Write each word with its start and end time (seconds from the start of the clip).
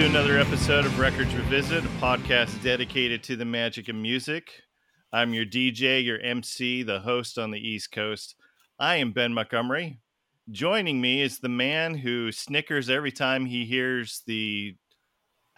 To 0.00 0.06
another 0.06 0.38
episode 0.38 0.86
of 0.86 0.98
Records 0.98 1.34
Revisit, 1.34 1.84
a 1.84 1.88
podcast 1.98 2.62
dedicated 2.62 3.22
to 3.24 3.36
the 3.36 3.44
magic 3.44 3.90
of 3.90 3.96
music. 3.96 4.50
I'm 5.12 5.34
your 5.34 5.44
DJ, 5.44 6.02
your 6.02 6.18
MC, 6.20 6.82
the 6.82 7.00
host 7.00 7.36
on 7.36 7.50
the 7.50 7.58
East 7.58 7.92
Coast. 7.92 8.34
I 8.78 8.96
am 8.96 9.12
Ben 9.12 9.34
Montgomery. 9.34 10.00
Joining 10.50 11.02
me 11.02 11.20
is 11.20 11.38
the 11.38 11.50
man 11.50 11.94
who 11.94 12.32
snickers 12.32 12.88
every 12.88 13.12
time 13.12 13.44
he 13.44 13.66
hears 13.66 14.22
the 14.26 14.74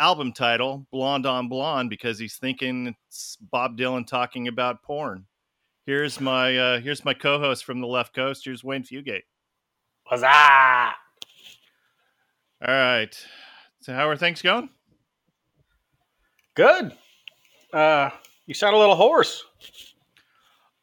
album 0.00 0.32
title, 0.32 0.88
Blonde 0.90 1.24
on 1.24 1.48
Blonde, 1.48 1.88
because 1.88 2.18
he's 2.18 2.36
thinking 2.36 2.96
it's 3.06 3.36
Bob 3.36 3.78
Dylan 3.78 4.04
talking 4.04 4.48
about 4.48 4.82
porn. 4.82 5.26
Here's 5.86 6.20
my 6.20 6.58
uh, 6.58 6.80
here's 6.80 7.04
my 7.04 7.14
co-host 7.14 7.64
from 7.64 7.80
the 7.80 7.86
left 7.86 8.12
coast. 8.12 8.44
Here's 8.44 8.64
Wayne 8.64 8.82
Fugate. 8.82 9.22
What's 10.08 10.24
up? 10.24 10.94
All 12.60 12.74
right. 12.74 13.16
So 13.82 13.92
how 13.92 14.08
are 14.08 14.16
things 14.16 14.40
going? 14.40 14.68
Good. 16.54 16.92
Uh, 17.72 18.10
you 18.46 18.54
sound 18.54 18.76
a 18.76 18.78
little 18.78 18.94
hoarse. 18.94 19.44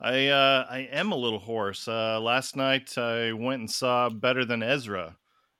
I 0.01 0.27
uh, 0.27 0.65
I 0.69 0.79
am 0.91 1.13
a 1.13 1.15
little 1.15 1.39
hoarse. 1.39 1.87
Uh, 1.87 2.19
last 2.19 2.57
night 2.57 2.97
I 2.97 3.31
went 3.31 3.61
and 3.61 3.71
saw 3.71 4.09
Better 4.09 4.43
Than 4.43 4.61
Ezra, 4.61 5.15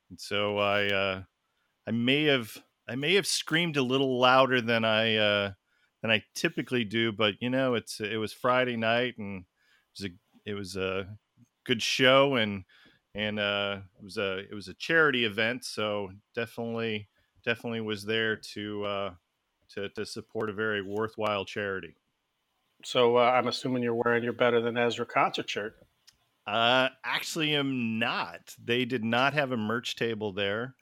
and 0.09 0.20
so 0.20 0.58
I 0.58 0.88
uh, 0.88 1.22
I 1.88 1.92
may 1.92 2.26
have 2.26 2.58
I 2.90 2.96
may 2.96 3.16
have 3.16 3.26
screamed 3.26 3.78
a 3.78 3.84
little 3.84 4.20
louder 4.20 4.59
than 4.59 4.84
I 4.84 5.16
uh, 5.16 5.52
than 6.02 6.12
I 6.12 6.22
typically 6.36 6.84
do, 6.84 7.14
but 7.14 7.36
you 7.40 7.50
know 7.50 7.76
it's 7.76 8.02
it 8.02 8.18
was 8.18 8.34
Friday 8.34 8.76
night 8.76 9.18
and 9.18 9.44
it 9.44 9.46
was 9.98 10.12
a 10.12 10.50
it 10.50 10.53
was 10.56 10.76
a 10.76 11.08
good 11.66 11.81
show 11.81 12.36
and 12.36 12.66
and 13.16 13.40
uh, 13.40 13.78
it 13.98 14.03
was 14.03 14.18
a 14.18 14.40
it 14.40 14.53
was 14.53 14.68
a 14.68 14.74
charity 14.74 15.24
event, 15.24 15.64
so 15.64 16.12
definitely 16.36 17.08
definitely 17.44 17.82
was 17.82 18.04
there 18.04 18.36
to 18.36 18.86
uh, 18.86 19.14
to 19.73 19.90
to 19.90 20.06
support 20.06 20.50
a 20.50 20.54
very 20.54 20.82
worthwhile 20.82 21.46
charity. 21.46 21.96
So 22.84 23.18
uh, 23.18 23.31
I'm 23.31 23.48
assuming 23.48 23.84
you're 23.84 23.96
wearing 23.96 24.23
your 24.23 24.34
Better 24.34 24.62
Than 24.62 24.78
Ezra 24.78 25.06
concert 25.06 25.50
shirt. 25.50 25.76
Uh, 26.48 26.90
actually, 27.04 27.56
am 27.56 28.00
not. 28.00 28.56
They 28.64 28.86
did 28.86 29.04
not 29.04 29.34
have 29.34 29.52
a 29.52 29.58
merch 29.58 29.96
table 29.96 30.31
there. 30.31 30.76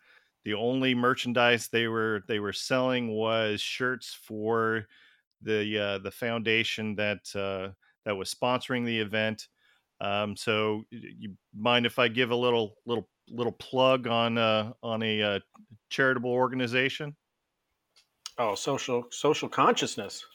The 0.45 0.53
only 0.53 0.95
merchandise 0.95 1.67
they 1.67 1.87
were 1.87 2.23
they 2.27 2.39
were 2.39 2.53
selling 2.53 3.09
was 3.09 3.59
shirts 3.59 4.13
for 4.13 4.87
the 5.41 5.77
uh, 5.77 5.97
the 5.99 6.11
foundation 6.11 6.95
that 6.95 7.35
uh, 7.35 7.73
that 8.05 8.15
was 8.15 8.33
sponsoring 8.33 8.85
the 8.85 8.99
event. 8.99 9.47
Um, 9.99 10.37
so, 10.37 10.83
you 10.91 11.33
mind 11.53 11.85
if 11.85 11.99
I 11.99 12.07
give 12.07 12.31
a 12.31 12.35
little 12.35 12.75
little 12.85 13.09
little 13.29 13.51
plug 13.51 14.07
on 14.07 14.37
uh, 14.37 14.73
on 14.83 15.03
a 15.03 15.21
uh, 15.21 15.39
charitable 15.89 16.31
organization? 16.31 17.15
Oh, 18.37 18.55
social 18.55 19.05
social 19.11 19.49
consciousness. 19.49 20.25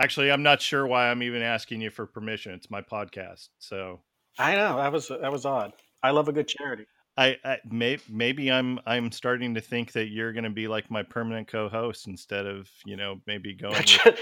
Actually, 0.00 0.32
I'm 0.32 0.42
not 0.42 0.60
sure 0.60 0.86
why 0.86 1.10
I'm 1.10 1.22
even 1.22 1.42
asking 1.42 1.80
you 1.80 1.90
for 1.90 2.06
permission. 2.06 2.52
It's 2.52 2.70
my 2.70 2.82
podcast, 2.82 3.48
so 3.58 4.00
I 4.38 4.54
know 4.54 4.76
that 4.76 4.92
was 4.92 5.08
that 5.08 5.30
was 5.30 5.44
odd. 5.44 5.72
I 6.02 6.10
love 6.10 6.28
a 6.28 6.32
good 6.32 6.48
charity. 6.48 6.86
I, 7.16 7.36
I 7.44 7.58
may, 7.70 7.98
maybe 8.08 8.50
I'm 8.50 8.80
I'm 8.86 9.12
starting 9.12 9.54
to 9.54 9.60
think 9.60 9.92
that 9.92 10.08
you're 10.08 10.32
going 10.32 10.44
to 10.44 10.50
be 10.50 10.66
like 10.66 10.90
my 10.90 11.02
permanent 11.02 11.46
co-host 11.46 12.08
instead 12.08 12.46
of 12.46 12.68
you 12.84 12.96
know 12.96 13.20
maybe 13.26 13.54
going 13.60 13.84
with, 14.04 14.20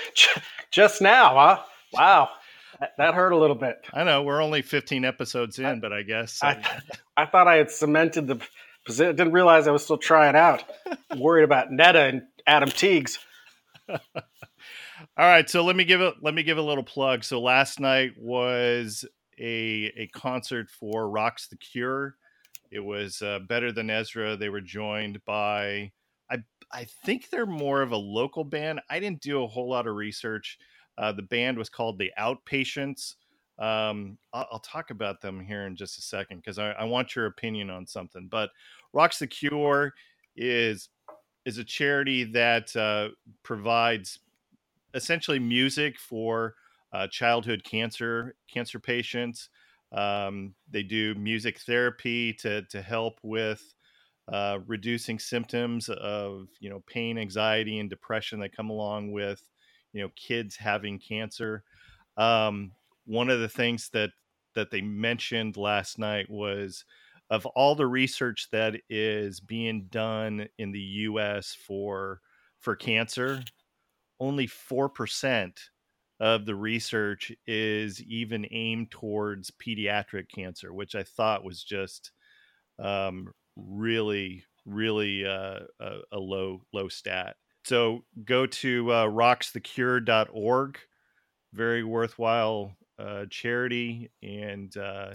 just 0.71 1.01
now, 1.01 1.35
huh? 1.35 1.63
Wow, 1.95 2.29
that, 2.99 3.15
hurt 3.15 3.33
a 3.33 3.37
little 3.37 3.57
bit. 3.57 3.77
I 3.93 4.05
know 4.05 4.23
we're 4.23 4.43
only 4.43 4.63
15 4.63 5.05
episodes 5.05 5.59
in, 5.59 5.67
I, 5.67 5.75
but 5.77 5.93
I 5.93 6.03
guess 6.03 6.41
I, 6.43 6.63
I 7.17 7.27
thought 7.27 7.49
I 7.49 7.57
had 7.57 7.71
cemented 7.71 8.27
the 8.27 8.41
position. 8.85 9.17
Didn't 9.17 9.33
realize 9.33 9.69
I 9.69 9.73
was 9.73 9.85
still 9.85 9.99
trying 9.99 10.37
out. 10.37 10.65
worried 11.17 11.45
about 11.45 11.71
Netta 11.71 12.01
and 12.01 12.23
Adam 12.47 12.71
Teagues. 12.71 13.19
All 13.89 13.99
right, 15.29 15.49
so 15.49 15.63
let 15.63 15.77
me 15.77 15.85
give 15.85 16.01
it 16.01 16.15
let 16.23 16.35
me 16.35 16.43
give 16.43 16.59
a 16.59 16.63
little 16.63 16.85
plug. 16.85 17.25
So 17.25 17.41
last 17.41 17.81
night 17.81 18.13
was 18.17 19.05
a 19.39 19.93
a 19.97 20.09
concert 20.15 20.71
for 20.71 21.09
Rocks 21.09 21.49
the 21.49 21.57
Cure. 21.57 22.17
It 22.71 22.81
was 22.81 23.21
uh, 23.21 23.41
better 23.41 23.73
than 23.73 23.91
Ezra. 23.91 24.37
They 24.37 24.49
were 24.49 24.63
joined 24.63 25.23
by 25.27 25.93
I 26.31 26.39
I 26.73 26.87
think 27.05 27.29
they're 27.29 27.45
more 27.45 27.83
of 27.83 27.93
a 27.93 27.97
local 27.97 28.45
band. 28.45 28.81
I 28.89 29.01
didn't 29.01 29.21
do 29.21 29.43
a 29.43 29.49
whole 29.49 29.69
lot 29.69 29.87
of 29.87 29.95
research. 29.95 30.59
Uh, 30.99 31.13
the 31.13 31.23
band 31.23 31.59
was 31.59 31.69
called 31.69 31.99
the 31.99 32.13
Outpatients. 32.19 33.15
Um, 33.59 34.19
I'll, 34.33 34.47
I'll, 34.53 34.59
talk 34.61 34.91
about 34.91 35.21
them 35.21 35.39
here 35.39 35.67
in 35.67 35.77
just 35.77 35.99
a 35.99 36.03
second 36.03 36.39
because 36.39 36.59
I, 36.59 36.71
I 36.73 36.85
want 36.85 37.15
your 37.15 37.27
opinion 37.27 37.71
on 37.71 37.87
something. 37.87 38.27
But 38.31 38.51
Rocks 38.93 39.19
the 39.19 39.27
Cure 39.27 39.93
is 40.37 40.89
is 41.45 41.59
a 41.59 41.65
charity 41.65 42.25
that 42.25 42.75
uh, 42.77 43.09
provides 43.43 44.21
essentially 44.95 45.39
music 45.39 45.99
for 45.99 46.55
uh, 46.93 47.07
childhood 47.09 47.63
cancer 47.65 48.35
cancer 48.53 48.79
patients. 48.79 49.49
Um, 49.93 50.55
they 50.71 50.83
do 50.83 51.15
music 51.15 51.61
therapy 51.61 52.33
to 52.35 52.63
to 52.63 52.83
help 52.83 53.19
with 53.23 53.63
uh, 54.33 54.61
reducing 54.67 55.19
symptoms 55.19 55.89
of 55.89 56.49
you 56.61 56.71
know 56.71 56.83
pain, 56.87 57.19
anxiety, 57.19 57.79
and 57.79 57.91
depression 57.91 58.41
that 58.41 58.57
come 58.57 58.71
along 58.71 59.13
with 59.13 59.43
you 59.93 60.03
know 60.03 60.11
kids 60.17 60.57
having 60.57 60.99
cancer. 60.99 61.65
Um, 62.17 62.73
one 63.07 63.31
of 63.31 63.41
the 63.41 63.49
things 63.49 63.89
that 63.91 64.11
that 64.55 64.71
they 64.71 64.83
mentioned 64.83 65.57
last 65.57 65.99
night 65.99 66.29
was 66.31 66.85
of 67.31 67.47
all 67.47 67.75
the 67.75 67.87
research 67.87 68.49
that 68.53 68.77
is 68.91 69.41
being 69.41 69.87
done 69.91 70.47
in 70.59 70.73
the 70.73 70.81
U.S. 70.81 71.57
for 71.67 72.21
for 72.61 72.77
cancer, 72.77 73.43
only 74.21 74.47
4% 74.47 75.53
of 76.21 76.47
the 76.47 76.55
research 76.55 77.33
is 77.47 78.01
even 78.03 78.47
aimed 78.53 78.93
towards 78.93 79.51
pediatric 79.51 80.29
cancer, 80.33 80.73
which 80.73 80.95
I 80.95 81.03
thought 81.03 81.45
was 81.45 81.65
just 81.65 82.13
um, 82.79 83.33
really, 83.57 84.45
really 84.65 85.27
uh, 85.27 85.61
a, 85.81 85.97
a, 86.13 86.19
low, 86.19 86.63
low 86.73 86.89
stat. 86.89 87.35
So 87.65 88.05
go 88.25 88.47
to 88.47 88.91
uh, 88.91 89.07
rocksthecure.org. 89.07 90.79
Very 91.53 91.85
worthwhile 91.85 92.77
uh, 92.99 93.27
charity. 93.31 94.11
And, 94.23 94.77
uh, 94.77 95.13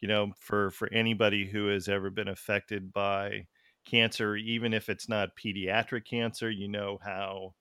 you 0.00 0.08
know, 0.08 0.32
for, 0.38 0.70
for 0.70 0.92
anybody 0.92 1.46
who 1.46 1.66
has 1.68 1.88
ever 1.88 2.10
been 2.10 2.28
affected 2.28 2.92
by 2.92 3.46
cancer, 3.84 4.36
even 4.36 4.72
if 4.72 4.88
it's 4.88 5.08
not 5.08 5.36
pediatric 5.36 6.04
cancer, 6.06 6.50
you 6.50 6.68
know 6.68 6.98
how 7.02 7.54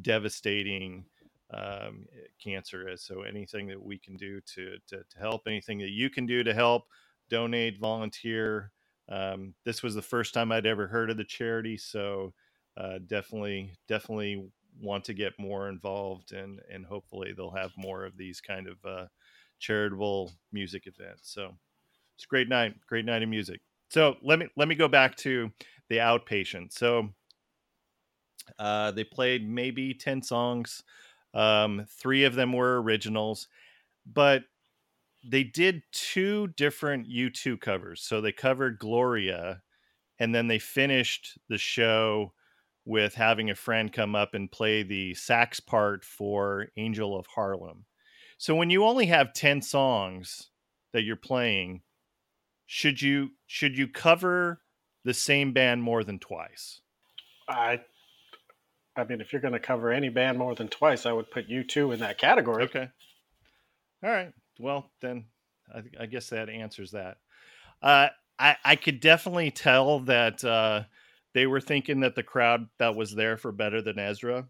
devastating 0.00 1.04
um, 1.52 2.06
cancer 2.42 2.88
is. 2.88 3.02
So 3.02 3.22
anything 3.22 3.66
that 3.68 3.82
we 3.82 3.98
can 3.98 4.16
do 4.16 4.40
to, 4.54 4.76
to, 4.88 4.98
to 4.98 5.18
help, 5.18 5.42
anything 5.46 5.78
that 5.78 5.90
you 5.90 6.10
can 6.10 6.26
do 6.26 6.44
to 6.44 6.54
help, 6.54 6.84
donate, 7.28 7.80
volunteer. 7.80 8.72
Um, 9.08 9.54
this 9.64 9.82
was 9.82 9.94
the 9.94 10.02
first 10.02 10.34
time 10.34 10.52
I'd 10.52 10.66
ever 10.66 10.86
heard 10.86 11.10
of 11.10 11.16
the 11.16 11.24
charity, 11.24 11.76
so 11.76 12.32
uh, 12.76 12.98
definitely, 13.06 13.74
definitely 13.88 14.50
want 14.80 15.04
to 15.04 15.14
get 15.14 15.38
more 15.38 15.68
involved, 15.68 16.32
and 16.32 16.60
and 16.70 16.86
hopefully 16.86 17.32
they'll 17.32 17.50
have 17.50 17.72
more 17.76 18.04
of 18.04 18.16
these 18.16 18.40
kind 18.40 18.68
of 18.68 18.84
uh, 18.84 19.06
charitable 19.58 20.32
music 20.52 20.86
events. 20.86 21.32
So 21.32 21.56
it's 22.16 22.24
a 22.24 22.28
great 22.28 22.48
night, 22.48 22.74
great 22.86 23.04
night 23.04 23.22
of 23.22 23.28
music. 23.28 23.60
So 23.90 24.16
let 24.22 24.38
me 24.38 24.48
let 24.56 24.68
me 24.68 24.74
go 24.74 24.88
back 24.88 25.16
to 25.18 25.50
the 25.88 25.96
outpatient. 25.96 26.72
So 26.72 27.10
uh, 28.58 28.90
they 28.92 29.04
played 29.04 29.48
maybe 29.48 29.94
10 29.94 30.22
songs. 30.22 30.82
Um, 31.34 31.86
three 31.88 32.24
of 32.24 32.34
them 32.34 32.52
were 32.52 32.82
originals, 32.82 33.48
but 34.06 34.44
they 35.24 35.44
did 35.44 35.82
two 35.92 36.48
different 36.48 37.06
U2 37.08 37.56
covers. 37.56 38.02
So 38.02 38.20
they 38.20 38.32
covered 38.32 38.78
Gloria, 38.78 39.62
and 40.18 40.34
then 40.34 40.48
they 40.48 40.58
finished 40.58 41.38
the 41.48 41.58
show 41.58 42.32
with 42.84 43.14
having 43.14 43.50
a 43.50 43.54
friend 43.54 43.92
come 43.92 44.14
up 44.14 44.34
and 44.34 44.50
play 44.50 44.82
the 44.82 45.14
sax 45.14 45.60
part 45.60 46.04
for 46.04 46.68
Angel 46.76 47.16
of 47.16 47.26
Harlem. 47.26 47.84
So 48.38 48.54
when 48.54 48.70
you 48.70 48.84
only 48.84 49.06
have 49.06 49.34
10 49.34 49.62
songs 49.62 50.50
that 50.92 51.02
you're 51.02 51.16
playing, 51.16 51.82
should 52.66 53.02
you 53.02 53.30
should 53.46 53.76
you 53.76 53.88
cover 53.88 54.62
the 55.04 55.14
same 55.14 55.52
band 55.52 55.82
more 55.82 56.04
than 56.04 56.18
twice? 56.18 56.80
I 57.48 57.80
I 58.96 59.04
mean, 59.04 59.20
if 59.20 59.32
you're 59.32 59.42
going 59.42 59.54
to 59.54 59.60
cover 59.60 59.90
any 59.90 60.08
band 60.08 60.38
more 60.38 60.54
than 60.54 60.68
twice, 60.68 61.06
I 61.06 61.12
would 61.12 61.30
put 61.30 61.48
you 61.48 61.64
2 61.64 61.92
in 61.92 62.00
that 62.00 62.18
category. 62.18 62.64
Okay. 62.64 62.88
All 64.02 64.10
right. 64.10 64.32
Well, 64.58 64.90
then 65.00 65.26
I, 65.74 65.82
I 66.02 66.06
guess 66.06 66.28
that 66.30 66.48
answers 66.48 66.92
that. 66.92 67.18
Uh, 67.82 68.08
I, 68.38 68.56
I 68.64 68.76
could 68.76 69.00
definitely 69.00 69.50
tell 69.50 70.00
that 70.00 70.44
uh, 70.44 70.84
they 71.34 71.46
were 71.46 71.60
thinking 71.60 72.00
that 72.00 72.14
the 72.14 72.22
crowd 72.22 72.66
that 72.78 72.94
was 72.94 73.14
there 73.14 73.36
for 73.36 73.52
Better 73.52 73.82
Than 73.82 73.98
Ezra 73.98 74.48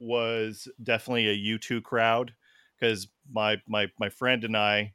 was 0.00 0.68
definitely 0.82 1.28
a 1.28 1.58
U2 1.58 1.82
crowd 1.82 2.34
because 2.78 3.08
my, 3.30 3.58
my, 3.68 3.88
my 4.00 4.08
friend 4.08 4.42
and 4.44 4.56
I 4.56 4.94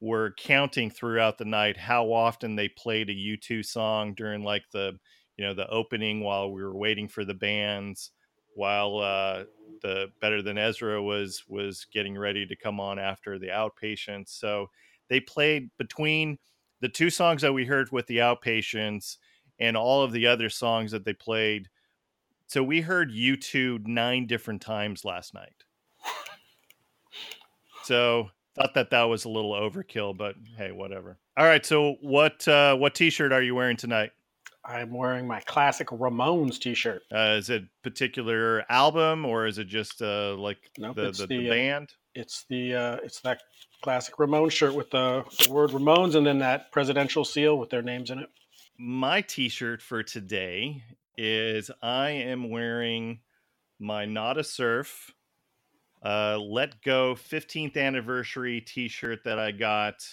were 0.00 0.34
counting 0.38 0.90
throughout 0.90 1.38
the 1.38 1.44
night 1.44 1.76
how 1.76 2.12
often 2.12 2.56
they 2.56 2.68
played 2.68 3.10
a 3.10 3.14
U2 3.14 3.64
song 3.64 4.14
during 4.14 4.42
like 4.42 4.64
the 4.72 4.98
you 5.38 5.46
know 5.46 5.54
the 5.54 5.68
opening 5.70 6.22
while 6.22 6.50
we 6.50 6.62
were 6.62 6.76
waiting 6.76 7.08
for 7.08 7.24
the 7.24 7.32
bands, 7.32 8.10
while 8.54 8.98
uh, 8.98 9.44
the 9.82 10.08
Better 10.20 10.42
Than 10.42 10.58
Ezra 10.58 11.02
was 11.02 11.44
was 11.48 11.86
getting 11.92 12.18
ready 12.18 12.44
to 12.44 12.56
come 12.56 12.80
on 12.80 12.98
after 12.98 13.38
the 13.38 13.46
Outpatients. 13.46 14.30
So 14.30 14.66
they 15.08 15.20
played 15.20 15.70
between 15.78 16.38
the 16.80 16.88
two 16.88 17.08
songs 17.08 17.42
that 17.42 17.54
we 17.54 17.64
heard 17.64 17.90
with 17.92 18.08
the 18.08 18.18
Outpatients 18.18 19.16
and 19.58 19.76
all 19.76 20.02
of 20.02 20.12
the 20.12 20.26
other 20.26 20.48
songs 20.48 20.92
that 20.92 21.04
they 21.04 21.12
played. 21.12 21.68
So 22.46 22.62
we 22.62 22.80
heard 22.80 23.12
U2 23.12 23.86
nine 23.86 24.26
different 24.26 24.62
times 24.62 25.04
last 25.04 25.34
night. 25.34 25.64
So 27.84 28.30
thought 28.54 28.74
that 28.74 28.90
that 28.90 29.04
was 29.04 29.24
a 29.24 29.28
little 29.28 29.52
overkill, 29.52 30.16
but 30.16 30.34
hey, 30.56 30.72
whatever. 30.72 31.18
All 31.36 31.46
right. 31.46 31.64
So 31.64 31.96
what 32.00 32.46
uh, 32.48 32.76
what 32.76 32.94
T-shirt 32.94 33.32
are 33.32 33.42
you 33.42 33.54
wearing 33.54 33.76
tonight? 33.76 34.10
I'm 34.64 34.92
wearing 34.92 35.26
my 35.26 35.40
classic 35.40 35.88
Ramones 35.88 36.58
T-shirt. 36.58 37.02
Uh, 37.10 37.36
is 37.38 37.48
it 37.48 37.64
particular 37.82 38.64
album 38.68 39.24
or 39.24 39.46
is 39.46 39.56
it 39.56 39.68
just 39.68 40.02
uh, 40.02 40.34
like 40.36 40.58
Nope, 40.76 40.96
the, 40.96 41.02
the, 41.02 41.10
the, 41.12 41.26
the 41.26 41.48
uh, 41.48 41.52
band? 41.52 41.88
It's 42.14 42.44
the 42.50 42.74
uh, 42.74 42.96
it's 43.02 43.20
that 43.20 43.40
classic 43.82 44.16
Ramones 44.16 44.52
shirt 44.52 44.74
with 44.74 44.90
the, 44.90 45.24
the 45.42 45.50
word 45.50 45.70
Ramones 45.70 46.14
and 46.14 46.26
then 46.26 46.40
that 46.40 46.72
presidential 46.72 47.24
seal 47.24 47.58
with 47.58 47.70
their 47.70 47.82
names 47.82 48.10
in 48.10 48.18
it. 48.18 48.28
My 48.80 49.22
T-shirt 49.22 49.82
for 49.82 50.04
today 50.04 50.84
is 51.16 51.68
I 51.82 52.10
am 52.10 52.48
wearing 52.48 53.18
my 53.80 54.04
Nada 54.04 54.44
Surf 54.44 55.12
uh, 56.04 56.38
Let 56.38 56.80
Go 56.82 57.16
15th 57.16 57.76
anniversary 57.76 58.60
T-shirt 58.60 59.24
that 59.24 59.36
I 59.36 59.50
got 59.50 60.06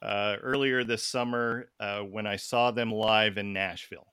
uh, 0.00 0.36
earlier 0.42 0.82
this 0.82 1.06
summer 1.06 1.68
uh, 1.78 2.00
when 2.00 2.26
I 2.26 2.36
saw 2.36 2.70
them 2.70 2.90
live 2.90 3.36
in 3.36 3.52
Nashville. 3.52 4.06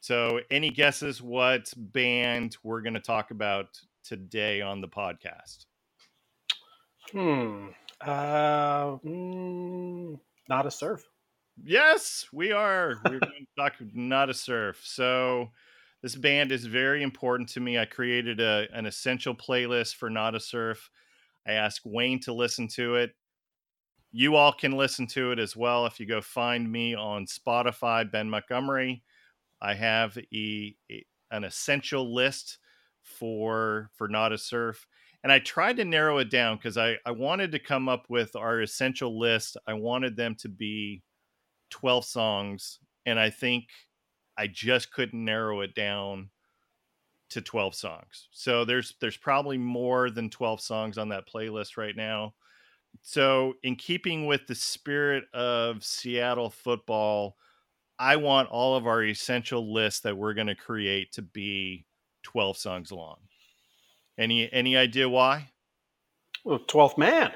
So, 0.00 0.40
any 0.50 0.70
guesses 0.70 1.22
what 1.22 1.72
band 1.76 2.56
we're 2.64 2.82
going 2.82 2.94
to 2.94 3.00
talk 3.00 3.30
about 3.30 3.80
today 4.02 4.62
on 4.62 4.80
the 4.80 4.88
podcast? 4.88 5.66
Hmm. 7.12 7.68
Uh, 8.00 8.96
mm, 9.04 10.18
Nada 10.48 10.72
Surf. 10.72 11.04
Yes, 11.64 12.26
we 12.32 12.52
are. 12.52 12.94
We're 13.04 13.18
going 13.20 13.46
to 13.46 13.46
talk 13.56 13.74
Nada 13.94 14.34
Surf. 14.34 14.80
So 14.84 15.50
this 16.02 16.14
band 16.14 16.52
is 16.52 16.64
very 16.66 17.02
important 17.02 17.48
to 17.50 17.60
me. 17.60 17.78
I 17.78 17.84
created 17.84 18.40
a, 18.40 18.68
an 18.72 18.86
essential 18.86 19.34
playlist 19.34 19.96
for 19.96 20.10
Nada 20.10 20.40
Surf. 20.40 20.90
I 21.46 21.52
asked 21.52 21.82
Wayne 21.84 22.20
to 22.20 22.32
listen 22.32 22.68
to 22.68 22.96
it. 22.96 23.12
You 24.12 24.36
all 24.36 24.52
can 24.52 24.72
listen 24.72 25.06
to 25.08 25.32
it 25.32 25.38
as 25.38 25.56
well 25.56 25.86
if 25.86 26.00
you 26.00 26.06
go 26.06 26.20
find 26.20 26.70
me 26.70 26.94
on 26.94 27.26
Spotify, 27.26 28.10
Ben 28.10 28.30
Montgomery. 28.30 29.02
I 29.60 29.74
have 29.74 30.16
a, 30.18 30.76
a- 30.90 31.06
an 31.30 31.44
essential 31.44 32.14
list 32.14 32.58
for 33.02 33.90
for 33.96 34.08
Nada 34.08 34.36
Surf 34.38 34.86
and 35.22 35.32
i 35.32 35.38
tried 35.38 35.76
to 35.76 35.84
narrow 35.84 36.18
it 36.18 36.30
down 36.30 36.56
because 36.56 36.76
I, 36.76 36.96
I 37.06 37.10
wanted 37.12 37.52
to 37.52 37.58
come 37.58 37.88
up 37.88 38.06
with 38.08 38.36
our 38.36 38.60
essential 38.60 39.18
list 39.18 39.56
i 39.66 39.72
wanted 39.72 40.16
them 40.16 40.34
to 40.40 40.48
be 40.48 41.02
12 41.70 42.04
songs 42.04 42.78
and 43.06 43.18
i 43.18 43.30
think 43.30 43.64
i 44.36 44.46
just 44.46 44.92
couldn't 44.92 45.24
narrow 45.24 45.60
it 45.60 45.74
down 45.74 46.30
to 47.30 47.40
12 47.40 47.74
songs 47.74 48.28
so 48.30 48.64
there's 48.64 48.94
there's 49.00 49.16
probably 49.16 49.58
more 49.58 50.10
than 50.10 50.30
12 50.30 50.60
songs 50.60 50.98
on 50.98 51.08
that 51.08 51.28
playlist 51.28 51.76
right 51.76 51.96
now 51.96 52.32
so 53.02 53.52
in 53.62 53.76
keeping 53.76 54.26
with 54.26 54.46
the 54.46 54.54
spirit 54.54 55.24
of 55.34 55.84
seattle 55.84 56.48
football 56.48 57.36
i 57.98 58.16
want 58.16 58.48
all 58.48 58.76
of 58.76 58.86
our 58.86 59.04
essential 59.04 59.72
lists 59.72 60.00
that 60.00 60.16
we're 60.16 60.34
going 60.34 60.46
to 60.46 60.54
create 60.54 61.12
to 61.12 61.20
be 61.20 61.84
12 62.22 62.56
songs 62.56 62.90
long 62.90 63.18
any 64.16 64.50
any 64.52 64.76
idea 64.76 65.08
why 65.08 65.50
Well, 66.44 66.60
12th 66.60 66.96
man. 66.96 67.32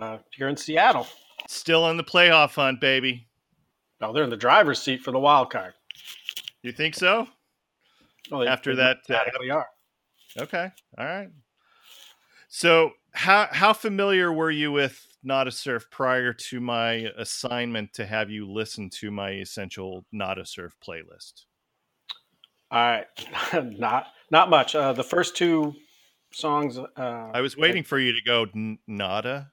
Uh, 0.00 0.18
here 0.30 0.48
in 0.48 0.56
Seattle. 0.56 1.06
Still 1.48 1.88
in 1.90 1.96
the 1.96 2.04
playoff 2.04 2.54
hunt 2.54 2.80
baby 2.80 3.28
Oh, 4.00 4.12
they're 4.12 4.24
in 4.24 4.30
the 4.30 4.36
driver's 4.36 4.80
seat 4.80 5.02
for 5.02 5.10
the 5.10 5.18
wild 5.18 5.50
card. 5.50 5.72
you 6.62 6.72
think 6.72 6.94
so 6.94 7.28
Well, 8.30 8.40
they- 8.40 8.46
After 8.48 8.74
they 8.74 8.82
that, 8.82 8.98
uh, 9.10 9.52
are. 9.54 9.66
Okay. 10.38 10.70
All 10.98 11.04
right. 11.06 11.28
So 12.48 12.92
how 13.12 13.48
how 13.50 13.72
familiar 13.72 14.32
were 14.32 14.50
you 14.50 14.70
with 14.72 15.06
Nada 15.22 15.50
Surf 15.50 15.86
prior 15.90 16.32
to 16.34 16.60
my 16.60 17.10
assignment 17.16 17.92
to 17.94 18.04
have 18.06 18.30
you 18.30 18.50
listen 18.50 18.90
to 19.00 19.10
my 19.10 19.30
essential 19.32 20.04
Nada 20.12 20.44
Surf 20.44 20.74
playlist? 20.86 21.44
All 22.70 22.80
right, 22.80 23.06
not 23.78 24.08
not 24.30 24.50
much. 24.50 24.74
Uh, 24.74 24.92
the 24.92 25.04
first 25.04 25.36
two 25.36 25.74
songs. 26.32 26.78
Uh, 26.78 27.30
I 27.32 27.40
was 27.40 27.56
waiting 27.56 27.82
for 27.84 27.98
you 27.98 28.12
to 28.12 28.20
go 28.24 28.46
nada. 28.86 29.52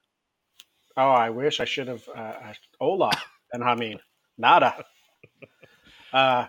Oh, 0.96 1.10
I 1.10 1.30
wish 1.30 1.60
I 1.60 1.64
should 1.64 1.88
have. 1.88 2.08
Uh, 2.08 2.20
uh, 2.20 2.52
Ola 2.80 3.10
and 3.52 3.62
Hameen. 3.62 3.98
Nada. 4.38 4.84
Uh, 6.12 6.46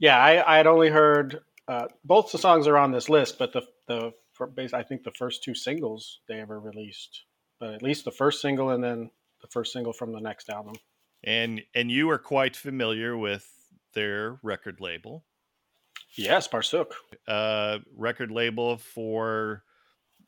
yeah, 0.00 0.18
I 0.18 0.54
I 0.54 0.56
had 0.56 0.66
only 0.66 0.88
heard 0.88 1.38
uh, 1.68 1.86
both 2.04 2.32
the 2.32 2.38
songs 2.38 2.66
are 2.66 2.76
on 2.76 2.90
this 2.90 3.08
list, 3.08 3.38
but 3.38 3.52
the 3.52 3.62
the 3.86 4.12
I 4.74 4.82
think 4.82 5.04
the 5.04 5.12
first 5.12 5.44
two 5.44 5.54
singles 5.54 6.18
they 6.26 6.40
ever 6.40 6.58
released, 6.58 7.22
but 7.60 7.74
at 7.74 7.82
least 7.82 8.04
the 8.04 8.10
first 8.10 8.40
single 8.40 8.70
and 8.70 8.82
then 8.82 9.10
the 9.40 9.46
first 9.48 9.72
single 9.72 9.92
from 9.92 10.12
the 10.12 10.20
next 10.20 10.50
album. 10.50 10.74
And 11.22 11.62
and 11.76 11.92
you 11.92 12.10
are 12.10 12.18
quite 12.18 12.56
familiar 12.56 13.16
with 13.16 13.48
their 13.94 14.40
record 14.42 14.80
label. 14.80 15.24
Yes, 16.16 16.48
Barsuk. 16.48 16.90
Uh 17.28 17.78
record 17.96 18.32
label 18.32 18.78
for 18.78 19.62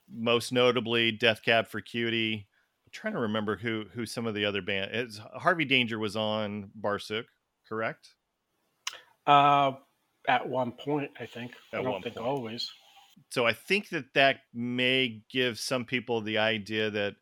most 0.08 0.52
notably 0.52 1.10
Death 1.10 1.42
Cab 1.42 1.66
for 1.66 1.80
Cutie. 1.80 2.46
Trying 2.92 3.14
to 3.14 3.20
remember 3.20 3.56
who 3.56 3.84
who 3.94 4.04
some 4.06 4.26
of 4.26 4.34
the 4.34 4.44
other 4.44 4.62
band 4.62 4.90
it's 4.92 5.18
Harvey 5.18 5.64
Danger 5.64 5.98
was 5.98 6.16
on 6.16 6.70
Barsuk, 6.80 7.24
correct? 7.68 8.14
Uh, 9.26 9.72
at 10.28 10.48
one 10.48 10.72
point, 10.72 11.10
I 11.18 11.26
think. 11.26 11.52
I 11.72 11.78
At 11.78 11.82
don't 11.82 11.92
one 11.92 12.02
think 12.02 12.16
point. 12.16 12.26
always. 12.26 12.70
so 13.30 13.46
I 13.46 13.52
think 13.52 13.90
that 13.90 14.12
that 14.14 14.40
may 14.52 15.22
give 15.30 15.58
some 15.58 15.84
people 15.84 16.20
the 16.20 16.38
idea 16.38 16.90
that 16.90 17.16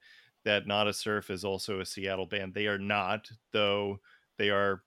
that 0.44 0.66
Nada 0.66 0.92
Surf 0.92 1.30
is 1.30 1.44
also 1.44 1.80
a 1.80 1.84
Seattle 1.86 2.26
band. 2.26 2.54
They 2.54 2.66
are 2.66 2.78
not, 2.78 3.28
though 3.52 4.00
they 4.38 4.50
are 4.50 4.82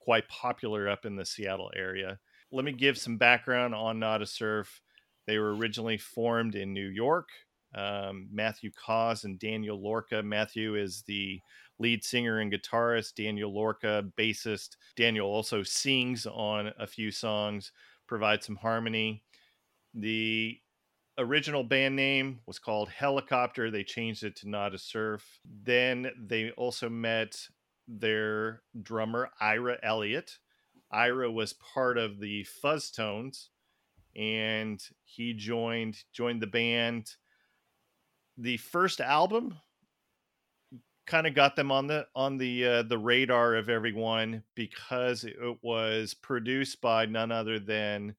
quite 0.00 0.28
popular 0.28 0.88
up 0.88 1.04
in 1.06 1.16
the 1.16 1.24
Seattle 1.26 1.70
area. 1.76 2.18
Let 2.50 2.64
me 2.64 2.72
give 2.72 2.98
some 2.98 3.18
background 3.18 3.74
on 3.74 3.98
Nada 4.00 4.26
Surf. 4.26 4.80
They 5.26 5.38
were 5.38 5.54
originally 5.54 5.98
formed 5.98 6.54
in 6.54 6.72
New 6.72 6.88
York. 6.88 7.28
Um, 7.74 8.28
Matthew 8.32 8.70
Caws 8.72 9.24
and 9.24 9.38
Daniel 9.38 9.80
Lorca. 9.80 10.22
Matthew 10.22 10.76
is 10.76 11.02
the 11.02 11.40
lead 11.78 12.04
singer 12.04 12.38
and 12.38 12.52
guitarist. 12.52 13.14
Daniel 13.14 13.52
Lorca, 13.52 14.04
bassist. 14.16 14.76
Daniel 14.96 15.26
also 15.26 15.62
sings 15.62 16.26
on 16.26 16.72
a 16.78 16.86
few 16.86 17.10
songs, 17.10 17.72
provides 18.06 18.46
some 18.46 18.56
harmony. 18.56 19.22
The 19.94 20.58
original 21.18 21.64
band 21.64 21.96
name 21.96 22.40
was 22.46 22.58
called 22.58 22.88
Helicopter. 22.88 23.70
They 23.70 23.84
changed 23.84 24.24
it 24.24 24.36
to 24.36 24.48
Nada 24.48 24.78
Surf. 24.78 25.40
Then 25.64 26.10
they 26.18 26.50
also 26.52 26.88
met 26.88 27.36
their 27.86 28.62
drummer, 28.82 29.30
Ira 29.40 29.78
Elliott. 29.82 30.38
Ira 30.90 31.30
was 31.30 31.54
part 31.54 31.98
of 31.98 32.20
the 32.20 32.46
Fuzztones 32.62 33.48
and 34.16 34.80
he 35.04 35.34
joined 35.34 35.98
joined 36.12 36.40
the 36.40 36.46
band. 36.46 37.16
The 38.38 38.56
first 38.56 39.00
album 39.00 39.58
kind 41.06 41.26
of 41.26 41.34
got 41.34 41.54
them 41.54 41.70
on 41.70 41.86
the 41.86 42.06
on 42.14 42.38
the 42.38 42.66
uh, 42.66 42.82
the 42.82 42.98
radar 42.98 43.54
of 43.54 43.68
everyone 43.68 44.42
because 44.54 45.24
it 45.24 45.36
was 45.62 46.14
produced 46.14 46.80
by 46.80 47.06
none 47.06 47.30
other 47.30 47.58
than 47.58 48.14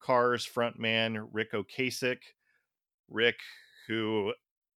Cars 0.00 0.46
frontman 0.46 1.28
Ric 1.32 1.52
Ocasek. 1.52 2.18
Rick, 3.08 3.36
who 3.86 4.32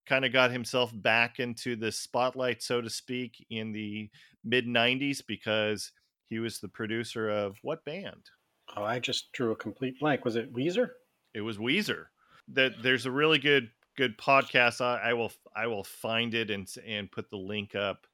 kind 0.05 0.25
of 0.25 0.33
got 0.33 0.51
himself 0.51 0.91
back 0.93 1.39
into 1.39 1.75
the 1.75 1.91
spotlight, 1.91 2.61
so 2.61 2.81
to 2.81 2.89
speak, 2.89 3.45
in 3.49 3.71
the 3.71 4.09
mid 4.43 4.65
90s 4.65 5.21
because 5.25 5.91
he 6.27 6.39
was 6.39 6.59
the 6.59 6.67
producer 6.67 7.29
of 7.29 7.57
what 7.61 7.83
band? 7.85 8.29
Oh, 8.75 8.83
I 8.83 8.99
just 8.99 9.31
drew 9.33 9.51
a 9.51 9.55
complete 9.55 9.99
blank. 9.99 10.25
Was 10.25 10.35
it 10.35 10.53
Weezer? 10.53 10.89
It 11.33 11.41
was 11.41 11.57
Weezer. 11.57 12.05
That 12.49 12.73
there's 12.81 13.05
a 13.05 13.11
really 13.11 13.39
good 13.39 13.69
good 13.97 14.17
podcast. 14.17 14.81
I, 14.81 15.09
I 15.11 15.13
will 15.13 15.31
I 15.55 15.67
will 15.67 15.83
find 15.83 16.33
it 16.33 16.51
and 16.51 16.67
and 16.85 17.11
put 17.11 17.29
the 17.29 17.37
link 17.37 17.75
up. 17.75 18.07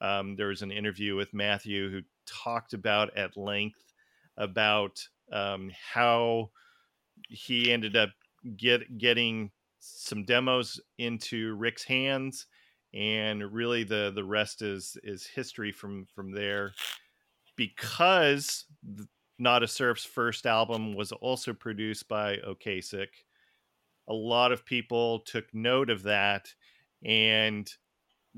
Um, 0.00 0.36
there 0.36 0.48
was 0.48 0.62
an 0.62 0.72
interview 0.72 1.16
with 1.16 1.34
Matthew 1.34 1.90
who 1.90 2.02
talked 2.26 2.74
about 2.74 3.16
at 3.16 3.36
length 3.36 3.94
about 4.36 5.00
um, 5.32 5.70
how 5.94 6.50
he 7.28 7.72
ended 7.72 7.96
up 7.96 8.10
get 8.56 8.98
getting 8.98 9.50
some 9.80 10.24
demos 10.24 10.80
into 10.98 11.54
Rick's 11.56 11.84
hands, 11.84 12.46
and 12.94 13.42
really 13.52 13.84
the 13.84 14.12
the 14.14 14.24
rest 14.24 14.62
is 14.62 14.96
is 15.04 15.26
history 15.26 15.72
from 15.72 16.06
from 16.14 16.32
there. 16.32 16.74
because 17.56 18.64
Nada 19.38 19.68
Surf's 19.68 20.04
first 20.04 20.46
album 20.46 20.94
was 20.94 21.12
also 21.12 21.52
produced 21.52 22.08
by 22.08 22.36
Ocasek, 22.38 23.08
a 24.08 24.14
lot 24.14 24.52
of 24.52 24.64
people 24.64 25.20
took 25.20 25.52
note 25.52 25.90
of 25.90 26.02
that 26.04 26.48
and 27.04 27.70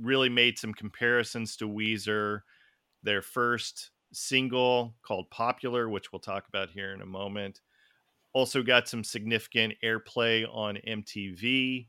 really 0.01 0.29
made 0.29 0.59
some 0.59 0.73
comparisons 0.73 1.57
to 1.57 1.69
Weezer. 1.69 2.41
Their 3.03 3.23
first 3.23 3.91
single 4.13 4.95
called 5.03 5.31
Popular, 5.31 5.89
which 5.89 6.13
we'll 6.13 6.21
talk 6.21 6.49
about 6.49 6.71
here 6.71 6.93
in 6.93 7.01
a 7.03 7.07
moment, 7.07 7.61
also 8.33 8.63
got 8.63 8.89
some 8.89 9.05
significant 9.05 9.75
airplay 9.85 10.47
on 10.51 10.79
MTV. 10.87 11.87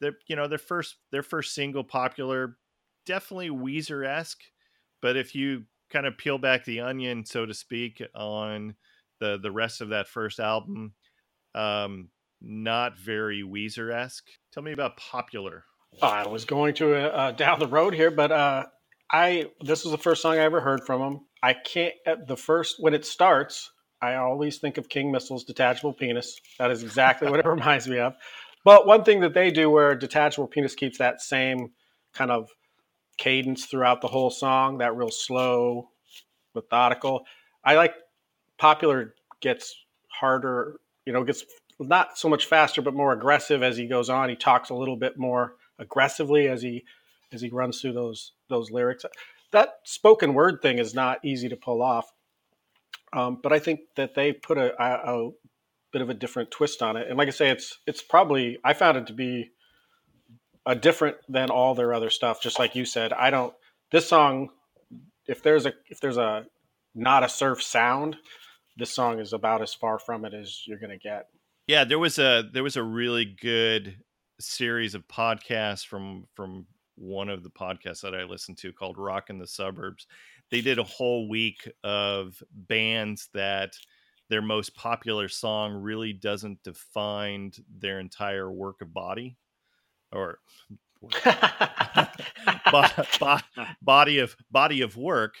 Their, 0.00 0.12
you 0.26 0.36
know, 0.36 0.48
their 0.48 0.58
first 0.58 0.96
their 1.10 1.22
first 1.22 1.54
single, 1.54 1.84
Popular, 1.84 2.56
definitely 3.06 3.50
Weezer 3.50 4.06
esque. 4.06 4.42
But 5.02 5.16
if 5.16 5.34
you 5.34 5.64
kind 5.90 6.06
of 6.06 6.18
peel 6.18 6.38
back 6.38 6.64
the 6.64 6.80
onion, 6.80 7.24
so 7.24 7.46
to 7.46 7.54
speak, 7.54 8.02
on 8.14 8.74
the 9.20 9.38
the 9.38 9.52
rest 9.52 9.80
of 9.80 9.90
that 9.90 10.08
first 10.08 10.40
album, 10.40 10.94
um, 11.54 12.08
not 12.40 12.98
very 12.98 13.42
Weezer 13.42 13.92
esque. 13.92 14.26
Tell 14.52 14.62
me 14.62 14.72
about 14.72 14.96
Popular. 14.96 15.64
I 16.02 16.26
was 16.28 16.44
going 16.44 16.74
to 16.74 16.94
uh, 16.94 17.08
uh, 17.08 17.32
down 17.32 17.58
the 17.58 17.66
road 17.66 17.94
here, 17.94 18.10
but 18.10 18.30
uh, 18.30 18.66
I 19.10 19.50
this 19.60 19.84
was 19.84 19.90
the 19.90 19.98
first 19.98 20.22
song 20.22 20.34
I 20.34 20.44
ever 20.44 20.60
heard 20.60 20.80
from 20.86 21.02
him. 21.02 21.20
I 21.42 21.54
can't 21.54 21.94
at 22.06 22.26
the 22.26 22.36
first 22.36 22.76
when 22.78 22.94
it 22.94 23.04
starts. 23.04 23.70
I 24.02 24.14
always 24.14 24.58
think 24.58 24.78
of 24.78 24.88
King 24.88 25.10
Missile's 25.10 25.44
detachable 25.44 25.92
penis. 25.92 26.40
That 26.58 26.70
is 26.70 26.82
exactly 26.82 27.28
what 27.28 27.40
it 27.40 27.46
reminds 27.48 27.86
me 27.86 27.98
of. 27.98 28.14
But 28.64 28.86
one 28.86 29.04
thing 29.04 29.20
that 29.20 29.34
they 29.34 29.50
do 29.50 29.68
where 29.68 29.94
detachable 29.94 30.46
penis 30.46 30.74
keeps 30.74 30.98
that 30.98 31.20
same 31.20 31.72
kind 32.14 32.30
of 32.30 32.48
cadence 33.18 33.66
throughout 33.66 34.00
the 34.00 34.08
whole 34.08 34.30
song, 34.30 34.78
that 34.78 34.96
real 34.96 35.10
slow, 35.10 35.90
methodical. 36.54 37.24
I 37.64 37.74
like 37.74 37.94
popular 38.58 39.14
gets 39.40 39.74
harder, 40.08 40.80
you 41.04 41.12
know, 41.12 41.24
gets 41.24 41.44
not 41.88 42.18
so 42.18 42.28
much 42.28 42.46
faster 42.46 42.82
but 42.82 42.94
more 42.94 43.12
aggressive 43.12 43.62
as 43.62 43.76
he 43.76 43.86
goes 43.86 44.10
on. 44.10 44.28
He 44.28 44.36
talks 44.36 44.70
a 44.70 44.74
little 44.74 44.96
bit 44.96 45.18
more 45.18 45.54
aggressively 45.78 46.48
as 46.48 46.62
he 46.62 46.84
as 47.32 47.40
he 47.40 47.48
runs 47.48 47.80
through 47.80 47.94
those 47.94 48.32
those 48.48 48.70
lyrics. 48.70 49.04
That 49.52 49.74
spoken 49.84 50.34
word 50.34 50.62
thing 50.62 50.78
is 50.78 50.94
not 50.94 51.24
easy 51.24 51.48
to 51.48 51.56
pull 51.56 51.82
off, 51.82 52.12
um, 53.12 53.38
but 53.42 53.52
I 53.52 53.58
think 53.58 53.80
that 53.96 54.14
they 54.14 54.32
put 54.32 54.58
a, 54.58 54.80
a, 54.80 55.26
a, 55.26 55.30
bit 55.92 56.02
of 56.02 56.10
a 56.10 56.14
different 56.14 56.52
twist 56.52 56.82
on 56.82 56.96
it. 56.96 57.08
And 57.08 57.18
like 57.18 57.26
I 57.26 57.32
say, 57.32 57.50
it's 57.50 57.78
it's 57.86 58.02
probably 58.02 58.58
I 58.62 58.74
found 58.74 58.96
it 58.96 59.06
to 59.08 59.12
be 59.12 59.50
a 60.64 60.76
different 60.76 61.16
than 61.28 61.50
all 61.50 61.74
their 61.74 61.92
other 61.92 62.10
stuff. 62.10 62.40
Just 62.40 62.58
like 62.60 62.76
you 62.76 62.84
said, 62.84 63.12
I 63.12 63.30
don't 63.30 63.52
this 63.90 64.08
song. 64.08 64.50
If 65.26 65.42
there's 65.42 65.66
a 65.66 65.72
if 65.88 66.00
there's 66.00 66.16
a 66.16 66.46
Nada 66.94 67.28
Surf 67.28 67.62
sound, 67.62 68.16
this 68.76 68.92
song 68.92 69.18
is 69.18 69.32
about 69.32 69.62
as 69.62 69.74
far 69.74 69.98
from 69.98 70.24
it 70.24 70.34
as 70.34 70.62
you're 70.66 70.78
gonna 70.78 70.96
get. 70.96 71.26
Yeah, 71.70 71.84
there 71.84 72.00
was 72.00 72.18
a 72.18 72.50
there 72.52 72.64
was 72.64 72.74
a 72.74 72.82
really 72.82 73.24
good 73.24 73.96
series 74.40 74.96
of 74.96 75.06
podcasts 75.06 75.86
from 75.86 76.26
from 76.34 76.66
one 76.96 77.28
of 77.28 77.44
the 77.44 77.50
podcasts 77.50 78.00
that 78.00 78.12
I 78.12 78.24
listened 78.24 78.58
to 78.58 78.72
called 78.72 78.98
Rock 78.98 79.30
in 79.30 79.38
the 79.38 79.46
Suburbs. 79.46 80.08
They 80.50 80.62
did 80.62 80.80
a 80.80 80.82
whole 80.82 81.28
week 81.28 81.70
of 81.84 82.42
bands 82.52 83.28
that 83.34 83.74
their 84.30 84.42
most 84.42 84.74
popular 84.74 85.28
song 85.28 85.74
really 85.74 86.12
doesn't 86.12 86.60
define 86.64 87.52
their 87.78 88.00
entire 88.00 88.50
work 88.50 88.82
of 88.82 88.92
body 88.92 89.36
or 90.10 90.40
body 93.80 94.18
of 94.18 94.34
body 94.50 94.80
of 94.80 94.96
work 94.96 95.34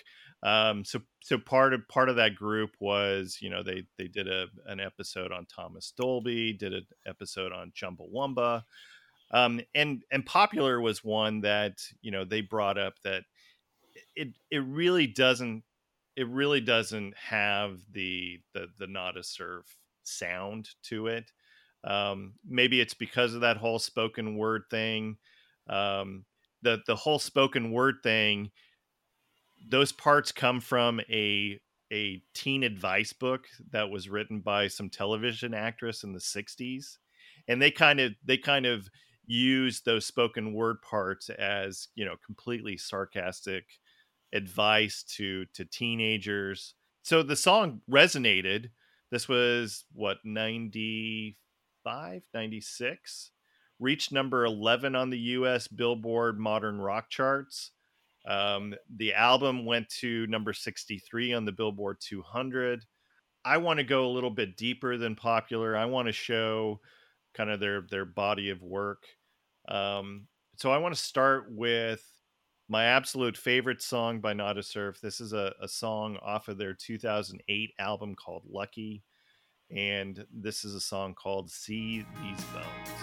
um, 0.44 0.84
so 0.84 1.00
so 1.22 1.38
part 1.38 1.74
of 1.74 1.86
part 1.88 2.08
of 2.08 2.16
that 2.16 2.34
group 2.34 2.76
was 2.80 3.38
you 3.40 3.50
know 3.50 3.62
they 3.62 3.84
they 3.98 4.08
did 4.08 4.26
a 4.28 4.46
an 4.66 4.80
episode 4.80 5.32
on 5.32 5.46
Thomas 5.46 5.92
Dolby, 5.96 6.52
did 6.54 6.72
an 6.72 6.86
episode 7.06 7.52
on 7.52 7.72
Chumbawamba, 7.72 8.64
um, 9.30 9.60
and 9.74 10.02
and 10.10 10.24
popular 10.24 10.80
was 10.80 11.04
one 11.04 11.42
that 11.42 11.78
you 12.00 12.10
know 12.10 12.24
they 12.24 12.40
brought 12.40 12.78
up 12.78 12.94
that 13.04 13.24
it 14.16 14.28
it 14.50 14.64
really 14.64 15.06
doesn't 15.06 15.62
it 16.16 16.28
really 16.28 16.60
doesn't 16.60 17.16
have 17.16 17.80
the 17.92 18.40
the 18.54 18.68
the 18.78 18.86
Nada 18.86 19.22
Surf 19.22 19.66
sound 20.04 20.70
to 20.84 21.06
it. 21.06 21.30
Um, 21.84 22.34
maybe 22.46 22.80
it's 22.80 22.94
because 22.94 23.34
of 23.34 23.42
that 23.42 23.56
whole 23.56 23.78
spoken 23.78 24.36
word 24.36 24.64
thing. 24.70 25.18
Um, 25.68 26.24
the 26.62 26.80
the 26.86 26.96
whole 26.96 27.18
spoken 27.18 27.72
word 27.72 27.96
thing 28.02 28.50
those 29.68 29.92
parts 29.92 30.32
come 30.32 30.60
from 30.60 31.00
a 31.10 31.60
a 31.92 32.22
teen 32.34 32.62
advice 32.62 33.12
book 33.12 33.46
that 33.72 33.90
was 33.90 34.08
written 34.08 34.40
by 34.40 34.68
some 34.68 34.88
television 34.88 35.52
actress 35.52 36.04
in 36.04 36.12
the 36.12 36.20
60s 36.20 36.98
and 37.48 37.60
they 37.60 37.70
kind 37.70 37.98
of 38.00 38.12
they 38.24 38.36
kind 38.36 38.64
of 38.64 38.88
use 39.26 39.80
those 39.82 40.06
spoken 40.06 40.54
word 40.54 40.80
parts 40.82 41.30
as 41.30 41.88
you 41.94 42.04
know 42.04 42.16
completely 42.24 42.76
sarcastic 42.76 43.64
advice 44.32 45.02
to 45.02 45.44
to 45.54 45.64
teenagers. 45.64 46.74
So 47.02 47.22
the 47.22 47.36
song 47.36 47.80
resonated. 47.90 48.70
This 49.10 49.28
was 49.28 49.84
what 49.92 50.18
95 50.24 52.22
96 52.32 53.30
reached 53.80 54.12
number 54.12 54.44
11 54.44 54.94
on 54.94 55.10
the 55.10 55.18
us 55.18 55.66
billboard 55.66 56.38
modern 56.38 56.80
rock 56.80 57.10
charts 57.10 57.72
um, 58.26 58.74
the 58.96 59.14
album 59.14 59.64
went 59.64 59.88
to 60.00 60.26
number 60.26 60.52
63 60.52 61.32
on 61.32 61.44
the 61.44 61.52
Billboard 61.52 61.98
200. 62.00 62.84
I 63.44 63.56
want 63.56 63.78
to 63.78 63.84
go 63.84 64.06
a 64.06 64.12
little 64.12 64.30
bit 64.30 64.56
deeper 64.56 64.98
than 64.98 65.16
popular. 65.16 65.76
I 65.76 65.86
want 65.86 66.06
to 66.06 66.12
show 66.12 66.80
kind 67.34 67.50
of 67.50 67.60
their 67.60 67.82
their 67.82 68.04
body 68.04 68.50
of 68.50 68.62
work. 68.62 69.04
Um, 69.68 70.26
so 70.56 70.70
I 70.70 70.78
want 70.78 70.94
to 70.94 71.00
start 71.00 71.46
with 71.50 72.04
my 72.68 72.84
absolute 72.84 73.36
favorite 73.36 73.82
song 73.82 74.20
by 74.20 74.32
Nada 74.32 74.62
Surf. 74.62 75.00
This 75.00 75.20
is 75.20 75.32
a, 75.32 75.54
a 75.60 75.66
song 75.66 76.18
off 76.22 76.48
of 76.48 76.58
their 76.58 76.74
2008 76.74 77.70
album 77.78 78.14
called 78.14 78.44
Lucky. 78.48 79.02
And 79.74 80.24
this 80.32 80.64
is 80.64 80.74
a 80.74 80.80
song 80.80 81.14
called 81.14 81.50
See 81.50 82.04
These 82.22 82.44
Bones. 82.52 82.99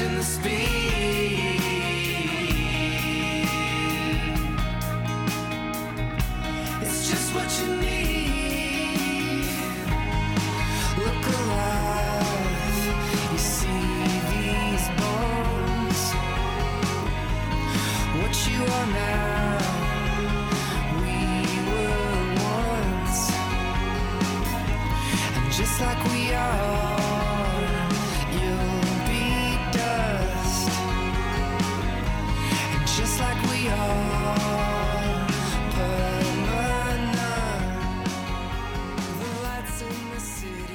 Imagine 0.00 0.16
the 0.16 0.24
speed. 0.24 1.29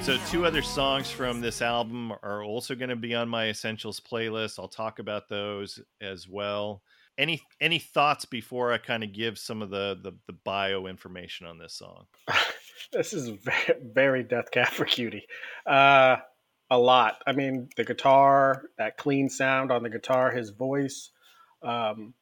So, 0.06 0.20
two 0.30 0.46
other 0.46 0.62
songs 0.62 1.10
from 1.10 1.42
this 1.42 1.64
album 1.64 2.12
are 2.22 2.44
also 2.44 2.76
going 2.76 2.90
to 2.90 2.96
be 2.96 3.16
on 3.16 3.28
my 3.28 3.50
essentials 3.50 4.00
playlist. 4.00 4.60
I'll 4.60 4.68
talk 4.68 5.00
about 5.00 5.30
those 5.30 5.80
as 6.00 6.30
well. 6.30 6.84
Any 7.18 7.42
any 7.60 7.80
thoughts 7.80 8.24
before 8.24 8.72
I 8.72 8.78
kind 8.78 9.04
of 9.04 9.14
give 9.14 9.40
some 9.40 9.64
of 9.64 9.72
the, 9.72 9.98
the 10.00 10.12
the 10.28 10.34
bio 10.34 10.86
information 10.86 11.48
on 11.48 11.58
this 11.58 11.74
song? 11.74 12.06
this 12.94 13.14
is 13.14 13.32
very, 13.82 14.22
Death 14.22 14.52
Cab 14.52 14.68
for 14.68 14.86
Cutie. 14.86 15.26
Uh, 15.66 16.18
a 16.70 16.78
lot. 16.78 17.24
I 17.26 17.32
mean, 17.32 17.70
the 17.76 17.84
guitar, 17.84 18.62
that 18.78 18.98
clean 18.98 19.28
sound 19.28 19.72
on 19.72 19.82
the 19.82 19.90
guitar, 19.90 20.30
his 20.30 20.52
voice, 20.52 21.10
um, 21.64 22.14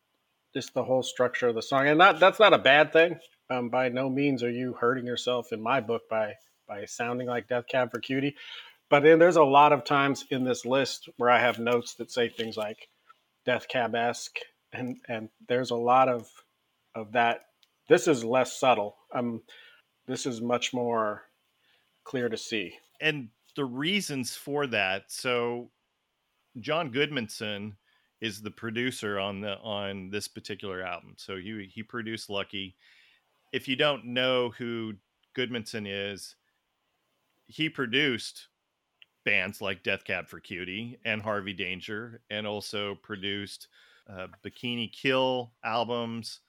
just 0.54 0.74
the 0.74 0.86
whole 0.86 1.04
structure 1.04 1.50
of 1.50 1.56
the 1.56 1.62
song, 1.62 1.90
and 1.90 2.00
that 2.00 2.18
that's 2.22 2.40
not 2.40 2.54
a 2.54 2.60
bad 2.60 2.94
thing. 2.94 3.20
Um, 3.50 3.68
by 3.68 3.90
no 3.90 4.10
means 4.10 4.42
are 4.42 4.50
you 4.50 4.72
hurting 4.72 5.06
yourself 5.06 5.52
in 5.52 5.62
my 5.62 5.82
book 5.82 6.04
by 6.10 6.36
by 6.68 6.86
sounding 6.86 7.28
like 7.28 7.48
Death 7.48 7.66
Cab 7.68 7.92
for 7.92 8.00
Cutie. 8.00 8.36
But 8.90 9.04
then 9.04 9.20
there's 9.20 9.38
a 9.38 9.44
lot 9.44 9.74
of 9.74 9.84
times 9.84 10.26
in 10.30 10.44
this 10.44 10.66
list 10.66 11.10
where 11.18 11.30
I 11.30 11.40
have 11.40 11.60
notes 11.60 11.96
that 11.96 12.12
say 12.12 12.30
things 12.30 12.58
like 12.58 12.90
Death 13.46 13.68
Cab 13.68 13.96
esque, 13.96 14.38
and 14.72 14.98
and 15.08 15.30
there's 15.48 15.72
a 15.72 15.76
lot 15.76 16.10
of 16.10 16.30
of 16.96 17.12
that. 17.14 17.46
This 17.90 18.08
is 18.08 18.24
less 18.24 18.60
subtle. 18.60 18.96
Um, 19.14 19.42
this 20.08 20.26
is 20.26 20.42
much 20.42 20.74
more 20.74 21.24
clear 22.04 22.30
to 22.30 22.38
see. 22.38 22.74
And 23.02 23.30
the 23.56 23.66
reasons 23.66 24.36
for 24.36 24.68
that. 24.68 25.12
So, 25.12 25.70
John 26.60 26.92
Goodmanson 26.92 27.74
is 28.22 28.42
the 28.42 28.52
producer 28.52 29.20
on 29.20 29.42
the 29.42 29.58
on 29.58 30.10
this 30.10 30.28
particular 30.30 30.82
album. 30.82 31.16
So 31.18 31.36
he 31.36 31.70
he 31.74 31.84
produced 31.84 32.30
Lucky. 32.30 32.76
If 33.52 33.68
you 33.68 33.76
don't 33.76 34.06
know 34.06 34.52
who 34.58 34.94
Goodmanson 35.38 35.86
is, 35.88 36.36
he 37.54 37.70
produced 37.70 38.48
bands 39.26 39.62
like 39.62 39.84
Death 39.84 40.04
Cab 40.04 40.28
for 40.28 40.40
Cutie 40.40 40.98
and 41.06 41.22
Harvey 41.22 41.54
Danger, 41.54 42.22
and 42.30 42.48
also 42.48 42.96
produced 42.96 43.68
uh, 44.12 44.28
Bikini 44.44 44.92
Kill 44.92 45.54
albums. 45.64 46.42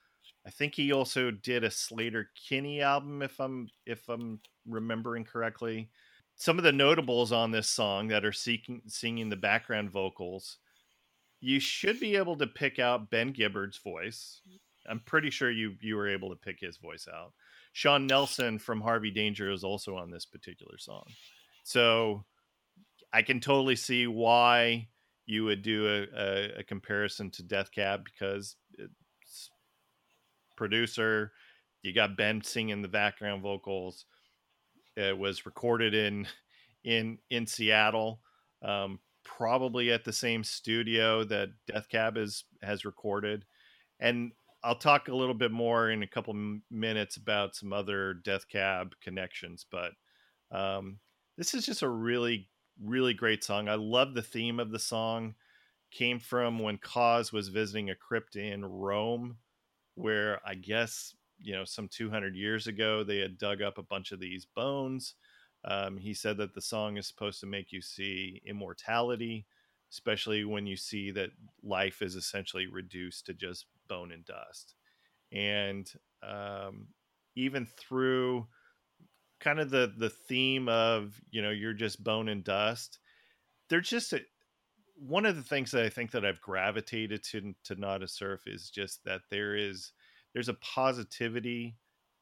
I 0.45 0.49
think 0.49 0.75
he 0.75 0.91
also 0.91 1.31
did 1.31 1.63
a 1.63 1.69
Sleater-Kinney 1.69 2.81
album, 2.81 3.21
if 3.21 3.39
I'm 3.39 3.69
if 3.85 4.09
I'm 4.09 4.39
remembering 4.67 5.23
correctly. 5.23 5.89
Some 6.35 6.57
of 6.57 6.63
the 6.63 6.71
notables 6.71 7.31
on 7.31 7.51
this 7.51 7.69
song 7.69 8.09
that 8.09 8.25
are 8.25 8.33
seeking, 8.33 8.81
singing 8.87 9.29
the 9.29 9.37
background 9.37 9.89
vocals, 9.89 10.57
you 11.39 11.59
should 11.59 11.99
be 11.99 12.17
able 12.17 12.35
to 12.37 12.47
pick 12.47 12.77
out 12.77 13.09
Ben 13.09 13.31
Gibbard's 13.31 13.77
voice. 13.77 14.41
I'm 14.87 14.99
pretty 14.99 15.29
sure 15.29 15.49
you 15.49 15.75
you 15.81 15.95
were 15.95 16.09
able 16.09 16.29
to 16.29 16.35
pick 16.35 16.59
his 16.59 16.77
voice 16.77 17.07
out. 17.11 17.33
Sean 17.75 18.07
Nelson 18.07 18.57
from 18.57 18.79
Harvey 18.79 19.11
Danger 19.11 19.51
is 19.51 19.65
also 19.65 19.97
on 19.97 20.09
this 20.09 20.25
particular 20.25 20.77
song. 20.77 21.03
So 21.65 22.23
I 23.11 23.21
can 23.21 23.41
totally 23.41 23.75
see 23.75 24.07
why 24.07 24.87
you 25.25 25.43
would 25.43 25.61
do 25.61 25.85
a, 25.85 26.17
a, 26.17 26.59
a 26.59 26.63
comparison 26.63 27.31
to 27.31 27.43
Death 27.43 27.73
Cab 27.73 28.05
because 28.05 28.55
it's 28.77 29.49
producer, 30.55 31.33
you 31.81 31.93
got 31.93 32.15
Ben 32.15 32.41
singing 32.41 32.81
the 32.81 32.87
background 32.87 33.41
vocals. 33.41 34.05
It 34.95 35.17
was 35.17 35.45
recorded 35.45 35.93
in 35.93 36.29
in 36.85 37.17
in 37.29 37.45
Seattle, 37.45 38.21
um, 38.61 39.01
probably 39.25 39.91
at 39.91 40.05
the 40.05 40.13
same 40.13 40.45
studio 40.45 41.25
that 41.25 41.49
Death 41.67 41.89
Cab 41.89 42.15
is 42.15 42.45
has 42.63 42.85
recorded, 42.85 43.43
and 43.99 44.31
I'll 44.65 44.75
talk 44.75 45.07
a 45.07 45.15
little 45.15 45.35
bit 45.35 45.51
more 45.51 45.91
in 45.91 46.01
a 46.01 46.07
couple 46.07 46.33
minutes 46.71 47.17
about 47.17 47.55
some 47.55 47.71
other 47.71 48.15
Death 48.15 48.49
Cab 48.49 48.95
connections, 48.99 49.63
but 49.69 49.91
um, 50.51 50.99
this 51.37 51.53
is 51.53 51.67
just 51.67 51.83
a 51.83 51.87
really, 51.87 52.49
really 52.83 53.13
great 53.13 53.43
song. 53.43 53.69
I 53.69 53.75
love 53.75 54.15
the 54.15 54.23
theme 54.23 54.59
of 54.59 54.71
the 54.71 54.79
song. 54.79 55.35
Came 55.91 56.19
from 56.19 56.57
when 56.57 56.79
Caws 56.79 57.31
was 57.31 57.49
visiting 57.49 57.91
a 57.91 57.95
crypt 57.95 58.35
in 58.35 58.65
Rome, 58.65 59.37
where 59.93 60.41
I 60.43 60.55
guess 60.55 61.15
you 61.39 61.53
know 61.53 61.63
some 61.63 61.87
200 61.87 62.35
years 62.35 62.65
ago 62.65 63.03
they 63.03 63.19
had 63.19 63.37
dug 63.37 63.61
up 63.61 63.77
a 63.77 63.83
bunch 63.83 64.11
of 64.11 64.19
these 64.19 64.45
bones. 64.45 65.13
Um, 65.63 65.97
he 65.97 66.15
said 66.15 66.37
that 66.37 66.55
the 66.55 66.61
song 66.61 66.97
is 66.97 67.07
supposed 67.07 67.39
to 67.41 67.45
make 67.45 67.71
you 67.71 67.81
see 67.81 68.41
immortality, 68.47 69.45
especially 69.91 70.43
when 70.43 70.65
you 70.65 70.75
see 70.75 71.11
that 71.11 71.29
life 71.63 72.01
is 72.01 72.15
essentially 72.15 72.65
reduced 72.65 73.27
to 73.27 73.33
just 73.35 73.67
bone 73.87 74.11
and 74.11 74.25
dust. 74.25 74.75
And 75.31 75.91
um, 76.23 76.87
even 77.35 77.65
through 77.65 78.47
kind 79.39 79.59
of 79.59 79.69
the 79.69 79.93
the 79.97 80.09
theme 80.09 80.69
of 80.69 81.19
you 81.29 81.41
know 81.41 81.51
you're 81.51 81.73
just 81.73 82.03
bone 82.03 82.29
and 82.29 82.43
dust, 82.43 82.99
they're 83.69 83.81
just 83.81 84.13
a, 84.13 84.21
one 84.95 85.25
of 85.25 85.35
the 85.35 85.43
things 85.43 85.71
that 85.71 85.83
I 85.83 85.89
think 85.89 86.11
that 86.11 86.25
I've 86.25 86.41
gravitated 86.41 87.23
to 87.31 87.53
to 87.65 87.75
Nada 87.75 88.07
Surf 88.07 88.41
is 88.47 88.69
just 88.69 89.03
that 89.05 89.21
there 89.29 89.55
is 89.55 89.91
there's 90.33 90.49
a 90.49 90.55
positivity 90.55 91.77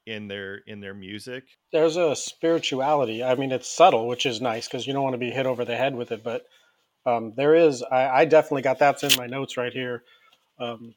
in 0.05 0.27
their 0.27 0.55
in 0.67 0.79
their 0.79 0.93
music. 0.93 1.43
There's 1.71 1.97
a 1.97 2.15
spirituality. 2.15 3.23
I 3.23 3.35
mean, 3.35 3.51
it's 3.51 3.69
subtle, 3.69 4.07
which 4.07 4.25
is 4.25 4.41
nice 4.41 4.67
because 4.67 4.85
you 4.85 4.93
don't 4.93 5.03
want 5.03 5.13
to 5.13 5.19
be 5.19 5.31
hit 5.31 5.45
over 5.45 5.65
the 5.65 5.77
head 5.77 5.95
with 5.95 6.11
it. 6.11 6.23
But 6.23 6.45
um, 7.05 7.33
there 7.35 7.55
is. 7.55 7.83
I, 7.83 8.09
I, 8.09 8.25
definitely 8.25 8.61
got 8.61 8.79
that's 8.79 9.03
in 9.03 9.11
my 9.17 9.27
notes 9.27 9.57
right 9.57 9.73
here. 9.73 10.03
Um, 10.59 10.95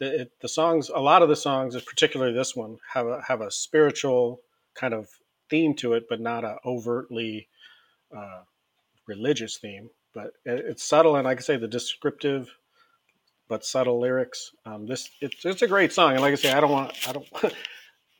the, 0.00 0.22
it, 0.22 0.32
the 0.40 0.48
songs, 0.48 0.88
a 0.88 0.98
lot 0.98 1.22
of 1.22 1.28
the 1.28 1.36
songs, 1.36 1.80
particularly 1.82 2.32
this 2.32 2.56
one, 2.56 2.78
have 2.92 3.06
a 3.06 3.22
have 3.28 3.42
a 3.42 3.50
spiritual 3.50 4.40
kind 4.74 4.94
of 4.94 5.08
theme 5.48 5.74
to 5.74 5.92
it, 5.92 6.06
but 6.08 6.20
not 6.20 6.42
a 6.42 6.56
overtly 6.64 7.48
uh, 8.16 8.40
religious 9.06 9.58
theme. 9.58 9.90
But 10.12 10.32
it, 10.44 10.64
it's 10.66 10.82
subtle, 10.82 11.16
and 11.16 11.28
I 11.28 11.36
say, 11.36 11.56
the 11.56 11.68
descriptive 11.68 12.50
but 13.48 13.64
subtle 13.64 14.00
lyrics. 14.00 14.52
Um, 14.64 14.86
this 14.86 15.10
it's, 15.20 15.44
it's 15.44 15.62
a 15.62 15.68
great 15.68 15.92
song, 15.92 16.12
and 16.12 16.20
like 16.22 16.32
I 16.32 16.36
say, 16.36 16.52
I 16.52 16.60
don't 16.60 16.72
want 16.72 16.96
I 17.06 17.12
don't 17.12 17.26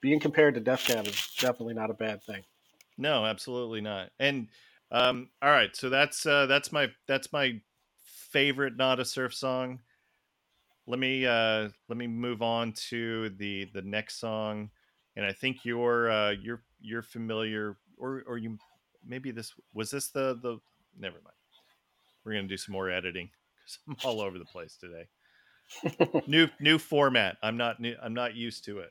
being 0.03 0.21
compared 0.21 0.55
to 0.55 0.61
Death 0.61 0.85
Cab 0.85 1.07
is 1.07 1.29
definitely 1.39 1.75
not 1.75 1.91
a 1.91 1.95
bad 1.95 2.23
thing. 2.23 2.43
No, 2.99 3.25
absolutely 3.25 3.81
not. 3.81 4.11
And 4.19 4.49
um, 4.93 5.31
all 5.41 5.51
right, 5.51 5.75
so 5.75 5.89
that's 5.89 6.27
uh, 6.27 6.45
that's 6.47 6.73
my 6.73 6.89
that's 7.09 7.33
my 7.33 7.61
favorite 8.31 8.77
Nada 8.77 9.05
Surf 9.05 9.35
song 9.35 9.79
let 10.91 10.99
me 10.99 11.25
uh 11.25 11.69
let 11.89 11.97
me 11.97 12.07
move 12.07 12.43
on 12.43 12.73
to 12.73 13.31
the 13.31 13.69
the 13.73 13.83
next 13.83 14.19
song 14.19 14.71
and 15.17 15.25
i 15.25 15.33
think 15.33 15.65
you're 15.65 16.11
uh 16.11 16.31
you're 16.31 16.63
you're 16.81 17.03
familiar 17.03 17.77
or 17.97 18.23
or 18.27 18.39
you 18.39 18.59
maybe 19.07 19.31
this 19.31 19.55
was 19.75 19.91
this 19.91 20.09
the 20.09 20.39
the 20.43 20.59
never 20.99 21.17
mind. 21.17 21.35
We're 22.25 22.35
gonna 22.35 22.49
do 22.49 22.57
some 22.57 22.73
more 22.73 22.91
editing 22.91 23.31
because 23.57 23.79
i'm 23.89 23.97
all 24.05 24.21
over 24.21 24.39
the 24.39 24.45
place 24.45 24.77
today. 24.77 25.09
New 26.27 26.49
new 26.59 26.79
format. 26.79 27.37
I'm 27.43 27.57
not 27.57 27.81
new 27.81 27.95
i'm 28.03 28.15
not 28.15 28.35
used 28.35 28.65
to 28.65 28.79
it. 28.79 28.91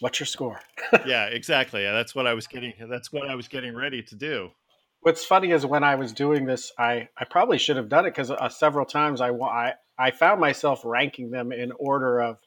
What's 0.00 0.20
your 0.20 0.26
score? 0.26 0.60
Yeah 1.06 1.26
exactly. 1.32 1.82
That's 1.82 2.14
what 2.14 2.26
i 2.26 2.34
was 2.34 2.46
getting 2.46 2.74
that's 2.88 3.12
what 3.12 3.28
i 3.28 3.34
was 3.34 3.48
getting 3.48 3.74
ready 3.74 4.02
to 4.02 4.14
do. 4.14 4.50
What's 5.00 5.24
funny 5.24 5.52
is 5.52 5.64
when 5.64 5.84
I 5.84 5.94
was 5.94 6.12
doing 6.12 6.44
this, 6.44 6.72
I, 6.76 7.08
I 7.16 7.24
probably 7.24 7.56
should 7.58 7.76
have 7.76 7.88
done 7.88 8.04
it 8.04 8.10
because 8.10 8.32
uh, 8.32 8.48
several 8.48 8.84
times 8.84 9.20
I, 9.20 9.30
I 9.30 9.74
I 9.98 10.10
found 10.10 10.40
myself 10.40 10.82
ranking 10.84 11.30
them 11.30 11.52
in 11.52 11.72
order 11.72 12.20
of 12.20 12.38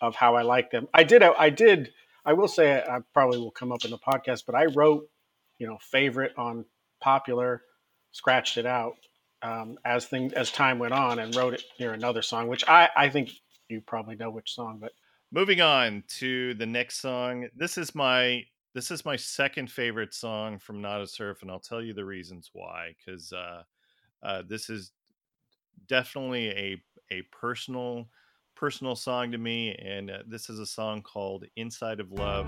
of 0.00 0.14
how 0.14 0.36
I 0.36 0.42
like 0.42 0.70
them. 0.70 0.88
I 0.94 1.04
did 1.04 1.22
I 1.22 1.50
did 1.50 1.92
I 2.24 2.32
will 2.32 2.48
say 2.48 2.82
I 2.82 2.98
probably 3.12 3.38
will 3.38 3.50
come 3.50 3.72
up 3.72 3.84
in 3.84 3.90
the 3.90 3.98
podcast, 3.98 4.44
but 4.46 4.54
I 4.54 4.66
wrote 4.66 5.08
you 5.58 5.66
know 5.66 5.78
favorite 5.80 6.32
on 6.36 6.64
popular, 7.00 7.62
scratched 8.12 8.56
it 8.58 8.66
out 8.66 8.94
um, 9.42 9.78
as 9.84 10.06
thing 10.06 10.32
as 10.34 10.50
time 10.50 10.78
went 10.78 10.94
on, 10.94 11.18
and 11.18 11.34
wrote 11.34 11.54
it 11.54 11.64
near 11.78 11.92
another 11.92 12.22
song, 12.22 12.48
which 12.48 12.64
I 12.68 12.88
I 12.96 13.08
think 13.08 13.30
you 13.68 13.80
probably 13.80 14.16
know 14.16 14.30
which 14.30 14.54
song, 14.54 14.78
but. 14.80 14.92
Moving 15.32 15.60
on 15.60 16.04
to 16.18 16.54
the 16.54 16.66
next 16.66 17.00
song. 17.00 17.48
This 17.54 17.76
is 17.76 17.96
my 17.96 18.44
this 18.76 18.90
is 18.90 19.04
my 19.04 19.16
second 19.16 19.70
favorite 19.70 20.14
song 20.14 20.58
from 20.58 20.80
Nada 20.80 21.06
Surf, 21.06 21.42
and 21.42 21.50
I'll 21.50 21.58
tell 21.58 21.82
you 21.82 21.94
the 21.94 22.04
reasons 22.04 22.50
why. 22.52 22.94
Because 22.94 23.32
uh, 23.32 23.62
uh, 24.22 24.42
this 24.46 24.70
is 24.70 24.92
definitely 25.86 26.48
a 26.50 26.82
a 27.10 27.22
personal 27.32 28.08
personal 28.54 28.96
song 28.96 29.32
to 29.32 29.38
me, 29.38 29.74
and 29.74 30.10
uh, 30.10 30.18
this 30.26 30.48
is 30.48 30.58
a 30.58 30.66
song 30.66 31.02
called 31.02 31.44
"Inside 31.56 32.00
of 32.00 32.12
Love." 32.12 32.46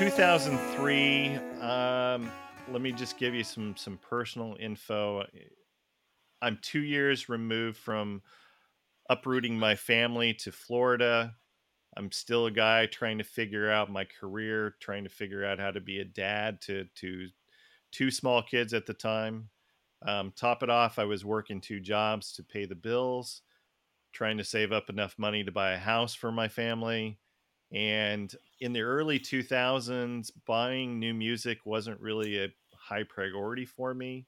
2003. 0.00 1.36
Um, 1.60 2.32
let 2.72 2.80
me 2.80 2.90
just 2.90 3.18
give 3.18 3.34
you 3.34 3.44
some 3.44 3.76
some 3.76 3.98
personal 3.98 4.56
info. 4.58 5.26
I'm 6.40 6.58
two 6.62 6.80
years 6.80 7.28
removed 7.28 7.76
from 7.76 8.22
uprooting 9.10 9.58
my 9.58 9.76
family 9.76 10.32
to 10.32 10.52
Florida. 10.52 11.34
I'm 11.98 12.10
still 12.12 12.46
a 12.46 12.50
guy 12.50 12.86
trying 12.86 13.18
to 13.18 13.24
figure 13.24 13.70
out 13.70 13.92
my 13.92 14.06
career, 14.06 14.74
trying 14.80 15.04
to 15.04 15.10
figure 15.10 15.44
out 15.44 15.58
how 15.58 15.70
to 15.70 15.82
be 15.82 15.98
a 15.98 16.04
dad 16.06 16.62
to 16.62 16.86
to 16.94 17.28
two 17.92 18.10
small 18.10 18.42
kids 18.42 18.72
at 18.72 18.86
the 18.86 18.94
time. 18.94 19.50
Um, 20.00 20.32
top 20.34 20.62
it 20.62 20.70
off, 20.70 20.98
I 20.98 21.04
was 21.04 21.26
working 21.26 21.60
two 21.60 21.78
jobs 21.78 22.32
to 22.36 22.42
pay 22.42 22.64
the 22.64 22.74
bills, 22.74 23.42
trying 24.14 24.38
to 24.38 24.44
save 24.44 24.72
up 24.72 24.88
enough 24.88 25.18
money 25.18 25.44
to 25.44 25.52
buy 25.52 25.72
a 25.72 25.78
house 25.78 26.14
for 26.14 26.32
my 26.32 26.48
family 26.48 27.18
and 27.72 28.34
in 28.60 28.72
the 28.72 28.82
early 28.82 29.18
2000s, 29.18 30.30
buying 30.46 30.98
new 30.98 31.14
music 31.14 31.58
wasn't 31.64 32.00
really 32.00 32.42
a 32.42 32.48
high 32.74 33.04
priority 33.04 33.64
for 33.64 33.94
me. 33.94 34.26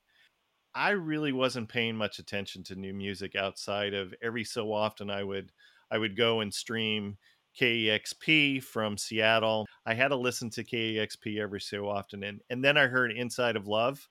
I 0.74 0.90
really 0.90 1.32
wasn't 1.32 1.68
paying 1.68 1.96
much 1.96 2.18
attention 2.18 2.62
to 2.64 2.76
new 2.76 2.94
music 2.94 3.34
outside 3.36 3.94
of 3.94 4.14
every 4.22 4.44
so 4.44 4.72
often 4.72 5.10
I 5.10 5.22
would 5.22 5.52
I 5.90 5.98
would 5.98 6.16
go 6.16 6.40
and 6.40 6.52
stream 6.52 7.18
KEXP 7.60 8.62
from 8.62 8.96
Seattle. 8.96 9.66
I 9.84 9.92
had 9.92 10.08
to 10.08 10.16
listen 10.16 10.48
to 10.50 10.64
KEXP 10.64 11.38
every 11.38 11.60
so 11.60 11.88
often 11.88 12.22
and 12.22 12.40
and 12.48 12.64
then 12.64 12.78
I 12.78 12.86
heard 12.86 13.12
Inside 13.12 13.56
of 13.56 13.66
Love 13.66 14.08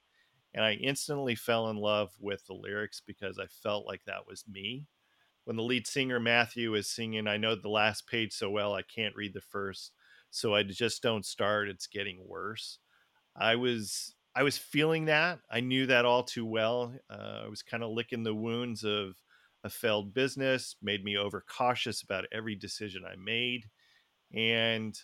and 0.53 0.63
I 0.63 0.73
instantly 0.73 1.35
fell 1.35 1.69
in 1.69 1.77
love 1.77 2.11
with 2.19 2.45
the 2.45 2.53
lyrics 2.53 3.01
because 3.05 3.39
I 3.39 3.47
felt 3.47 3.87
like 3.87 4.03
that 4.05 4.27
was 4.27 4.43
me. 4.47 4.85
When 5.45 5.57
the 5.57 5.63
lead 5.63 5.87
singer 5.87 6.19
Matthew 6.19 6.73
is 6.75 6.89
singing 6.89 7.27
I 7.27 7.37
know 7.37 7.55
the 7.55 7.69
last 7.69 8.07
page 8.07 8.33
so 8.33 8.49
well 8.49 8.73
I 8.73 8.81
can't 8.83 9.15
read 9.15 9.33
the 9.33 9.41
first 9.41 9.93
so 10.29 10.55
I 10.55 10.63
just 10.63 11.01
don't 11.03 11.25
start 11.25 11.69
it's 11.69 11.87
getting 11.87 12.27
worse. 12.27 12.79
I 13.35 13.55
was 13.55 14.15
I 14.35 14.43
was 14.43 14.57
feeling 14.57 15.05
that. 15.05 15.39
I 15.49 15.59
knew 15.59 15.85
that 15.87 16.05
all 16.05 16.23
too 16.23 16.45
well. 16.45 16.95
Uh, 17.09 17.41
I 17.45 17.47
was 17.47 17.63
kind 17.63 17.83
of 17.83 17.91
licking 17.91 18.23
the 18.23 18.35
wounds 18.35 18.83
of 18.83 19.15
a 19.63 19.69
failed 19.69 20.13
business, 20.13 20.75
made 20.81 21.03
me 21.03 21.17
overcautious 21.17 22.01
about 22.01 22.25
every 22.31 22.55
decision 22.55 23.03
I 23.05 23.15
made. 23.17 23.69
And, 24.33 24.97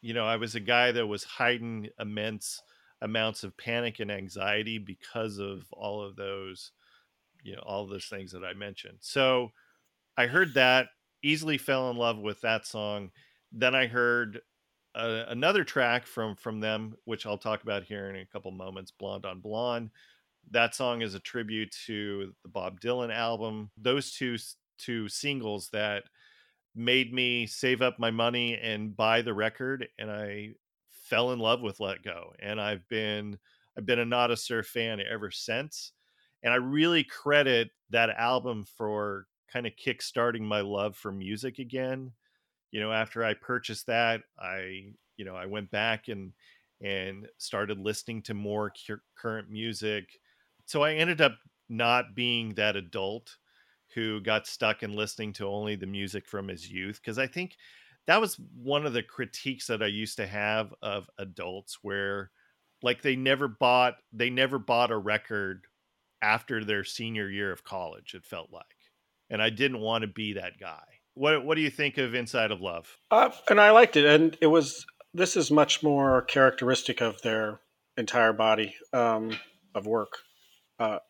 you 0.00 0.14
know, 0.14 0.26
I 0.26 0.36
was 0.36 0.54
a 0.54 0.60
guy 0.60 0.92
that 0.92 1.06
was 1.06 1.24
hiding 1.24 1.88
immense 1.98 2.62
amounts 3.00 3.44
of 3.44 3.56
panic 3.56 4.00
and 4.00 4.10
anxiety 4.10 4.78
because 4.78 5.38
of 5.38 5.72
all 5.72 6.02
of 6.02 6.16
those, 6.16 6.72
you 7.42 7.54
know, 7.56 7.62
all 7.64 7.86
those 7.86 8.06
things 8.06 8.32
that 8.32 8.44
I 8.44 8.54
mentioned. 8.54 8.98
So 9.00 9.50
I 10.16 10.26
heard 10.26 10.54
that, 10.54 10.88
easily 11.22 11.58
fell 11.58 11.90
in 11.90 11.96
love 11.96 12.18
with 12.18 12.40
that 12.42 12.66
song. 12.66 13.10
Then 13.52 13.74
I 13.74 13.86
heard 13.86 14.40
uh, 14.94 15.24
another 15.28 15.64
track 15.64 16.06
from 16.06 16.36
from 16.36 16.60
them, 16.60 16.94
which 17.04 17.26
I'll 17.26 17.38
talk 17.38 17.62
about 17.62 17.84
here 17.84 18.08
in 18.10 18.16
a 18.16 18.26
couple 18.26 18.50
moments, 18.50 18.90
"Blonde 18.90 19.26
on 19.26 19.40
Blonde." 19.40 19.90
That 20.50 20.74
song 20.74 21.02
is 21.02 21.14
a 21.14 21.20
tribute 21.20 21.74
to 21.86 22.34
the 22.42 22.48
Bob 22.48 22.80
Dylan 22.80 23.12
album. 23.14 23.70
Those 23.76 24.12
two 24.12 24.36
two 24.78 25.08
singles 25.08 25.70
that 25.72 26.04
made 26.74 27.12
me 27.12 27.46
save 27.46 27.82
up 27.82 27.98
my 27.98 28.10
money 28.10 28.56
and 28.56 28.96
buy 28.96 29.22
the 29.22 29.34
record, 29.34 29.88
and 29.98 30.10
I 30.10 30.54
fell 30.90 31.32
in 31.32 31.38
love 31.38 31.60
with 31.62 31.80
Let 31.80 32.02
Go, 32.02 32.32
and 32.40 32.60
I've 32.60 32.86
been 32.88 33.38
I've 33.76 33.86
been 33.86 33.98
a 33.98 34.04
Nada 34.04 34.36
Surf 34.36 34.66
fan 34.66 35.00
ever 35.00 35.30
since. 35.30 35.92
And 36.42 36.52
I 36.52 36.56
really 36.56 37.04
credit 37.04 37.70
that 37.90 38.10
album 38.10 38.64
for 38.64 39.26
kind 39.52 39.66
of 39.66 39.74
kickstarting 39.76 40.42
my 40.42 40.60
love 40.60 40.96
for 40.96 41.12
music 41.12 41.58
again. 41.58 42.12
You 42.70 42.80
know 42.80 42.92
after 42.92 43.24
i 43.24 43.34
purchased 43.34 43.86
that 43.86 44.22
i 44.38 44.92
you 45.16 45.24
know 45.24 45.36
i 45.36 45.46
went 45.46 45.70
back 45.70 46.08
and 46.08 46.32
and 46.80 47.28
started 47.38 47.78
listening 47.78 48.22
to 48.22 48.34
more 48.34 48.72
current 49.16 49.50
music. 49.50 50.18
So 50.66 50.82
i 50.82 50.94
ended 50.94 51.20
up 51.20 51.34
not 51.68 52.14
being 52.14 52.54
that 52.54 52.76
adult 52.76 53.36
who 53.94 54.20
got 54.20 54.46
stuck 54.46 54.82
in 54.82 54.94
listening 54.96 55.32
to 55.34 55.46
only 55.46 55.76
the 55.76 55.86
music 55.86 56.26
from 56.26 56.48
his 56.48 56.70
youth 56.70 57.00
because 57.02 57.18
i 57.18 57.26
think 57.26 57.56
that 58.06 58.20
was 58.20 58.38
one 58.54 58.84
of 58.86 58.92
the 58.92 59.02
critiques 59.02 59.66
that 59.66 59.82
i 59.82 59.86
used 59.86 60.16
to 60.16 60.26
have 60.26 60.74
of 60.82 61.08
adults 61.18 61.78
where 61.82 62.30
like 62.82 63.02
they 63.02 63.16
never 63.16 63.48
bought 63.48 63.96
they 64.12 64.30
never 64.30 64.58
bought 64.58 64.90
a 64.90 64.96
record 64.96 65.66
after 66.22 66.64
their 66.64 66.84
senior 66.84 67.28
year 67.28 67.52
of 67.52 67.64
college 67.64 68.14
it 68.14 68.24
felt 68.24 68.50
like 68.52 68.76
and 69.28 69.42
i 69.42 69.50
didn't 69.50 69.80
want 69.80 70.02
to 70.02 70.08
be 70.08 70.32
that 70.32 70.58
guy 70.58 70.84
what 71.14 71.44
What 71.44 71.56
do 71.56 71.60
you 71.60 71.70
think 71.70 71.98
of 71.98 72.14
Inside 72.14 72.50
of 72.50 72.60
Love? 72.60 72.96
Uh, 73.10 73.30
and 73.50 73.60
I 73.60 73.70
liked 73.70 73.96
it, 73.96 74.04
and 74.04 74.36
it 74.40 74.46
was. 74.46 74.86
This 75.14 75.36
is 75.36 75.50
much 75.50 75.82
more 75.82 76.22
characteristic 76.22 77.02
of 77.02 77.20
their 77.20 77.60
entire 77.98 78.32
body 78.32 78.74
um, 78.94 79.38
of 79.74 79.86
work. 79.86 80.12
Uh, 80.78 81.00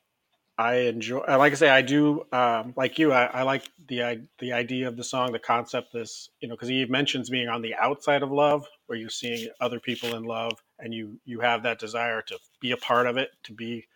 I 0.59 0.75
enjoy, 0.75 1.21
like 1.21 1.53
I 1.53 1.55
say, 1.55 1.71
I 1.71 1.83
do 1.83 2.27
um, 2.33 2.75
like 2.77 2.99
you. 2.99 3.13
I, 3.13 3.27
I, 3.27 3.43
like 3.43 3.69
the 3.87 4.27
the 4.41 4.53
idea 4.53 4.89
of 4.89 4.97
the 4.97 5.05
song, 5.05 5.31
the 5.31 5.39
concept. 5.39 5.93
This, 5.93 6.31
you 6.41 6.49
know, 6.49 6.57
because 6.57 6.69
he 6.69 6.85
mentions 6.87 7.31
being 7.31 7.49
on 7.49 7.63
the 7.63 7.77
outside 7.77 8.25
of 8.25 8.33
love, 8.33 8.67
where 8.87 8.99
you're 8.99 9.09
seeing 9.09 9.49
other 9.61 9.79
people 9.79 10.17
in 10.17 10.25
love, 10.25 10.61
and 10.81 10.93
you 10.93 11.21
you 11.25 11.41
have 11.41 11.63
that 11.63 11.79
desire 11.79 12.23
to 12.23 12.39
be 12.61 12.73
a 12.73 12.77
part 12.77 13.07
of 13.07 13.19
it, 13.19 13.31
to 13.45 13.53
be, 13.53 13.87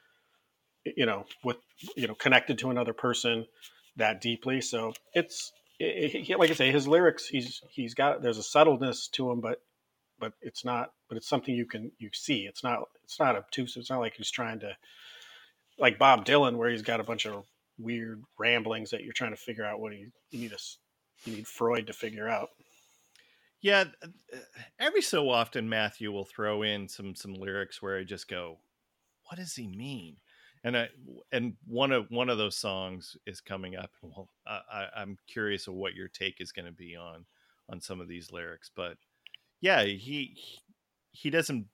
you 0.96 1.06
know, 1.06 1.24
with 1.44 1.56
you 1.96 2.06
know, 2.06 2.14
connected 2.14 2.58
to 2.58 2.70
another 2.70 2.92
person 2.92 3.46
that 3.96 4.20
deeply. 4.20 4.60
So 4.60 4.92
it's 5.14 5.52
he, 5.78 6.34
like 6.38 6.50
I 6.50 6.54
say, 6.54 6.72
his 6.72 6.88
lyrics, 6.88 7.26
he's 7.26 7.62
he's 7.70 7.94
got 7.94 8.22
there's 8.22 8.38
a 8.38 8.42
subtleness 8.42 9.08
to 9.08 9.30
him, 9.30 9.40
but 9.40 9.60
but 10.18 10.32
it's 10.40 10.64
not, 10.64 10.92
but 11.08 11.16
it's 11.16 11.28
something 11.28 11.54
you 11.54 11.66
can 11.66 11.92
you 11.98 12.10
see. 12.12 12.46
It's 12.46 12.64
not 12.64 12.80
it's 13.04 13.18
not 13.18 13.36
obtuse. 13.36 13.76
It's 13.76 13.90
not 13.90 14.00
like 14.00 14.14
he's 14.14 14.30
trying 14.30 14.60
to 14.60 14.76
like 15.78 15.98
Bob 15.98 16.24
Dylan, 16.24 16.56
where 16.56 16.70
he's 16.70 16.82
got 16.82 17.00
a 17.00 17.04
bunch 17.04 17.26
of 17.26 17.44
weird 17.78 18.22
ramblings 18.38 18.90
that 18.90 19.04
you're 19.04 19.12
trying 19.12 19.32
to 19.32 19.36
figure 19.36 19.64
out 19.64 19.80
what 19.80 19.92
he 19.92 20.06
you 20.30 20.40
need 20.40 20.52
a 20.52 20.58
you 21.24 21.36
need 21.36 21.46
Freud 21.46 21.86
to 21.86 21.92
figure 21.92 22.28
out. 22.28 22.50
Yeah, 23.60 23.84
uh, 24.02 24.38
every 24.78 25.02
so 25.02 25.28
often 25.30 25.68
Matthew 25.68 26.12
will 26.12 26.24
throw 26.24 26.62
in 26.62 26.88
some 26.88 27.14
some 27.14 27.34
lyrics 27.34 27.82
where 27.82 27.98
I 27.98 28.04
just 28.04 28.28
go, 28.28 28.58
"What 29.28 29.38
does 29.38 29.54
he 29.54 29.66
mean?" 29.66 30.16
And 30.66 30.76
I 30.76 30.88
and 31.30 31.54
one 31.64 31.92
of 31.92 32.10
one 32.10 32.28
of 32.28 32.38
those 32.38 32.56
songs 32.56 33.16
is 33.24 33.40
coming 33.40 33.76
up. 33.76 33.92
Well, 34.02 34.28
I, 34.48 34.86
I'm 34.96 35.16
curious 35.28 35.68
of 35.68 35.74
what 35.74 35.94
your 35.94 36.08
take 36.08 36.40
is 36.40 36.50
going 36.50 36.66
to 36.66 36.72
be 36.72 36.96
on 36.96 37.24
on 37.68 37.80
some 37.80 38.00
of 38.00 38.08
these 38.08 38.32
lyrics, 38.32 38.68
but 38.74 38.96
yeah, 39.60 39.84
he 39.84 40.36
he 41.12 41.30
doesn't. 41.30 41.66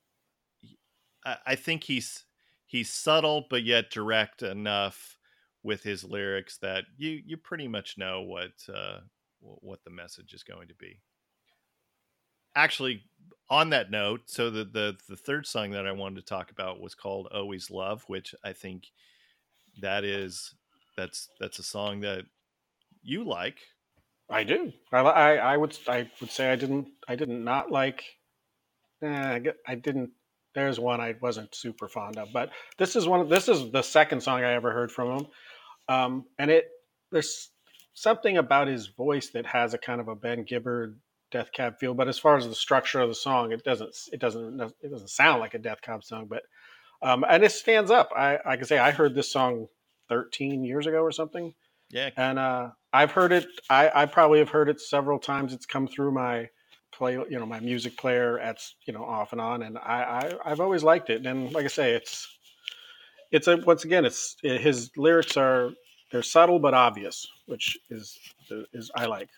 I, 1.25 1.37
I 1.47 1.55
think 1.55 1.85
he's 1.85 2.27
he's 2.67 2.91
subtle 2.91 3.47
but 3.49 3.65
yet 3.65 3.91
direct 3.91 4.43
enough 4.43 5.17
with 5.63 5.83
his 5.83 6.05
lyrics 6.05 6.59
that 6.59 6.85
you 6.99 7.23
you 7.25 7.39
pretty 7.39 7.69
much 7.69 7.97
know 7.97 8.21
what 8.21 8.53
uh, 8.73 8.99
what 9.41 9.83
the 9.85 9.91
message 9.91 10.35
is 10.35 10.43
going 10.43 10.69
to 10.69 10.75
be. 10.75 11.01
Actually, 12.55 13.03
on 13.49 13.71
that 13.71 13.91
note, 13.91 14.23
so 14.27 14.51
the, 14.51 14.65
the 14.65 14.97
the 15.09 15.17
third 15.17 15.47
song 15.47 15.73
that 15.73 15.87
I 15.87 15.93
wanted 15.93 16.17
to 16.17 16.23
talk 16.23 16.51
about 16.51 16.81
was 16.81 16.95
called 16.95 17.29
"Always 17.33 17.71
Love," 17.71 18.05
which 18.07 18.35
I 18.45 18.53
think 18.53 18.91
that 19.81 20.05
is 20.05 20.55
that's 20.97 21.29
that's 21.39 21.59
a 21.59 21.63
song 21.63 22.01
that 22.01 22.25
you 23.03 23.25
like. 23.25 23.59
I 24.31 24.45
do. 24.45 24.73
I, 24.93 25.01
I, 25.01 25.35
I 25.35 25.57
would 25.57 25.77
I 25.87 26.11
would 26.21 26.31
say 26.31 26.51
I 26.51 26.57
didn't 26.57 26.89
I 27.09 27.15
didn't 27.15 27.45
not 27.45 27.71
like. 27.71 28.05
Eh, 29.03 29.41
I 29.67 29.75
didn't. 29.75 30.11
There's 30.55 30.79
one 30.79 31.01
I 31.01 31.15
wasn't 31.21 31.55
super 31.55 31.89
fond 31.89 32.19
of, 32.19 32.29
but 32.33 32.51
this 32.79 32.97
is 32.97 33.07
one. 33.07 33.29
This 33.29 33.49
is 33.49 33.71
the 33.71 33.83
second 33.83 34.23
song 34.23 34.43
I 34.43 34.55
ever 34.55 34.73
heard 34.73 34.93
from 34.93 35.19
him, 35.19 35.27
um, 35.89 36.25
and 36.39 36.51
it 36.51 36.69
there's 37.11 37.51
something 37.95 38.39
about 38.39 38.69
his 38.69 38.87
voice 38.87 39.31
that 39.31 39.47
has 39.47 39.75
a 39.75 39.79
kind 39.79 40.01
of 40.01 40.09
a 40.09 40.15
Ben 40.15 40.45
Gibbard 40.45 40.99
Death 41.33 41.51
Cab 41.53 41.79
feel. 41.79 41.95
But 41.95 42.09
as 42.09 42.19
far 42.19 42.37
as 42.37 42.47
the 42.47 42.55
structure 42.55 43.01
of 43.01 43.09
the 43.09 43.15
song, 43.15 43.53
it 43.53 43.65
doesn't 43.65 43.97
it 44.13 44.21
doesn't 44.21 44.61
it 44.81 44.91
doesn't 44.91 45.11
sound 45.11 45.41
like 45.41 45.55
a 45.55 45.59
Death 45.59 45.83
Cab 45.83 46.05
song. 46.05 46.27
But 46.29 46.43
um, 47.03 47.25
and 47.29 47.43
it 47.43 47.51
stands 47.53 47.91
up. 47.91 48.11
I 48.17 48.39
I 48.45 48.57
can 48.57 48.67
say 48.67 48.79
I 48.79 48.93
heard 48.93 49.15
this 49.15 49.33
song 49.33 49.67
13 50.09 50.65
years 50.65 50.87
ago 50.87 50.99
or 50.99 51.11
something. 51.11 51.55
Yeah, 51.91 52.11
and 52.17 52.39
uh, 52.39 52.71
I've 52.93 53.11
heard 53.11 53.33
it. 53.33 53.47
I 53.69 53.91
I 53.93 54.07
probably 54.07 54.39
have 54.39 54.51
heard 54.51 54.69
it 54.69 54.81
several 54.81 55.19
times. 55.19 55.53
It's 55.53 55.67
come 55.67 55.89
through 55.89 56.13
my 56.13 56.49
play 56.93 57.15
you 57.15 57.39
know 57.39 57.47
my 57.47 57.59
music 57.59 57.97
player 57.97 58.39
at 58.39 58.59
you 58.85 58.93
know 58.93 59.03
off 59.03 59.33
and 59.33 59.41
on 59.41 59.63
and 59.63 59.79
I, 59.79 60.31
I 60.45 60.51
i've 60.51 60.61
always 60.61 60.85
liked 60.85 61.11
it 61.11 61.27
and 61.27 61.51
like 61.53 61.65
i 61.65 61.69
say 61.69 61.93
it's 61.95 62.29
it's 63.31 63.49
a 63.49 63.57
once 63.57 63.85
again 63.85 64.05
it's 64.05 64.37
his 64.43 64.91
lyrics 64.97 65.37
are 65.37 65.71
they're 66.13 66.23
subtle 66.23 66.59
but 66.59 66.75
obvious 66.75 67.27
which 67.47 67.79
is 67.91 68.19
is 68.75 68.91
i 68.95 69.07
like 69.07 69.31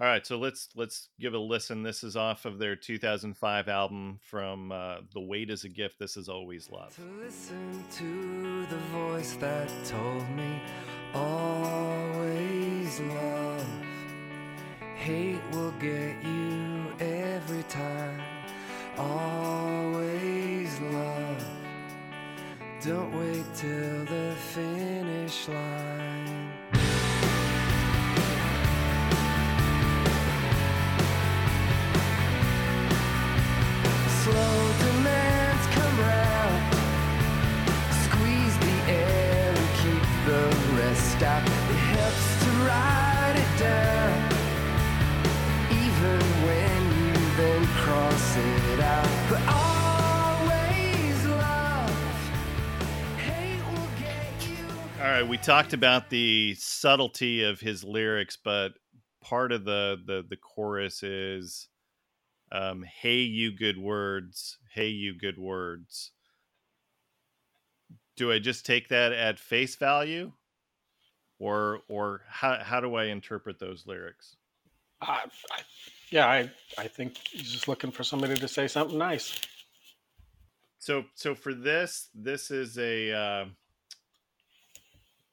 all 0.00 0.06
right, 0.06 0.26
so 0.26 0.38
let's 0.38 0.70
let's 0.74 1.08
give 1.20 1.34
a 1.34 1.38
listen. 1.38 1.82
This 1.82 2.02
is 2.02 2.16
off 2.16 2.46
of 2.46 2.58
their 2.58 2.74
2005 2.74 3.68
album 3.68 4.18
from 4.22 4.72
uh, 4.72 5.00
"The 5.12 5.20
Weight 5.20 5.50
Is 5.50 5.64
a 5.64 5.68
Gift." 5.68 5.98
This 5.98 6.16
is 6.16 6.26
always 6.26 6.70
love. 6.70 6.96
To 6.96 7.02
listen 7.22 7.84
to 7.98 8.66
the 8.74 8.80
voice 8.94 9.34
that 9.34 9.70
told 9.84 10.26
me 10.30 10.62
always 11.12 12.98
love. 13.00 13.66
Hate 14.96 15.40
will 15.52 15.72
get 15.72 16.22
you 16.24 16.86
every 16.98 17.62
time. 17.64 18.22
Always 18.96 20.80
love. 20.80 21.44
Don't 22.82 23.12
wait 23.18 23.44
till 23.54 24.04
the 24.06 24.34
finish 24.54 25.46
line. 25.46 26.09
Stop. 41.20 41.44
It 41.44 41.50
helps 41.50 42.44
to 42.44 42.50
write 42.64 43.34
it 43.36 43.58
down, 43.58 44.32
even 45.70 46.20
when 46.46 46.80
you 46.96 47.12
then 47.36 47.66
cross 47.76 48.36
it 48.38 48.80
out. 48.80 49.28
But 49.28 49.42
always 49.46 51.26
love. 51.26 51.90
Hey, 53.18 53.60
All 54.98 55.10
right, 55.10 55.28
we 55.28 55.36
talked 55.36 55.74
about 55.74 56.08
the 56.08 56.54
subtlety 56.54 57.42
of 57.42 57.60
his 57.60 57.84
lyrics, 57.84 58.38
but 58.42 58.72
part 59.20 59.52
of 59.52 59.66
the 59.66 59.98
the 60.06 60.24
the 60.26 60.38
chorus 60.38 61.02
is 61.02 61.68
um 62.50 62.82
hey 62.82 63.18
you 63.18 63.54
good 63.54 63.76
words, 63.76 64.56
hey 64.72 64.88
you 64.88 65.18
good 65.18 65.38
words. 65.38 66.12
Do 68.16 68.32
I 68.32 68.38
just 68.38 68.64
take 68.64 68.88
that 68.88 69.12
at 69.12 69.38
face 69.38 69.76
value? 69.76 70.32
Or 71.40 71.80
or 71.88 72.20
how 72.28 72.58
how 72.62 72.80
do 72.80 72.94
I 72.94 73.06
interpret 73.06 73.58
those 73.58 73.86
lyrics? 73.86 74.36
I, 75.00 75.24
I, 75.50 75.60
yeah, 76.10 76.26
I 76.26 76.50
I 76.78 76.86
think 76.86 77.16
he's 77.16 77.50
just 77.50 77.66
looking 77.66 77.90
for 77.90 78.04
somebody 78.04 78.36
to 78.36 78.46
say 78.46 78.68
something 78.68 78.98
nice. 78.98 79.40
So 80.78 81.04
so 81.14 81.34
for 81.34 81.54
this, 81.54 82.10
this 82.14 82.50
is 82.50 82.78
a 82.78 83.12
uh, 83.12 83.44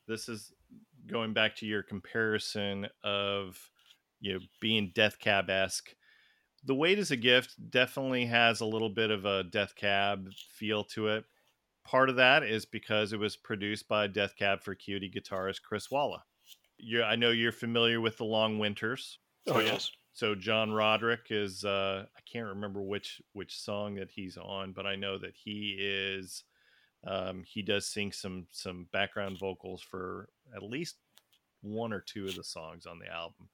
this 0.08 0.30
is 0.30 0.54
going 1.08 1.34
back 1.34 1.56
to 1.58 1.66
your 1.66 1.84
comparison 1.84 2.88
of 3.04 3.60
you 4.22 4.34
know 4.34 4.40
being 4.62 4.92
Death 4.96 5.20
Cab 5.20 5.50
esque. 5.50 5.94
The 6.64 6.76
Weight 6.76 7.00
is 7.00 7.12
a 7.12 7.18
Gift 7.18 7.56
definitely 7.70 8.26
has 8.26 8.62
a 8.62 8.66
little 8.66 8.90
bit 8.90 9.12
of 9.12 9.26
a 9.26 9.44
Death 9.44 9.76
Cab 9.76 10.30
feel 10.52 10.84
to 10.86 11.10
it. 11.10 11.26
Part 11.88 12.10
of 12.10 12.18
that 12.18 12.44
is 12.44 12.66
because 12.66 13.14
it 13.14 13.20
was 13.20 13.38
produced 13.38 13.88
by 13.88 14.08
Death 14.08 14.36
Cab 14.36 14.62
for 14.62 14.76
Cutie 14.76 15.10
guitarist 15.10 15.62
Chris 15.62 15.90
Walla. 15.90 16.24
you 16.78 17.02
I 17.02 17.16
know 17.16 17.30
you're 17.32 17.54
familiar 17.54 18.02
with 18.02 18.18
the 18.18 18.26
Long 18.26 18.60
Winters. 18.60 19.20
Oh 19.48 19.60
yes, 19.60 19.90
so 20.12 20.36
John 20.36 20.74
Roderick 20.74 21.28
is 21.30 21.64
uh 21.64 22.06
I 22.06 22.20
can't 22.30 22.50
remember 22.50 22.82
which 22.82 23.22
which 23.32 23.58
song 23.58 23.96
that 23.96 24.12
he's 24.12 24.36
on, 24.38 24.74
but 24.74 24.86
I 24.86 24.96
know 24.98 25.18
that 25.18 25.34
he 25.34 25.78
is 25.80 26.44
um 27.06 27.44
he 27.48 27.62
does 27.62 27.88
sing 27.88 28.12
some 28.12 28.48
some 28.52 28.88
background 28.92 29.40
vocals 29.40 29.82
for 29.82 30.28
at 30.54 30.64
least 30.64 30.98
one 31.62 31.94
or 31.94 32.02
two 32.02 32.26
of 32.26 32.36
the 32.36 32.44
songs 32.44 32.86
on 32.86 33.00
the 33.00 33.08
album. 33.10 33.48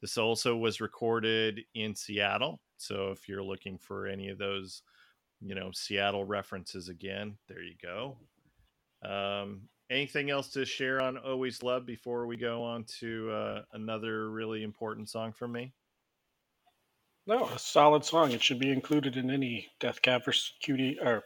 This 0.00 0.18
also 0.18 0.56
was 0.56 0.80
recorded 0.80 1.60
in 1.74 1.94
Seattle. 1.94 2.60
So 2.76 3.12
if 3.12 3.28
you're 3.28 3.42
looking 3.42 3.78
for 3.78 4.06
any 4.06 4.28
of 4.28 4.38
those, 4.38 4.82
you 5.40 5.54
know, 5.54 5.70
Seattle 5.72 6.24
references 6.24 6.88
again, 6.88 7.36
there 7.48 7.62
you 7.62 7.74
go. 7.82 8.16
Um 9.08 9.62
anything 9.90 10.28
else 10.30 10.48
to 10.50 10.64
share 10.64 11.00
on 11.00 11.16
Always 11.16 11.62
Love 11.62 11.86
before 11.86 12.26
we 12.26 12.36
go 12.36 12.62
on 12.62 12.84
to 13.00 13.30
uh, 13.30 13.62
another 13.72 14.30
really 14.30 14.62
important 14.62 15.08
song 15.08 15.32
for 15.32 15.48
me? 15.48 15.72
no, 17.28 17.46
a 17.46 17.58
solid 17.58 18.04
song. 18.04 18.32
It 18.32 18.42
should 18.42 18.58
be 18.58 18.72
included 18.72 19.18
in 19.18 19.30
any 19.30 19.68
Death 19.80 20.00
Cab 20.00 20.24
for 20.24 20.32
Cutie. 20.62 20.98
Or 20.98 21.22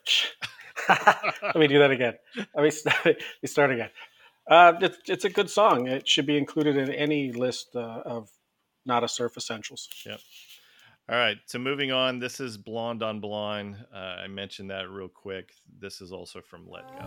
let 0.88 1.56
me 1.56 1.68
do 1.68 1.78
that 1.78 1.92
again. 1.92 2.14
Let 2.56 2.64
me 2.64 2.70
start, 2.70 2.96
let 3.04 3.16
me 3.40 3.46
start 3.46 3.70
again. 3.70 3.90
Uh, 4.50 4.72
it's, 4.80 4.98
it's 5.08 5.24
a 5.24 5.30
good 5.30 5.48
song. 5.48 5.86
It 5.86 6.08
should 6.08 6.26
be 6.26 6.36
included 6.36 6.76
in 6.76 6.90
any 6.90 7.30
list 7.30 7.76
uh, 7.76 8.02
of 8.04 8.28
Nada 8.84 9.06
Surf 9.06 9.36
essentials. 9.36 9.88
All 11.12 11.18
right. 11.18 11.36
So 11.44 11.58
moving 11.58 11.92
on, 11.92 12.20
this 12.20 12.40
is 12.40 12.56
Blonde 12.56 13.02
on 13.02 13.20
Blonde. 13.20 13.76
Uh, 13.94 13.98
I 14.24 14.28
mentioned 14.28 14.70
that 14.70 14.88
real 14.88 15.08
quick. 15.08 15.52
This 15.78 16.00
is 16.00 16.10
also 16.10 16.40
from 16.40 16.66
Let 16.66 16.88
Go. 16.88 17.04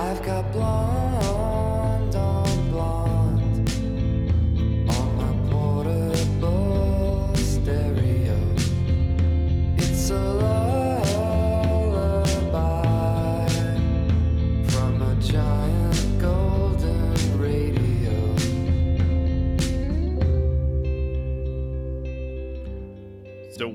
I've 0.00 0.22
got 0.24 0.52
blonde 0.52 1.01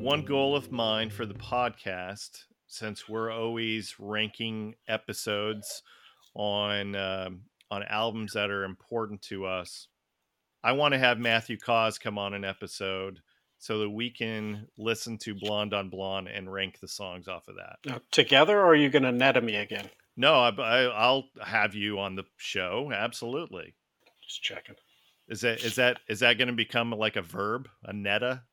one 0.07 0.21
goal 0.21 0.55
of 0.55 0.71
mine 0.71 1.09
for 1.09 1.25
the 1.25 1.33
podcast, 1.33 2.45
since 2.65 3.09
we're 3.09 3.29
always 3.29 3.99
ranking 3.99 4.73
episodes 4.87 5.83
on 6.33 6.95
um, 6.95 7.41
on 7.69 7.83
albums 7.83 8.31
that 8.31 8.49
are 8.49 8.63
important 8.63 9.21
to 9.21 9.45
us, 9.45 9.89
I 10.63 10.71
want 10.71 10.93
to 10.93 10.97
have 10.97 11.19
Matthew 11.19 11.57
Caws 11.57 11.97
come 11.97 12.17
on 12.17 12.33
an 12.33 12.45
episode 12.45 13.19
so 13.57 13.79
that 13.79 13.89
we 13.89 14.09
can 14.09 14.69
listen 14.77 15.17
to 15.17 15.35
Blonde 15.35 15.73
on 15.73 15.89
Blonde 15.89 16.29
and 16.29 16.49
rank 16.49 16.79
the 16.79 16.87
songs 16.87 17.27
off 17.27 17.49
of 17.49 17.55
that. 17.57 17.79
Now, 17.85 17.99
together, 18.09 18.57
or 18.57 18.67
are 18.67 18.75
you 18.75 18.89
going 18.89 19.03
to 19.03 19.11
net 19.11 19.43
me 19.43 19.57
again? 19.57 19.89
No, 20.15 20.35
I, 20.35 20.51
I, 20.51 20.83
I'll 20.83 21.25
have 21.43 21.75
you 21.75 21.99
on 21.99 22.15
the 22.15 22.23
show. 22.37 22.93
Absolutely. 22.95 23.75
Just 24.23 24.41
checking. 24.41 24.75
Is 25.27 25.41
that 25.41 25.65
is 25.65 25.75
that 25.75 25.99
is 26.07 26.21
that 26.21 26.37
going 26.37 26.47
to 26.47 26.53
become 26.53 26.91
like 26.91 27.17
a 27.17 27.21
verb, 27.21 27.67
a 27.83 27.91
netta? 27.91 28.43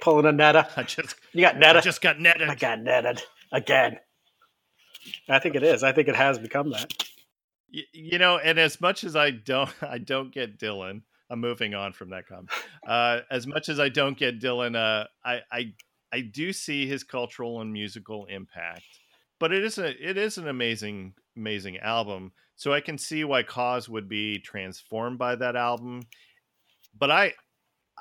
Pulling 0.00 0.26
a 0.26 0.32
netta. 0.32 0.68
I 0.76 0.82
just 0.82 1.16
You 1.32 1.42
got 1.42 1.62
I 1.62 1.80
just 1.80 2.00
got 2.00 2.20
netted. 2.20 2.48
I 2.48 2.54
got 2.54 2.80
netted 2.80 3.22
again. 3.52 3.98
I 5.28 5.38
think 5.38 5.54
it 5.54 5.62
is. 5.62 5.82
I 5.82 5.92
think 5.92 6.08
it 6.08 6.16
has 6.16 6.38
become 6.38 6.70
that. 6.70 6.92
Y- 7.72 7.82
you 7.92 8.18
know, 8.18 8.38
and 8.38 8.58
as 8.58 8.80
much 8.80 9.04
as 9.04 9.16
I 9.16 9.30
don't, 9.30 9.70
I 9.82 9.98
don't 9.98 10.32
get 10.32 10.58
Dylan. 10.58 11.02
I'm 11.28 11.40
moving 11.40 11.74
on 11.74 11.92
from 11.92 12.10
that 12.10 12.28
comment. 12.28 12.50
Uh, 12.86 13.20
as 13.30 13.46
much 13.46 13.68
as 13.68 13.80
I 13.80 13.88
don't 13.88 14.16
get 14.16 14.40
Dylan, 14.40 14.76
uh, 14.76 15.06
I, 15.24 15.40
I, 15.50 15.72
I 16.12 16.20
do 16.20 16.52
see 16.52 16.86
his 16.86 17.02
cultural 17.02 17.60
and 17.60 17.72
musical 17.72 18.26
impact. 18.26 18.84
But 19.40 19.52
it 19.52 19.64
is 19.64 19.76
a, 19.78 19.88
it 20.08 20.16
is 20.16 20.38
an 20.38 20.46
amazing, 20.46 21.14
amazing 21.36 21.78
album. 21.78 22.32
So 22.54 22.72
I 22.72 22.80
can 22.80 22.96
see 22.96 23.24
why 23.24 23.42
Caws 23.42 23.88
would 23.88 24.08
be 24.08 24.38
transformed 24.38 25.18
by 25.18 25.34
that 25.36 25.56
album. 25.56 26.02
But 26.96 27.10
I, 27.10 27.32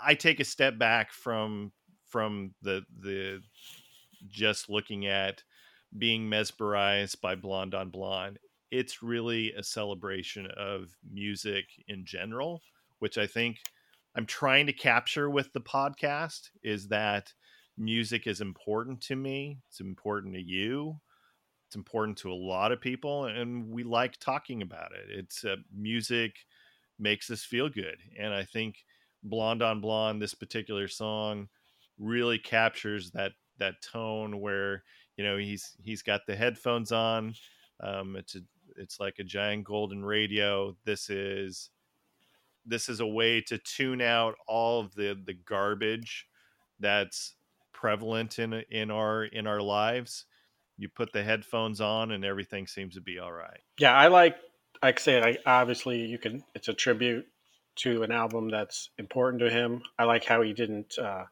I 0.01 0.15
take 0.15 0.39
a 0.39 0.45
step 0.45 0.77
back 0.77 1.11
from 1.11 1.71
from 2.05 2.53
the 2.61 2.85
the 2.99 3.41
just 4.27 4.69
looking 4.69 5.05
at 5.07 5.43
being 5.97 6.27
mesmerized 6.27 7.21
by 7.21 7.35
Blonde 7.35 7.73
on 7.73 7.89
Blonde 7.89 8.39
it's 8.71 9.01
really 9.01 9.53
a 9.53 9.63
celebration 9.63 10.47
of 10.57 10.97
music 11.09 11.65
in 11.87 12.05
general, 12.05 12.61
which 12.99 13.17
I 13.17 13.27
think 13.27 13.59
I'm 14.15 14.25
trying 14.25 14.65
to 14.65 14.73
capture 14.73 15.29
with 15.29 15.53
the 15.53 15.61
podcast 15.61 16.49
is 16.63 16.87
that 16.89 17.33
music 17.77 18.27
is 18.27 18.41
important 18.41 19.01
to 19.01 19.15
me. 19.15 19.59
It's 19.69 19.79
important 19.79 20.33
to 20.33 20.41
you. 20.41 20.99
It's 21.67 21.75
important 21.75 22.17
to 22.19 22.31
a 22.31 22.33
lot 22.33 22.71
of 22.71 22.81
people, 22.81 23.25
and 23.25 23.69
we 23.69 23.83
like 23.83 24.17
talking 24.19 24.61
about 24.61 24.91
it. 24.93 25.09
It's 25.09 25.43
uh, 25.43 25.57
music 25.73 26.35
makes 26.99 27.29
us 27.31 27.43
feel 27.43 27.69
good, 27.69 27.97
and 28.19 28.33
I 28.33 28.45
think 28.45 28.85
"Blonde 29.25 29.61
on 29.61 29.81
Blonde," 29.81 30.21
this 30.21 30.33
particular 30.33 30.87
song, 30.87 31.49
really 31.97 32.39
captures 32.39 33.11
that 33.11 33.33
that 33.57 33.81
tone 33.81 34.39
where 34.39 34.83
you 35.17 35.23
know 35.23 35.37
he's 35.37 35.75
he's 35.83 36.01
got 36.01 36.21
the 36.25 36.35
headphones 36.35 36.91
on. 36.91 37.33
Um, 37.81 38.15
it's 38.15 38.35
a 38.35 38.39
it's 38.77 38.99
like 38.99 39.19
a 39.19 39.23
giant 39.23 39.63
golden 39.63 40.03
radio 40.03 40.75
this 40.85 41.09
is 41.09 41.69
this 42.65 42.89
is 42.89 42.99
a 42.99 43.07
way 43.07 43.41
to 43.41 43.57
tune 43.57 44.01
out 44.01 44.35
all 44.47 44.81
of 44.81 44.93
the 44.95 45.17
the 45.25 45.33
garbage 45.33 46.27
that's 46.79 47.35
prevalent 47.73 48.39
in 48.39 48.53
in 48.71 48.91
our 48.91 49.25
in 49.25 49.47
our 49.47 49.61
lives 49.61 50.25
you 50.77 50.89
put 50.89 51.13
the 51.13 51.23
headphones 51.23 51.79
on 51.79 52.11
and 52.11 52.25
everything 52.25 52.67
seems 52.67 52.95
to 52.95 53.01
be 53.01 53.19
all 53.19 53.31
right 53.31 53.61
Yeah, 53.77 53.93
I 53.93 54.07
like. 54.07 54.37
Like 54.83 54.99
I 54.99 55.01
say, 55.01 55.21
I, 55.21 55.61
obviously 55.61 56.05
you 56.05 56.17
can. 56.17 56.43
It's 56.53 56.67
a 56.67 56.73
tribute 56.73 57.25
to 57.77 58.03
an 58.03 58.11
album 58.11 58.49
that's 58.49 58.89
important 58.97 59.41
to 59.41 59.49
him. 59.49 59.83
I 59.99 60.05
like 60.05 60.25
how 60.25 60.41
he 60.41 60.53
didn't 60.53 60.97
uh, 60.99 61.25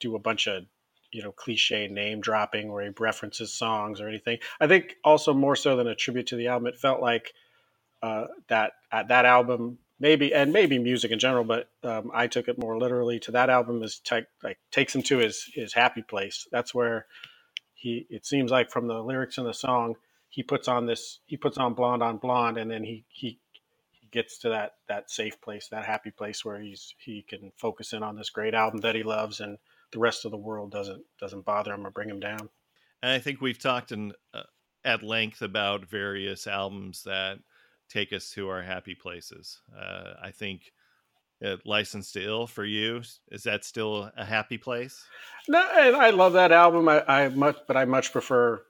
do 0.00 0.16
a 0.16 0.20
bunch 0.20 0.46
of 0.46 0.64
you 1.12 1.22
know 1.22 1.32
cliche 1.32 1.88
name 1.88 2.20
dropping 2.20 2.70
where 2.72 2.84
he 2.84 2.90
references 2.98 3.52
songs 3.54 4.00
or 4.00 4.08
anything. 4.08 4.38
I 4.60 4.66
think 4.66 4.96
also 5.04 5.34
more 5.34 5.56
so 5.56 5.76
than 5.76 5.88
a 5.88 5.94
tribute 5.94 6.28
to 6.28 6.36
the 6.36 6.48
album, 6.48 6.68
it 6.68 6.78
felt 6.78 7.00
like 7.00 7.32
uh, 8.02 8.26
that 8.48 8.72
uh, 8.92 9.02
that 9.04 9.24
album 9.24 9.78
maybe 10.00 10.32
and 10.34 10.52
maybe 10.52 10.78
music 10.78 11.10
in 11.10 11.18
general, 11.18 11.44
but 11.44 11.68
um, 11.82 12.10
I 12.14 12.26
took 12.28 12.48
it 12.48 12.58
more 12.58 12.78
literally. 12.78 13.18
To 13.20 13.32
that 13.32 13.50
album 13.50 13.82
is 13.82 14.00
like 14.42 14.58
takes 14.70 14.94
him 14.94 15.02
to 15.04 15.18
his 15.18 15.44
his 15.54 15.72
happy 15.74 16.02
place. 16.02 16.46
That's 16.52 16.74
where 16.74 17.06
he. 17.74 18.06
It 18.10 18.26
seems 18.26 18.50
like 18.50 18.70
from 18.70 18.88
the 18.88 19.02
lyrics 19.02 19.38
in 19.38 19.44
the 19.44 19.54
song, 19.54 19.96
he 20.28 20.42
puts 20.42 20.68
on 20.68 20.86
this. 20.86 21.20
He 21.26 21.36
puts 21.36 21.58
on 21.58 21.74
blonde 21.74 22.02
on 22.02 22.18
blonde, 22.18 22.58
and 22.58 22.70
then 22.70 22.84
he 22.84 23.04
he 23.10 23.40
he 24.10 24.18
gets 24.18 24.38
to 24.38 24.48
that 24.50 24.72
that 24.88 25.10
safe 25.10 25.40
place, 25.40 25.68
that 25.68 25.84
happy 25.84 26.10
place 26.10 26.44
where 26.44 26.60
he's 26.60 26.94
he 26.98 27.22
can 27.28 27.52
focus 27.56 27.92
in 27.92 28.02
on 28.02 28.16
this 28.16 28.30
great 28.30 28.54
album 28.54 28.80
that 28.80 28.94
he 28.94 29.02
loves 29.02 29.40
and 29.40 29.58
the 29.92 29.98
rest 29.98 30.24
of 30.24 30.30
the 30.30 30.36
world 30.36 30.70
doesn't 30.70 31.02
doesn't 31.18 31.44
bother 31.44 31.72
him 31.72 31.86
or 31.86 31.90
bring 31.90 32.08
him 32.08 32.20
down. 32.20 32.48
and 33.02 33.12
i 33.12 33.18
think 33.18 33.40
we've 33.40 33.58
talked 33.58 33.92
in 33.92 34.12
uh, 34.34 34.42
at 34.84 35.02
length 35.02 35.42
about 35.42 35.84
various 35.84 36.46
albums 36.46 37.02
that 37.04 37.38
take 37.88 38.12
us 38.12 38.30
to 38.30 38.48
our 38.48 38.62
happy 38.62 38.94
places 38.94 39.60
uh, 39.78 40.14
i 40.22 40.30
think 40.30 40.72
uh, 41.44 41.56
license 41.64 42.12
to 42.12 42.22
ill 42.22 42.46
for 42.46 42.64
you 42.64 43.00
is 43.30 43.44
that 43.44 43.64
still 43.64 44.10
a 44.16 44.24
happy 44.24 44.58
place 44.58 45.04
No, 45.48 45.66
and 45.76 45.96
I 45.96 46.10
love 46.10 46.32
that 46.32 46.52
album. 46.52 46.88
I, 46.88 47.04
I 47.06 47.28
much, 47.28 47.56
but 47.66 47.76
I 47.76 47.84
much 47.84 48.12
prefer 48.12 48.62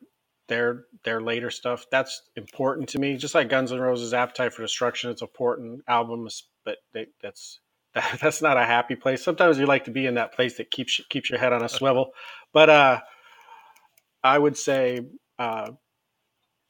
their 0.49 0.85
their 1.05 1.21
later 1.21 1.51
stuff. 1.51 1.87
That's 1.91 2.23
important 2.35 2.91
to 2.91 2.99
me. 2.99 3.17
Just 3.17 3.35
like 3.35 3.49
Guns 3.49 3.73
N' 3.73 3.81
Roses' 3.81 4.15
Appetite 4.15 4.53
for 4.53 4.63
Destruction, 4.63 5.11
it's 5.11 5.23
important 5.23 5.83
album, 5.87 6.29
but 6.65 6.79
they, 6.93 7.07
that's 7.23 7.61
that, 7.95 8.19
that's 8.23 8.43
not 8.43 8.57
a 8.57 8.65
happy 8.65 8.97
place. 8.97 9.23
Sometimes 9.23 9.59
you 9.59 9.67
like 9.67 9.85
to 9.85 9.91
be 9.91 10.07
in 10.07 10.15
that 10.15 10.35
place 10.35 10.57
that 10.57 10.71
keeps 10.71 11.01
keeps 11.09 11.31
your 11.31 11.39
head 11.39 11.53
on 11.53 11.65
a 11.65 11.69
swivel. 11.69 12.13
But 12.53 12.71
uh, 12.71 13.01
I 14.25 14.39
would 14.39 14.57
say, 14.57 15.01
uh, 15.39 15.73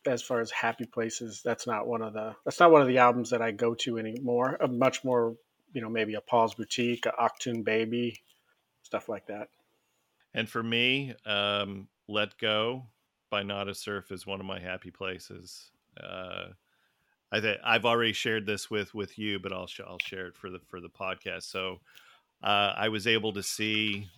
as 0.07 0.23
far 0.23 0.41
as 0.41 0.51
happy 0.51 0.85
places, 0.85 1.41
that's 1.45 1.67
not 1.67 1.87
one 1.87 2.03
of 2.03 2.13
the 2.13 2.35
that's 2.45 2.61
not 2.61 2.73
one 2.73 2.83
of 2.83 2.89
the 2.89 2.99
albums 2.99 3.31
that 3.31 3.43
I 3.43 3.53
go 3.53 3.75
to 3.77 3.99
anymore. 3.99 4.57
A 4.61 4.69
much 4.69 5.05
more, 5.05 5.37
you 5.73 5.81
know, 5.81 5.89
maybe 5.89 6.15
a 6.15 6.21
Paul's 6.21 6.55
Boutique, 6.55 7.07
a 7.07 7.13
Achtung 7.13 7.65
Baby, 7.65 8.21
stuff 8.83 9.09
like 9.09 9.27
that. 9.27 9.49
And 10.35 10.49
for 10.49 10.63
me, 10.63 11.15
um, 11.25 11.89
Let 12.07 12.37
Go 12.39 12.85
by 13.31 13.43
Nada 13.43 13.75
Surf 13.75 14.11
is 14.11 14.27
one 14.27 14.41
of 14.41 14.47
my 14.47 14.59
happy 14.59 14.91
places. 14.91 15.71
Uh, 16.03 16.49
I 17.31 17.41
th- 17.41 17.61
I've 17.65 17.85
already 17.85 18.13
shared 18.13 18.47
this 18.47 18.71
with 18.71 18.95
with 18.95 19.19
you, 19.19 19.39
but 19.39 19.53
I'll 19.53 19.67
sh- 19.67 19.81
I'll 19.87 19.99
share 19.99 20.27
it 20.27 20.37
for 20.37 20.51
the 20.51 20.61
for 20.67 20.81
the 20.81 20.89
podcast. 20.89 21.45
So 21.45 21.81
uh, 22.43 22.75
I 22.77 22.89
was 22.89 23.07
able 23.07 23.33
to 23.33 23.43
see 23.43 24.09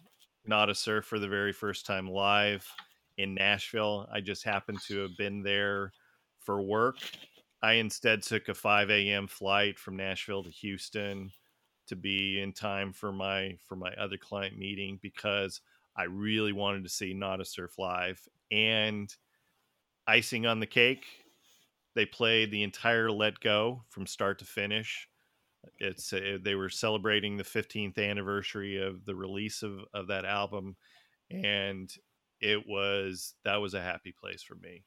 Nada 0.46 0.74
Surf 0.74 1.04
for 1.04 1.18
the 1.18 1.28
very 1.28 1.52
first 1.52 1.86
time 1.86 2.08
live 2.08 2.66
in 3.18 3.34
Nashville. 3.34 4.08
I 4.12 4.20
just 4.20 4.44
happened 4.44 4.80
to 4.88 4.98
have 5.00 5.16
been 5.16 5.42
there 5.42 5.92
for 6.38 6.62
work. 6.62 6.96
I 7.62 7.74
instead 7.74 8.22
took 8.22 8.48
a 8.48 8.54
5 8.54 8.90
a.m. 8.90 9.26
flight 9.26 9.78
from 9.78 9.96
Nashville 9.96 10.44
to 10.44 10.50
Houston 10.50 11.30
to 11.88 11.96
be 11.96 12.40
in 12.40 12.52
time 12.52 12.92
for 12.92 13.12
my 13.12 13.56
for 13.66 13.76
my 13.76 13.92
other 13.94 14.16
client 14.16 14.56
meeting 14.56 14.98
because 15.02 15.60
I 15.96 16.04
really 16.04 16.52
wanted 16.52 16.84
to 16.84 16.88
see 16.88 17.14
Nada 17.14 17.44
Surf 17.44 17.78
live. 17.78 18.20
And 18.50 19.14
icing 20.06 20.46
on 20.46 20.60
the 20.60 20.66
cake, 20.66 21.04
they 21.94 22.06
played 22.06 22.50
the 22.50 22.62
entire 22.62 23.10
Let 23.10 23.40
Go 23.40 23.84
from 23.88 24.06
start 24.06 24.38
to 24.40 24.44
finish. 24.44 25.08
It's 25.78 26.12
uh, 26.12 26.38
they 26.42 26.54
were 26.54 26.70
celebrating 26.70 27.36
the 27.36 27.44
15th 27.44 27.98
anniversary 27.98 28.82
of 28.82 29.04
the 29.04 29.14
release 29.14 29.62
of, 29.62 29.80
of 29.92 30.06
that 30.08 30.24
album, 30.24 30.76
and 31.30 31.92
it 32.40 32.66
was 32.66 33.34
that 33.44 33.56
was 33.56 33.74
a 33.74 33.82
happy 33.82 34.14
place 34.18 34.42
for 34.42 34.54
me. 34.54 34.84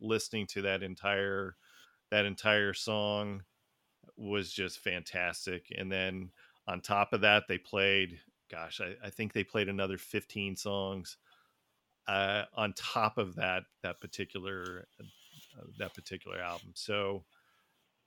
Listening 0.00 0.46
to 0.48 0.62
that 0.62 0.84
entire 0.84 1.56
that 2.10 2.26
entire 2.26 2.74
song 2.74 3.42
was 4.16 4.52
just 4.52 4.78
fantastic. 4.78 5.66
And 5.76 5.90
then 5.90 6.30
on 6.66 6.80
top 6.80 7.12
of 7.12 7.22
that, 7.22 7.44
they 7.48 7.58
played 7.58 8.20
gosh, 8.50 8.80
I, 8.80 8.94
I 9.06 9.10
think 9.10 9.32
they 9.32 9.44
played 9.44 9.68
another 9.68 9.98
15 9.98 10.56
songs 10.56 11.16
uh, 12.06 12.44
on 12.56 12.72
top 12.72 13.18
of 13.18 13.36
that 13.36 13.64
that 13.82 14.00
particular 14.00 14.86
uh, 15.00 15.64
that 15.78 15.94
particular 15.94 16.38
album. 16.40 16.70
So 16.74 17.24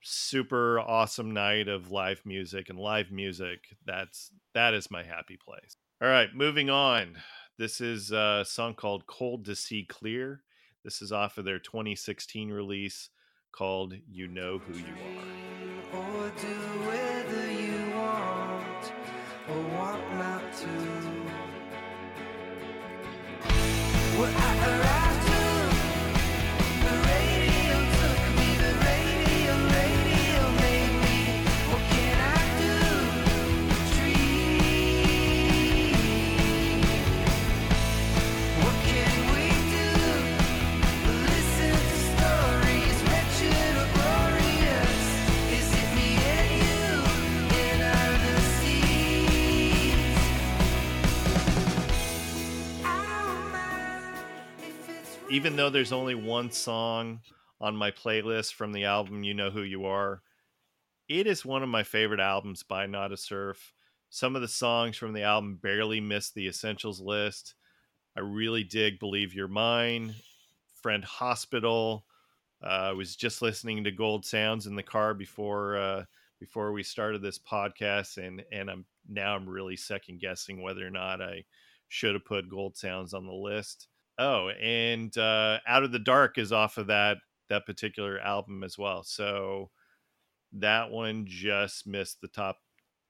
super 0.02 0.80
awesome 0.80 1.32
night 1.32 1.68
of 1.68 1.92
live 1.92 2.20
music 2.24 2.68
and 2.68 2.78
live 2.78 3.10
music. 3.10 3.76
That's 3.86 4.30
that 4.54 4.74
is 4.74 4.90
my 4.90 5.02
happy 5.02 5.38
place. 5.42 5.76
All 6.02 6.08
right, 6.08 6.34
moving 6.34 6.68
on. 6.68 7.16
This 7.58 7.80
is 7.80 8.10
a 8.10 8.44
song 8.46 8.74
called 8.74 9.06
"Cold 9.06 9.44
to 9.46 9.54
See 9.54 9.84
Clear." 9.84 10.42
This 10.84 11.00
is 11.00 11.12
off 11.12 11.38
of 11.38 11.44
their 11.44 11.60
2016 11.60 12.50
release 12.50 13.10
called 13.52 13.94
"You 14.10 14.26
Know 14.26 14.58
Who 14.58 14.78
You 14.78 14.84
Are." 14.84 15.51
To. 20.62 20.68
Well, 24.18 24.32
I 24.36 25.01
even 55.32 55.56
though 55.56 55.70
there's 55.70 55.92
only 55.92 56.14
one 56.14 56.50
song 56.50 57.18
on 57.58 57.74
my 57.74 57.90
playlist 57.90 58.52
from 58.52 58.70
the 58.70 58.84
album 58.84 59.24
You 59.24 59.32
Know 59.32 59.48
Who 59.48 59.62
You 59.62 59.86
Are, 59.86 60.20
it 61.08 61.26
is 61.26 61.42
one 61.42 61.62
of 61.62 61.70
my 61.70 61.82
favorite 61.82 62.20
albums 62.20 62.62
by 62.62 62.84
Nada 62.84 63.16
Surf. 63.16 63.72
Some 64.10 64.36
of 64.36 64.42
the 64.42 64.48
songs 64.48 64.98
from 64.98 65.14
the 65.14 65.22
album 65.22 65.58
barely 65.62 66.00
missed 66.00 66.34
the 66.34 66.46
essentials 66.48 67.00
list. 67.00 67.54
I 68.14 68.20
really 68.20 68.62
dig 68.62 68.98
Believe 68.98 69.32
You're 69.32 69.48
Mine, 69.48 70.14
Friend 70.82 71.02
Hospital. 71.02 72.04
Uh, 72.62 72.66
I 72.66 72.92
was 72.92 73.16
just 73.16 73.40
listening 73.40 73.84
to 73.84 73.90
Gold 73.90 74.26
Sounds 74.26 74.66
in 74.66 74.76
the 74.76 74.82
car 74.82 75.14
before 75.14 75.78
uh, 75.78 76.04
before 76.40 76.72
we 76.72 76.82
started 76.82 77.22
this 77.22 77.38
podcast, 77.38 78.18
and 78.18 78.44
and 78.52 78.70
I'm 78.70 78.84
now 79.08 79.34
I'm 79.34 79.48
really 79.48 79.76
second 79.76 80.20
guessing 80.20 80.60
whether 80.60 80.86
or 80.86 80.90
not 80.90 81.22
I 81.22 81.44
should 81.88 82.12
have 82.12 82.26
put 82.26 82.50
Gold 82.50 82.76
Sounds 82.76 83.14
on 83.14 83.24
the 83.24 83.32
list. 83.32 83.88
Oh, 84.18 84.50
and 84.50 85.16
uh, 85.16 85.58
Out 85.66 85.84
of 85.84 85.92
the 85.92 85.98
Dark 85.98 86.38
is 86.38 86.52
off 86.52 86.78
of 86.78 86.88
that 86.88 87.18
that 87.48 87.66
particular 87.66 88.18
album 88.18 88.64
as 88.64 88.78
well. 88.78 89.02
So 89.02 89.70
that 90.54 90.90
one 90.90 91.24
just 91.26 91.86
missed 91.86 92.20
the 92.20 92.28
top 92.28 92.58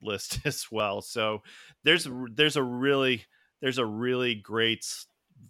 list 0.01 0.41
as 0.45 0.67
well. 0.71 1.03
So 1.03 1.43
there's 1.85 2.09
there's 2.35 2.57
a 2.57 2.63
really 2.63 3.25
there's 3.61 3.79
a 3.79 3.87
really 3.87 4.35
great 4.35 4.87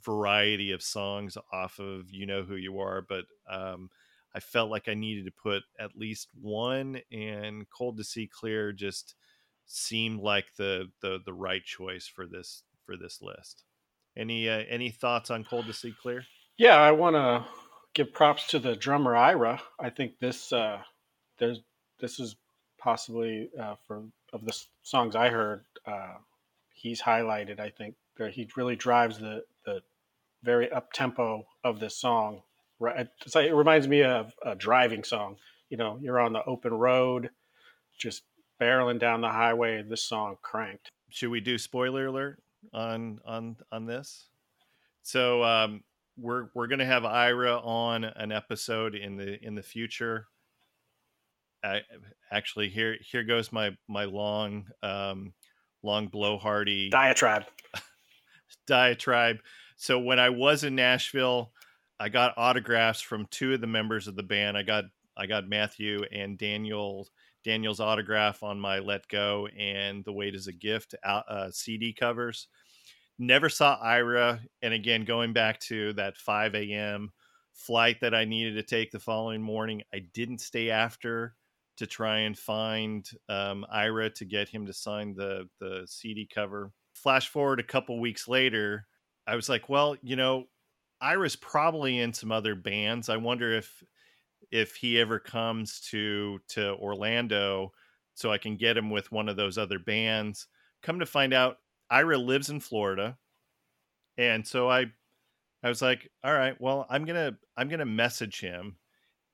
variety 0.04 0.72
of 0.72 0.82
songs 0.82 1.36
off 1.52 1.78
of 1.78 2.10
You 2.10 2.26
Know 2.26 2.42
Who 2.42 2.56
You 2.56 2.78
Are, 2.80 3.04
but 3.06 3.24
um, 3.50 3.90
I 4.34 4.40
felt 4.40 4.70
like 4.70 4.88
I 4.88 4.94
needed 4.94 5.24
to 5.26 5.32
put 5.32 5.62
at 5.78 5.96
least 5.96 6.28
one, 6.40 7.00
and 7.10 7.68
Cold 7.70 7.98
to 7.98 8.04
See 8.04 8.26
Clear 8.26 8.72
just 8.72 9.14
seemed 9.66 10.20
like 10.20 10.46
the 10.56 10.88
the 11.00 11.18
the 11.24 11.32
right 11.32 11.64
choice 11.64 12.06
for 12.06 12.26
this 12.26 12.62
for 12.84 12.96
this 12.96 13.20
list. 13.22 13.64
Any 14.16 14.48
uh, 14.48 14.64
any 14.68 14.90
thoughts 14.90 15.30
on 15.30 15.44
Cold 15.44 15.66
to 15.66 15.72
See 15.72 15.94
Clear? 16.00 16.24
Yeah, 16.58 16.76
I 16.76 16.92
want 16.92 17.16
to 17.16 17.44
give 17.94 18.12
props 18.12 18.46
to 18.48 18.58
the 18.58 18.76
drummer 18.76 19.16
Ira. 19.16 19.60
I 19.80 19.90
think 19.90 20.18
this 20.18 20.52
uh, 20.52 20.80
there's 21.38 21.60
this 22.00 22.20
is 22.20 22.36
possibly 22.78 23.48
uh, 23.58 23.76
for 23.86 24.02
of 24.32 24.44
the 24.44 24.58
songs 24.82 25.14
I 25.14 25.28
heard, 25.28 25.64
uh, 25.86 26.14
he's 26.74 27.00
highlighted. 27.00 27.60
I 27.60 27.70
think 27.70 27.94
that 28.16 28.32
he 28.32 28.48
really 28.56 28.76
drives 28.76 29.18
the 29.18 29.44
the 29.64 29.82
very 30.42 30.70
up 30.70 30.92
tempo 30.92 31.46
of 31.64 31.80
this 31.80 31.96
song. 31.96 32.42
Right, 32.78 33.06
it's 33.24 33.34
like, 33.34 33.46
it 33.46 33.54
reminds 33.54 33.86
me 33.86 34.02
of 34.02 34.32
a 34.44 34.56
driving 34.56 35.04
song. 35.04 35.36
You 35.70 35.76
know, 35.76 35.98
you're 36.02 36.20
on 36.20 36.32
the 36.32 36.44
open 36.44 36.74
road, 36.74 37.30
just 37.96 38.24
barreling 38.60 38.98
down 38.98 39.20
the 39.20 39.28
highway, 39.28 39.82
this 39.82 40.02
song 40.02 40.36
cranked. 40.42 40.90
Should 41.08 41.30
we 41.30 41.40
do 41.40 41.58
spoiler 41.58 42.06
alert 42.06 42.42
on 42.72 43.20
on 43.24 43.56
on 43.70 43.86
this? 43.86 44.28
So 45.02 45.42
um, 45.42 45.82
we're 46.16 46.48
we're 46.54 46.66
gonna 46.66 46.86
have 46.86 47.04
Ira 47.04 47.58
on 47.58 48.04
an 48.04 48.32
episode 48.32 48.94
in 48.94 49.16
the 49.16 49.44
in 49.44 49.54
the 49.54 49.62
future. 49.62 50.26
I, 51.64 51.82
actually, 52.30 52.68
here 52.68 52.96
here 53.00 53.24
goes 53.24 53.52
my 53.52 53.76
my 53.88 54.04
long 54.04 54.66
um, 54.82 55.32
long 55.82 56.08
blowhardy 56.08 56.90
Diatribe. 56.90 57.44
diatribe. 58.66 59.38
So 59.76 59.98
when 59.98 60.18
I 60.18 60.30
was 60.30 60.64
in 60.64 60.74
Nashville, 60.74 61.52
I 61.98 62.08
got 62.08 62.34
autographs 62.36 63.00
from 63.00 63.26
two 63.30 63.54
of 63.54 63.60
the 63.60 63.66
members 63.66 64.08
of 64.08 64.16
the 64.16 64.22
band. 64.22 64.56
I 64.56 64.62
got 64.62 64.84
I 65.16 65.26
got 65.26 65.48
Matthew 65.48 66.02
and 66.12 66.38
Daniel 66.38 67.08
Daniel's 67.44 67.80
autograph 67.80 68.42
on 68.42 68.60
my 68.60 68.78
Let 68.78 69.06
Go 69.08 69.48
and 69.58 70.04
The 70.04 70.12
Weight 70.12 70.34
is 70.34 70.46
a 70.46 70.52
Gift 70.52 70.94
uh, 71.04 71.50
CD 71.50 71.92
covers. 71.92 72.48
Never 73.18 73.48
saw 73.48 73.78
Ira, 73.80 74.40
and 74.62 74.74
again 74.74 75.04
going 75.04 75.32
back 75.32 75.60
to 75.60 75.92
that 75.94 76.16
5 76.16 76.54
a.m. 76.54 77.12
flight 77.52 78.00
that 78.00 78.14
I 78.14 78.24
needed 78.24 78.54
to 78.54 78.62
take 78.62 78.90
the 78.90 78.98
following 78.98 79.42
morning, 79.42 79.82
I 79.94 80.00
didn't 80.14 80.40
stay 80.40 80.70
after 80.70 81.36
to 81.76 81.86
try 81.86 82.20
and 82.20 82.38
find 82.38 83.08
um, 83.28 83.64
Ira 83.70 84.10
to 84.10 84.24
get 84.24 84.48
him 84.48 84.66
to 84.66 84.72
sign 84.72 85.14
the 85.14 85.48
the 85.60 85.84
CD 85.86 86.28
cover. 86.32 86.72
Flash 86.94 87.28
forward 87.28 87.60
a 87.60 87.64
couple 87.64 87.98
weeks 88.00 88.28
later, 88.28 88.86
I 89.26 89.36
was 89.36 89.48
like, 89.48 89.68
well, 89.68 89.96
you 90.02 90.16
know, 90.16 90.44
Ira's 91.00 91.36
probably 91.36 91.98
in 91.98 92.12
some 92.12 92.30
other 92.30 92.54
bands. 92.54 93.08
I 93.08 93.16
wonder 93.16 93.52
if 93.52 93.82
if 94.52 94.76
he 94.76 95.00
ever 95.00 95.18
comes 95.18 95.80
to 95.80 96.38
to 96.48 96.74
Orlando 96.74 97.72
so 98.14 98.30
I 98.30 98.38
can 98.38 98.56
get 98.56 98.76
him 98.76 98.90
with 98.90 99.10
one 99.10 99.28
of 99.28 99.36
those 99.36 99.58
other 99.58 99.78
bands. 99.78 100.46
Come 100.82 101.00
to 101.00 101.06
find 101.06 101.32
out 101.32 101.56
Ira 101.90 102.18
lives 102.18 102.50
in 102.50 102.60
Florida. 102.60 103.16
And 104.18 104.46
so 104.46 104.70
I 104.70 104.86
I 105.64 105.68
was 105.68 105.80
like, 105.80 106.10
all 106.22 106.34
right, 106.34 106.60
well, 106.60 106.86
I'm 106.90 107.04
gonna 107.04 107.36
I'm 107.56 107.68
gonna 107.68 107.86
message 107.86 108.40
him 108.40 108.76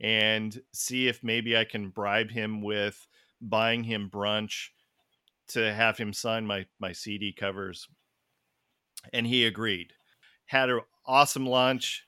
and 0.00 0.60
see 0.72 1.08
if 1.08 1.24
maybe 1.24 1.56
I 1.56 1.64
can 1.64 1.90
bribe 1.90 2.30
him 2.30 2.62
with 2.62 3.06
buying 3.40 3.82
him 3.82 4.08
brunch 4.08 4.68
to 5.48 5.72
have 5.72 5.98
him 5.98 6.12
sign 6.12 6.46
my 6.46 6.66
my 6.78 6.92
CD 6.92 7.32
covers. 7.32 7.88
And 9.12 9.26
he 9.26 9.46
agreed. 9.46 9.92
Had 10.46 10.70
an 10.70 10.80
awesome 11.06 11.46
lunch, 11.46 12.04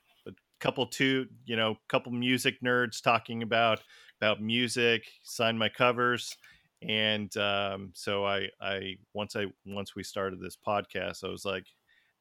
couple 0.61 0.85
two, 0.85 1.27
you 1.45 1.57
know, 1.57 1.75
couple 1.89 2.11
music 2.13 2.61
nerds 2.63 3.01
talking 3.01 3.43
about 3.43 3.81
about 4.21 4.41
music, 4.41 5.03
signed 5.23 5.59
my 5.59 5.67
covers. 5.67 6.37
And 6.87 7.35
um, 7.37 7.91
so 7.93 8.25
I 8.25 8.47
I 8.61 8.95
once 9.13 9.35
I 9.35 9.47
once 9.65 9.95
we 9.95 10.03
started 10.03 10.39
this 10.39 10.57
podcast, 10.65 11.23
I 11.23 11.27
was 11.27 11.43
like, 11.43 11.65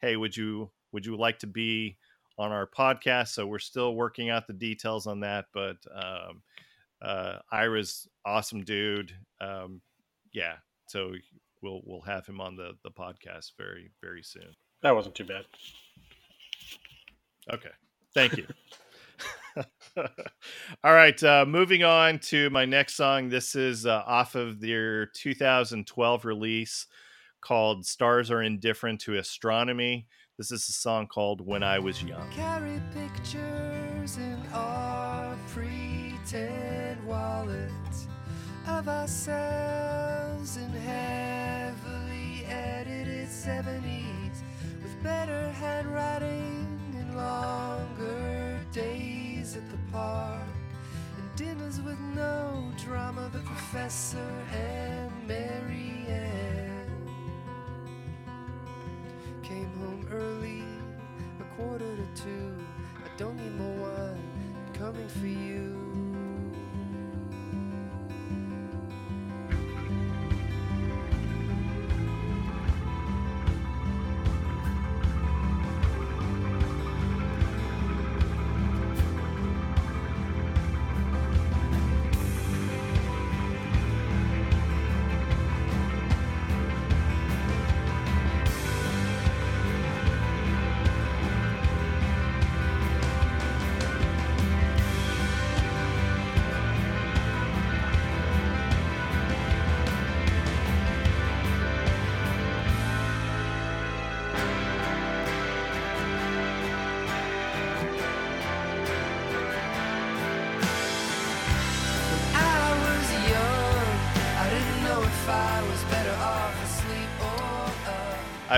hey, 0.01 0.16
would 0.16 0.36
you 0.36 0.70
would 0.93 1.07
you 1.07 1.16
like 1.16 1.38
to 1.41 1.47
be 1.47 1.97
on 2.38 2.51
our 2.51 2.66
podcast? 2.66 3.28
So 3.28 3.47
we're 3.47 3.59
still 3.59 3.95
working 3.95 4.30
out 4.30 4.47
the 4.47 4.53
details 4.53 5.07
on 5.07 5.20
that, 5.20 5.47
but 5.55 5.76
um, 5.95 6.43
uh, 7.01 7.38
Ira's 7.53 8.09
awesome 8.24 8.64
dude. 8.64 9.12
Um, 9.41 9.80
yeah, 10.32 10.57
so 10.86 11.12
we'll 11.62 11.82
we'll 11.84 12.03
have 12.03 12.26
him 12.26 12.41
on 12.41 12.57
the 12.57 12.72
the 12.82 12.91
podcast 12.91 13.53
very 13.59 13.91
very 14.03 14.22
soon. 14.22 14.55
That 14.82 14.95
wasn't 14.95 15.14
too 15.14 15.24
bad. 15.24 15.45
Okay, 17.53 17.70
thank 18.14 18.36
you. 18.36 18.46
All 20.84 20.92
right, 20.94 21.22
uh, 21.22 21.44
moving 21.46 21.82
on 21.82 22.18
to 22.20 22.50
my 22.50 22.64
next 22.64 22.94
song. 22.94 23.28
This 23.28 23.54
is 23.54 23.86
uh, 23.86 24.02
off 24.06 24.34
of 24.34 24.61
their 24.61 25.06
2012 25.06 26.24
release 26.24 26.86
called 27.40 27.84
"Stars 27.84 28.30
Are 28.30 28.42
Indifferent 28.42 29.00
to 29.02 29.16
Astronomy." 29.16 30.06
This 30.38 30.52
is 30.52 30.68
a 30.68 30.72
song 30.72 31.06
called 31.06 31.44
"When 31.44 31.62
I 31.62 31.78
Was 31.78 32.02
Young." 32.02 32.30
Carry 32.30 32.80
pictures 32.94 34.16
in 34.16 34.40
our 34.52 35.36
pretend 35.48 37.04
wallets 37.06 38.06
of 38.66 38.88
ourselves 38.88 40.56
in 40.56 40.70
heavily 40.70 42.44
edited 42.46 43.28
70s 43.28 44.42
with 44.82 45.02
better 45.02 45.50
handwriting 45.50 46.69
and 46.69 46.69
longer 47.20 48.60
days 48.72 49.56
at 49.56 49.68
the 49.70 49.78
park 49.92 50.46
and 51.18 51.36
dinners 51.36 51.80
with 51.80 51.98
no 52.14 52.72
drama. 52.84 53.28
The 53.32 53.40
professor 53.40 54.30
and 54.52 55.10
Mary 55.26 56.04
Ann 56.08 56.90
came 59.42 59.70
home 59.80 60.06
early, 60.10 60.62
a 61.40 61.44
quarter 61.56 61.96
to 61.96 62.22
two. 62.22 62.56
I 63.04 63.08
don't 63.16 63.36
need 63.36 63.54
more 63.58 63.88
wine, 63.88 64.22
I'm 64.66 64.74
coming 64.74 65.08
for 65.08 65.26
you. 65.26 65.89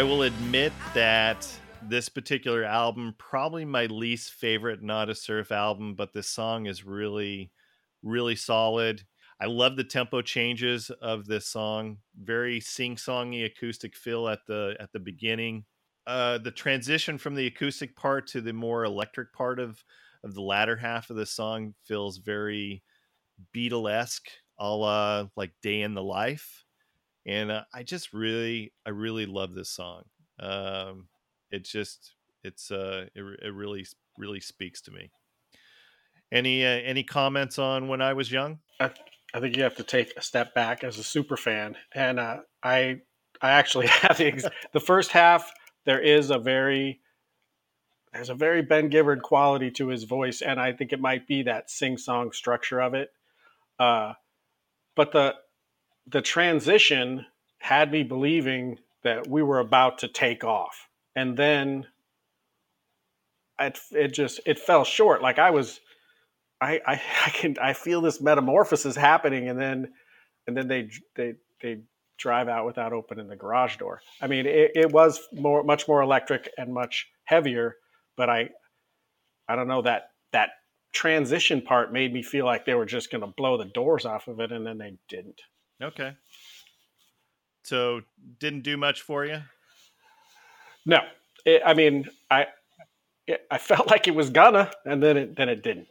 I 0.03 0.05
will 0.05 0.23
admit 0.23 0.73
that 0.95 1.49
this 1.81 2.09
particular 2.09 2.65
album 2.65 3.15
probably 3.19 3.65
my 3.65 3.87
least 3.87 4.33
favorite 4.33 4.83
Nada 4.83 5.15
Surf 5.15 5.53
album 5.53 5.95
but 5.95 6.13
this 6.13 6.29
song 6.29 6.67
is 6.67 6.85
really 6.85 7.53
really 8.03 8.35
solid. 8.35 9.03
I 9.41 9.47
love 9.47 9.77
the 9.77 9.85
tempo 9.85 10.21
changes 10.21 10.91
of 10.91 11.27
this 11.27 11.47
song. 11.47 11.99
Very 12.21 12.59
sing-songy 12.59 13.45
acoustic 13.45 13.95
feel 13.95 14.27
at 14.27 14.41
the 14.49 14.75
at 14.81 14.91
the 14.91 14.99
beginning. 14.99 15.67
Uh 16.05 16.39
the 16.39 16.51
transition 16.51 17.17
from 17.17 17.37
the 17.37 17.47
acoustic 17.47 17.95
part 17.95 18.27
to 18.31 18.41
the 18.41 18.53
more 18.53 18.83
electric 18.83 19.33
part 19.33 19.61
of 19.61 19.85
of 20.25 20.35
the 20.35 20.43
latter 20.43 20.75
half 20.75 21.11
of 21.11 21.17
the 21.17 21.27
song 21.27 21.75
feels 21.85 22.19
very 22.19 22.83
beatlesque 23.55 24.27
a 24.59 24.69
la 24.69 25.29
like 25.37 25.53
day 25.63 25.83
in 25.83 25.95
the 25.95 26.03
life 26.03 26.62
and 27.27 27.51
uh, 27.51 27.63
i 27.75 27.83
just 27.83 28.13
really 28.13 28.73
i 28.87 28.91
really 28.91 29.27
love 29.27 29.55
this 29.55 29.71
song 29.71 30.03
um 30.41 31.09
it's 31.51 31.71
just 31.71 32.15
it's 32.43 32.71
uh 32.71 33.07
it, 33.15 33.23
it 33.43 33.55
really 33.55 33.87
really 34.19 34.41
speaks 34.41 34.81
to 34.81 34.91
me 34.91 35.11
any 36.31 36.65
uh, 36.65 36.69
any 36.69 37.03
comments 37.03 37.59
on 37.59 37.89
when 37.89 38.01
i 38.03 38.13
was 38.13 38.31
young 38.31 38.59
I, 38.81 38.91
I 39.35 39.41
think 39.41 39.57
you 39.57 39.63
have 39.63 39.77
to 39.77 39.85
take 39.85 40.13
a 40.17 40.23
step 40.23 40.55
back 40.55 40.85
as 40.85 40.99
a 40.99 41.05
super 41.05 41.37
fan, 41.37 41.77
and 41.95 42.21
uh, 42.21 42.39
I 42.63 43.01
I 43.41 43.51
actually 43.51 43.87
have 44.03 44.19
the, 44.19 44.27
ex- 44.27 44.45
the 44.73 44.81
first 44.81 45.11
half. 45.11 45.51
There 45.85 46.01
is 46.01 46.31
a 46.31 46.39
very 46.39 47.01
there's 48.13 48.29
a 48.29 48.35
very 48.35 48.61
Ben 48.63 48.91
Gibbard 48.91 49.23
quality 49.23 49.71
to 49.73 49.89
his 49.89 50.05
voice, 50.05 50.43
and 50.43 50.61
I 50.61 50.73
think 50.73 50.93
it 50.93 51.01
might 51.01 51.27
be 51.27 51.45
that 51.45 51.71
sing 51.71 51.97
song 51.97 52.33
structure 52.33 52.81
of 52.81 52.95
it. 52.95 53.11
Uh, 53.79 54.13
but 54.95 55.13
the 55.13 55.35
the 56.07 56.23
transition 56.23 57.27
had 57.59 57.93
me 57.93 58.03
believing 58.03 58.79
that 59.05 59.27
we 59.27 59.43
were 59.43 59.59
about 59.59 59.99
to 59.99 60.09
take 60.09 60.45
off, 60.45 60.89
and 61.15 61.37
then 61.37 61.87
it 63.59 63.79
it 63.93 64.09
just 64.09 64.41
it 64.47 64.59
fell 64.59 64.85
short. 64.85 65.23
Like 65.23 65.39
I 65.39 65.51
was. 65.51 65.81
I, 66.61 66.81
I, 66.87 66.93
I 67.27 67.31
can 67.31 67.57
I 67.61 67.73
feel 67.73 68.01
this 68.01 68.21
metamorphosis 68.21 68.97
happening, 68.97 69.49
and 69.49 69.61
then 69.61 69.93
and 70.47 70.57
then 70.57 70.69
they 70.69 70.91
they 71.17 71.35
they 71.61 71.81
drive 72.19 72.49
out 72.49 72.67
without 72.67 72.93
opening 72.93 73.27
the 73.27 73.37
garage 73.37 73.77
door. 73.79 74.01
I 74.21 74.29
mean, 74.29 74.47
it, 74.47 74.73
it 74.75 74.93
was 74.93 75.21
more 75.33 75.65
much 75.65 75.89
more 75.89 76.03
electric 76.03 76.51
and 76.57 76.73
much 76.73 77.09
heavier, 77.25 77.77
but 78.17 78.31
I 78.31 78.51
I 79.49 79.57
don't 79.57 79.69
know 79.69 79.83
that 79.83 80.11
that 80.33 80.51
transition 80.93 81.63
part 81.63 81.93
made 81.93 82.13
me 82.13 82.23
feel 82.23 82.45
like 82.45 82.65
they 82.65 82.75
were 82.75 82.87
just 82.87 83.11
going 83.11 83.23
to 83.23 83.27
blow 83.27 83.57
the 83.57 83.65
doors 83.65 84.05
off 84.05 84.29
of 84.29 84.41
it, 84.41 84.53
and 84.53 84.67
then 84.67 84.79
they 84.79 84.95
didn't. 85.09 85.41
Okay. 85.81 86.13
So 87.65 88.01
didn't 88.41 88.63
do 88.63 88.77
much 88.77 89.03
for 89.03 89.25
you? 89.25 89.41
No, 90.85 90.99
it, 91.45 91.63
I 91.65 91.75
mean 91.75 92.09
I 92.31 92.47
it, 93.27 93.47
I 93.51 93.59
felt 93.59 93.87
like 93.91 94.09
it 94.09 94.15
was 94.15 94.31
gonna, 94.31 94.71
and 94.85 95.03
then 95.03 95.17
it 95.17 95.37
then 95.37 95.49
it 95.49 95.63
didn't. 95.63 95.89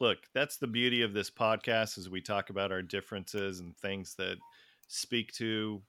look 0.00 0.18
that's 0.34 0.56
the 0.56 0.66
beauty 0.66 1.02
of 1.02 1.12
this 1.12 1.30
podcast 1.30 1.98
is 1.98 2.08
we 2.08 2.20
talk 2.20 2.50
about 2.50 2.72
our 2.72 2.82
differences 2.82 3.60
and 3.60 3.76
things 3.76 4.14
that 4.14 4.36
speak 4.88 5.32
to 5.32 5.82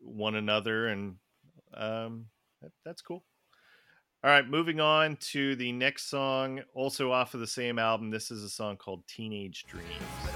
one 0.00 0.36
another 0.36 0.88
and 0.88 1.16
um 1.74 2.26
that, 2.60 2.72
that's 2.84 3.02
cool. 3.02 3.24
All 4.22 4.30
right 4.30 4.46
moving 4.46 4.80
on 4.80 5.16
to 5.32 5.56
the 5.56 5.72
next 5.72 6.10
song 6.10 6.60
also 6.74 7.12
off 7.12 7.34
of 7.34 7.40
the 7.40 7.46
same 7.46 7.78
album. 7.78 8.10
This 8.10 8.30
is 8.30 8.42
a 8.42 8.50
song 8.50 8.76
called 8.76 9.06
teenage 9.06 9.64
dreams 9.66 10.29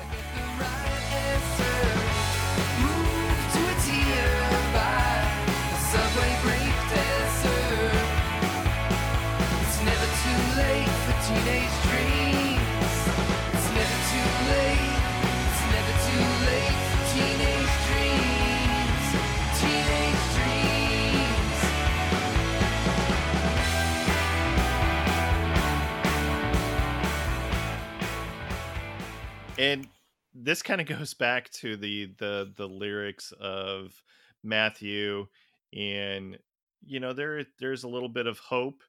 and 29.58 29.86
this 30.34 30.62
kind 30.62 30.80
of 30.80 30.86
goes 30.86 31.14
back 31.14 31.50
to 31.50 31.76
the 31.76 32.12
the 32.18 32.52
the 32.56 32.68
lyrics 32.68 33.32
of 33.40 34.02
Matthew 34.42 35.26
and 35.72 36.38
you 36.84 37.00
know 37.00 37.12
there 37.12 37.44
there's 37.58 37.84
a 37.84 37.88
little 37.88 38.08
bit 38.08 38.26
of 38.26 38.38
hope 38.38 38.82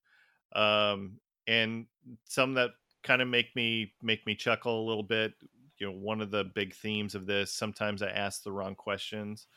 um, 0.56 1.20
and 1.48 1.86
some 2.26 2.53
that 2.56 2.72
kind 3.03 3.22
of 3.22 3.28
make 3.28 3.56
me 3.56 3.93
make 4.01 4.26
me 4.26 4.36
chuckle 4.36 4.82
a 4.82 4.88
little 4.88 5.03
bit. 5.03 5.34
You 5.78 5.88
know, 5.88 5.97
one 5.97 6.22
of 6.22 6.32
the 6.32 6.43
big 6.43 6.74
themes 6.74 7.16
of 7.16 7.26
this. 7.26 7.51
Sometimes 7.51 8.01
I 8.01 8.10
ask 8.10 8.43
the 8.43 8.51
wrong 8.51 8.76
questions, 8.76 9.47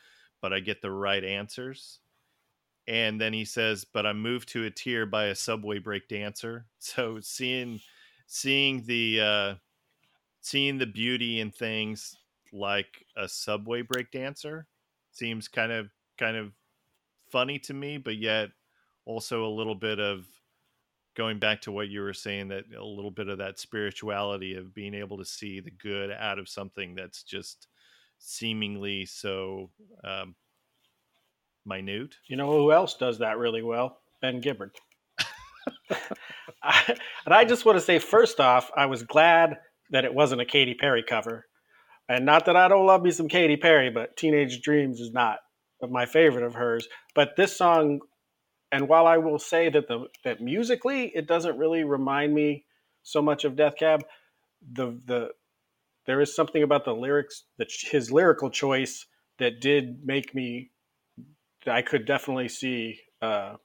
but 0.41 0.53
I 0.53 0.61
get 0.61 0.83
the 0.83 0.91
right 0.91 1.25
answers. 1.25 2.01
And 2.87 3.21
then 3.21 3.33
he 3.33 3.45
says, 3.45 3.85
"But 3.85 4.07
I'm 4.07 4.21
moved 4.21 4.49
to 4.51 4.65
a 4.65 4.71
tear 4.71 5.07
by 5.07 5.27
a 5.27 5.35
subway 5.35 5.79
break 5.79 6.09
dancer." 6.09 6.67
So 6.79 7.21
seeing 7.21 7.81
seeing 8.27 8.85
the 8.85 9.21
uh, 9.21 9.55
seeing 10.41 10.79
the 10.79 10.87
beauty 10.87 11.41
in 11.41 11.51
things 11.51 12.17
like 12.53 13.05
a 13.17 13.29
subway 13.29 13.83
break 13.83 14.11
dancer 14.11 14.67
seems 15.13 15.49
kind 15.49 15.73
of 15.73 15.91
kind 16.19 16.37
of 16.37 16.53
funny 17.31 17.59
to 17.61 17.75
me, 17.75 17.99
but 17.99 18.17
yet 18.17 18.51
also 19.05 19.45
a 19.47 19.49
little 19.57 19.75
bit 19.75 20.01
of 20.01 20.27
going 21.19 21.41
back 21.41 21.61
to 21.61 21.73
what 21.73 21.89
you 21.89 22.01
were 22.01 22.15
saying 22.15 22.47
that 22.47 22.63
a 22.79 22.85
little 22.85 23.11
bit 23.11 23.29
of 23.29 23.39
that 23.39 23.59
spirituality 23.59 24.55
of 24.55 24.73
being 24.73 24.95
able 24.95 25.19
to 25.19 25.25
see 25.25 25.59
the 25.59 25.71
good 25.73 26.13
out 26.13 26.39
of 26.39 26.49
something 26.49 26.95
that's 26.95 27.25
just 27.25 27.67
seemingly 28.21 29.05
so 29.05 29.69
um, 30.05 30.37
minute. 31.67 32.15
You 32.29 32.37
know 32.37 32.51
who 32.51 32.73
else 32.73 32.95
does 32.95 33.19
that 33.19 33.37
really 33.37 33.63
well? 33.63 33.99
Ben 34.23 34.41
Gibbard. 34.41 34.71
I- 36.63 36.97
and 37.27 37.35
I 37.35 37.45
just 37.45 37.65
want 37.65 37.77
to 37.79 37.85
say, 37.85 37.99
first 37.99 38.39
off, 38.39 38.71
I 38.77 38.87
was 38.87 39.03
glad 39.03 39.59
that 39.91 40.05
it 40.05 40.15
wasn't 40.15 40.41
a 40.41 40.47
Katy 40.47 40.75
Perry 40.75 41.03
cover. 41.07 41.47
And 42.09 42.25
not 42.25 42.47
that 42.47 42.57
I 42.57 42.69
don't 42.69 42.87
love 42.87 43.03
me 43.03 43.11
some 43.11 43.29
Katy 43.29 43.57
Perry, 43.57 43.91
but 43.91 44.17
Teenage 44.17 44.63
Dreams 44.63 45.01
is 45.01 45.11
not 45.13 45.39
my 45.83 46.07
favorite 46.07 46.45
of 46.45 46.55
hers. 46.55 46.87
But 47.15 47.37
this 47.37 47.57
song, 47.57 48.01
and 48.71 48.89
while 48.89 49.07
I 49.07 49.19
will 49.19 49.39
say 49.39 49.69
that 49.71 49.89
the 49.89 50.07
that 50.25 50.41
musically 50.41 51.13
it 51.15 51.27
doesn't 51.27 51.59
really 51.59 51.85
remind 51.85 52.35
me 52.35 52.65
so 53.03 53.23
much 53.23 53.45
of 53.45 53.57
Death 53.57 53.75
Cab, 53.79 54.05
the 54.73 54.99
the 55.07 55.31
there 56.07 56.21
is 56.21 56.35
something 56.35 56.63
about 56.63 56.85
the 56.85 56.95
lyrics 56.95 57.45
that 57.59 57.69
his 57.91 58.11
lyrical 58.11 58.51
choice 58.51 59.07
that 59.39 59.61
did 59.61 60.05
make 60.05 60.35
me 60.35 60.71
I 61.67 61.83
could 61.83 62.07
definitely 62.07 62.49
see 62.49 63.01
uh, 63.21 63.57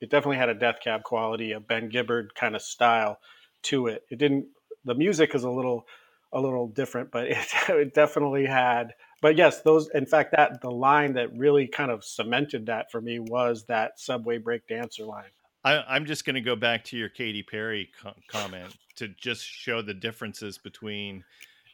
it 0.00 0.10
definitely 0.10 0.38
had 0.38 0.48
a 0.48 0.54
Death 0.54 0.78
Cab 0.82 1.02
quality, 1.04 1.52
a 1.52 1.60
Ben 1.60 1.88
Gibbard 1.88 2.34
kind 2.34 2.56
of 2.56 2.62
style 2.62 3.18
to 3.64 3.86
it. 3.86 4.02
It 4.10 4.18
didn't. 4.18 4.46
The 4.84 4.94
music 4.94 5.34
is 5.34 5.44
a 5.44 5.50
little 5.50 5.84
a 6.32 6.40
little 6.40 6.66
different, 6.68 7.10
but 7.10 7.26
it, 7.28 7.38
it 7.68 7.94
definitely 7.94 8.46
had. 8.46 8.94
But 9.22 9.36
yes, 9.36 9.62
those. 9.62 9.88
In 9.94 10.04
fact, 10.04 10.34
that 10.36 10.60
the 10.60 10.70
line 10.70 11.14
that 11.14 11.34
really 11.34 11.68
kind 11.68 11.92
of 11.92 12.04
cemented 12.04 12.66
that 12.66 12.90
for 12.90 13.00
me 13.00 13.20
was 13.20 13.64
that 13.66 13.98
subway 13.98 14.36
break 14.36 14.66
dancer 14.66 15.04
line. 15.04 15.30
I, 15.64 15.82
I'm 15.88 16.04
just 16.04 16.24
going 16.24 16.34
to 16.34 16.40
go 16.40 16.56
back 16.56 16.82
to 16.86 16.96
your 16.96 17.08
Katy 17.08 17.44
Perry 17.44 17.88
co- 18.02 18.14
comment 18.26 18.76
to 18.96 19.08
just 19.08 19.44
show 19.44 19.80
the 19.80 19.94
differences 19.94 20.58
between 20.58 21.22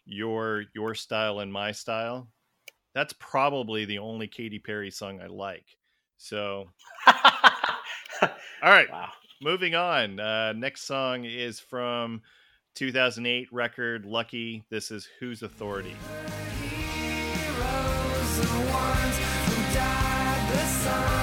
your 0.05 0.65
your 0.75 0.95
style 0.95 1.41
and 1.41 1.51
my 1.51 1.73
style. 1.73 2.29
That's 2.95 3.15
probably 3.15 3.87
the 3.87 3.99
only 3.99 4.29
Katy 4.29 4.59
Perry 4.59 4.91
song 4.91 5.21
I 5.23 5.27
like. 5.27 5.65
So, 6.19 6.69
all 7.07 8.29
right, 8.63 8.91
wow. 8.91 9.09
moving 9.41 9.75
on. 9.75 10.21
Uh, 10.21 10.53
next 10.53 10.83
song 10.83 11.25
is 11.25 11.61
from 11.61 12.21
2008 12.75 13.49
record 13.53 14.05
Lucky. 14.05 14.65
This 14.69 14.91
is 14.91 15.09
Whose 15.19 15.43
Authority. 15.43 15.97
The 18.49 18.55
ones 18.55 19.17
who 19.47 19.75
died 19.75 20.49
the 20.51 20.65
sun 20.67 21.18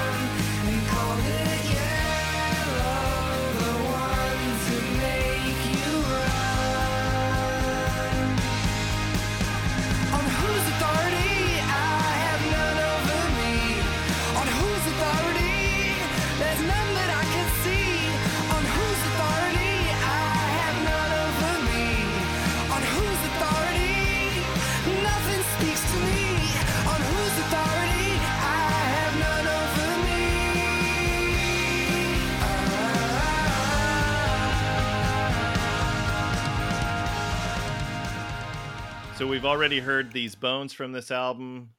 So 39.16 39.26
we've 39.26 39.46
already 39.46 39.80
heard 39.80 40.12
these 40.12 40.34
bones 40.34 40.74
from 40.74 40.92
this 40.92 41.10
album. 41.10 41.70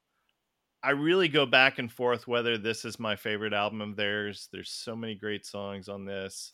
I 0.82 0.90
really 0.90 1.28
go 1.28 1.46
back 1.46 1.78
and 1.78 1.92
forth 1.92 2.28
whether 2.28 2.58
this 2.58 2.84
is 2.84 3.00
my 3.00 3.16
favorite 3.16 3.54
album 3.54 3.80
of 3.80 3.96
theirs. 3.96 4.50
There's 4.52 4.72
so 4.72 4.96
many 4.96 5.14
great 5.14 5.46
songs 5.46 5.88
on 5.88 6.04
this. 6.04 6.50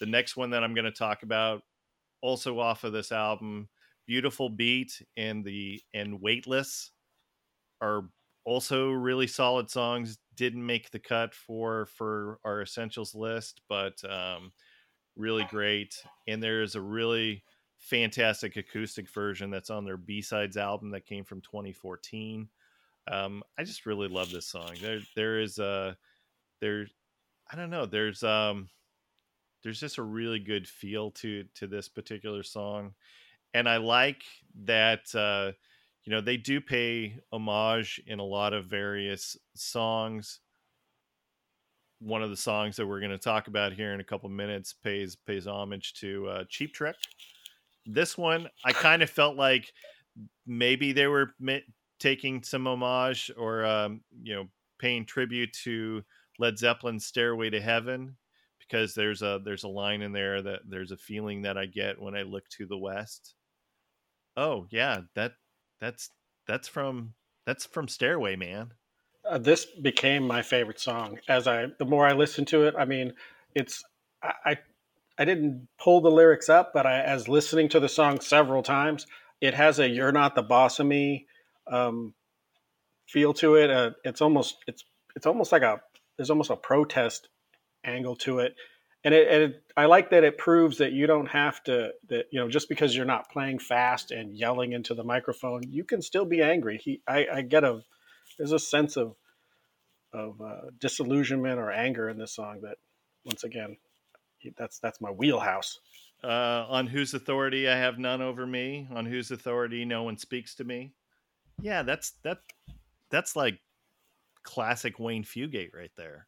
The 0.00 0.06
next 0.06 0.36
one 0.36 0.50
that 0.50 0.64
I'm 0.64 0.74
going 0.74 0.84
to 0.84 0.90
talk 0.90 1.22
about, 1.22 1.62
also 2.22 2.58
off 2.58 2.82
of 2.82 2.92
this 2.92 3.12
album, 3.12 3.68
"Beautiful 4.08 4.48
Beat" 4.48 5.00
and 5.16 5.44
the 5.44 5.80
and 5.94 6.20
"Weightless" 6.20 6.90
are 7.80 8.10
also 8.44 8.90
really 8.90 9.28
solid 9.28 9.70
songs. 9.70 10.18
Didn't 10.34 10.66
make 10.66 10.90
the 10.90 10.98
cut 10.98 11.34
for 11.34 11.86
for 11.86 12.40
our 12.44 12.62
essentials 12.62 13.14
list, 13.14 13.60
but 13.68 13.94
um, 14.02 14.52
really 15.14 15.44
great. 15.44 15.94
And 16.26 16.42
there's 16.42 16.74
a 16.74 16.82
really 16.82 17.44
fantastic 17.86 18.56
acoustic 18.56 19.08
version 19.08 19.48
that's 19.48 19.70
on 19.70 19.84
their 19.84 19.96
B-sides 19.96 20.56
album 20.56 20.90
that 20.90 21.06
came 21.06 21.24
from 21.24 21.40
2014. 21.40 22.48
Um, 23.08 23.44
I 23.56 23.62
just 23.62 23.86
really 23.86 24.08
love 24.08 24.32
this 24.32 24.46
song. 24.46 24.72
There 24.82 24.98
there 25.14 25.40
is 25.40 25.58
a 25.60 25.96
there 26.60 26.86
I 27.50 27.56
don't 27.56 27.70
know, 27.70 27.86
there's 27.86 28.24
um 28.24 28.68
there's 29.62 29.78
just 29.78 29.98
a 29.98 30.02
really 30.02 30.40
good 30.40 30.66
feel 30.66 31.12
to 31.12 31.44
to 31.54 31.68
this 31.68 31.88
particular 31.88 32.42
song. 32.42 32.94
And 33.54 33.68
I 33.68 33.76
like 33.76 34.24
that 34.64 35.14
uh 35.14 35.52
you 36.04 36.12
know, 36.12 36.20
they 36.20 36.36
do 36.36 36.60
pay 36.60 37.18
homage 37.32 38.00
in 38.06 38.18
a 38.20 38.24
lot 38.24 38.52
of 38.52 38.66
various 38.66 39.36
songs. 39.54 40.40
One 42.00 42.22
of 42.22 42.30
the 42.30 42.36
songs 42.36 42.76
that 42.76 42.86
we're 42.86 43.00
going 43.00 43.10
to 43.10 43.18
talk 43.18 43.48
about 43.48 43.72
here 43.72 43.92
in 43.92 44.00
a 44.00 44.04
couple 44.04 44.28
minutes 44.28 44.72
pays 44.72 45.14
pays 45.14 45.46
homage 45.46 45.94
to 45.94 46.26
uh, 46.28 46.44
Cheap 46.48 46.74
Trick 46.74 46.96
this 47.86 48.16
one 48.18 48.48
i 48.64 48.72
kind 48.72 49.02
of 49.02 49.10
felt 49.10 49.36
like 49.36 49.72
maybe 50.46 50.92
they 50.92 51.06
were 51.06 51.30
taking 51.98 52.42
some 52.42 52.66
homage 52.66 53.30
or 53.36 53.64
um, 53.64 54.00
you 54.22 54.34
know 54.34 54.46
paying 54.78 55.04
tribute 55.06 55.52
to 55.52 56.02
led 56.38 56.58
zeppelin's 56.58 57.06
stairway 57.06 57.48
to 57.50 57.60
heaven 57.60 58.16
because 58.58 58.94
there's 58.94 59.22
a 59.22 59.40
there's 59.44 59.64
a 59.64 59.68
line 59.68 60.02
in 60.02 60.12
there 60.12 60.42
that 60.42 60.60
there's 60.68 60.92
a 60.92 60.96
feeling 60.96 61.42
that 61.42 61.56
i 61.56 61.64
get 61.66 62.00
when 62.00 62.14
i 62.14 62.22
look 62.22 62.46
to 62.48 62.66
the 62.66 62.76
west 62.78 63.34
oh 64.36 64.66
yeah 64.70 65.00
that 65.14 65.32
that's 65.80 66.10
that's 66.46 66.68
from 66.68 67.14
that's 67.46 67.64
from 67.66 67.88
stairway 67.88 68.36
man 68.36 68.72
Uh, 69.28 69.38
this 69.38 69.64
became 69.82 70.26
my 70.26 70.42
favorite 70.42 70.80
song 70.80 71.18
as 71.28 71.46
I 71.48 71.66
the 71.78 71.84
more 71.84 72.06
I 72.06 72.12
listen 72.12 72.44
to 72.46 72.62
it. 72.64 72.74
I 72.78 72.84
mean, 72.84 73.12
it's 73.54 73.82
I 74.22 74.32
I, 74.44 74.58
I 75.18 75.24
didn't 75.24 75.68
pull 75.78 76.00
the 76.00 76.10
lyrics 76.10 76.48
up, 76.48 76.72
but 76.74 76.86
I 76.86 77.00
as 77.00 77.28
listening 77.28 77.68
to 77.70 77.80
the 77.80 77.88
song 77.88 78.20
several 78.20 78.62
times, 78.62 79.06
it 79.40 79.54
has 79.54 79.78
a 79.78 79.88
"You're 79.88 80.12
not 80.12 80.34
the 80.34 80.42
boss 80.42 80.78
of 80.78 80.86
me" 80.86 81.26
um, 81.66 82.14
feel 83.08 83.32
to 83.34 83.54
it. 83.56 83.70
Uh, 83.70 83.90
it's 84.04 84.20
almost 84.20 84.56
it's 84.66 84.84
it's 85.14 85.26
almost 85.26 85.52
like 85.52 85.62
a 85.62 85.80
there's 86.16 86.30
almost 86.30 86.50
a 86.50 86.56
protest 86.56 87.28
angle 87.84 88.16
to 88.16 88.40
it, 88.40 88.56
and 89.04 89.14
it, 89.14 89.28
and 89.28 89.42
it 89.44 89.62
I 89.76 89.86
like 89.86 90.10
that 90.10 90.24
it 90.24 90.38
proves 90.38 90.78
that 90.78 90.92
you 90.92 91.06
don't 91.06 91.28
have 91.28 91.62
to 91.64 91.92
that 92.08 92.26
you 92.30 92.40
know 92.40 92.48
just 92.48 92.68
because 92.68 92.94
you're 92.94 93.06
not 93.06 93.30
playing 93.30 93.58
fast 93.58 94.10
and 94.10 94.36
yelling 94.36 94.72
into 94.72 94.94
the 94.94 95.04
microphone, 95.04 95.62
you 95.70 95.84
can 95.84 96.02
still 96.02 96.26
be 96.26 96.42
angry. 96.42 96.78
He 96.82 97.00
I, 97.08 97.26
I 97.32 97.42
get 97.42 97.64
a 97.64 97.80
there's 98.36 98.52
a 98.52 98.58
sense 98.58 98.96
of 98.96 99.16
of 100.12 100.40
uh, 100.42 100.70
disillusionment 100.78 101.58
or 101.58 101.70
anger 101.70 102.08
in 102.08 102.18
this 102.18 102.34
song 102.34 102.60
that 102.62 102.76
once 103.24 103.44
again 103.44 103.76
that's 104.56 104.78
that's 104.78 105.00
my 105.00 105.10
wheelhouse. 105.10 105.80
Uh, 106.24 106.64
on 106.68 106.86
whose 106.86 107.12
authority 107.12 107.68
i 107.68 107.76
have 107.76 107.98
none 107.98 108.22
over 108.22 108.46
me 108.46 108.88
on 108.94 109.04
whose 109.04 109.30
authority 109.30 109.84
no 109.84 110.02
one 110.02 110.16
speaks 110.16 110.54
to 110.54 110.64
me? 110.64 110.92
Yeah 111.60 111.82
that's 111.82 112.12
that 112.22 112.38
that's 113.10 113.36
like 113.36 113.58
classic 114.42 114.98
wayne 114.98 115.24
fugate 115.24 115.74
right 115.74 115.92
there. 115.96 116.26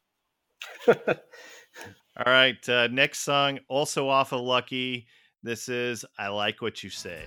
All 0.88 2.24
right 2.26 2.68
uh, 2.68 2.88
next 2.88 3.20
song 3.20 3.58
also 3.68 4.08
off 4.08 4.32
of 4.32 4.40
lucky. 4.40 5.06
This 5.42 5.68
is 5.68 6.04
i 6.18 6.28
like 6.28 6.60
what 6.60 6.82
you 6.82 6.90
say 6.90 7.24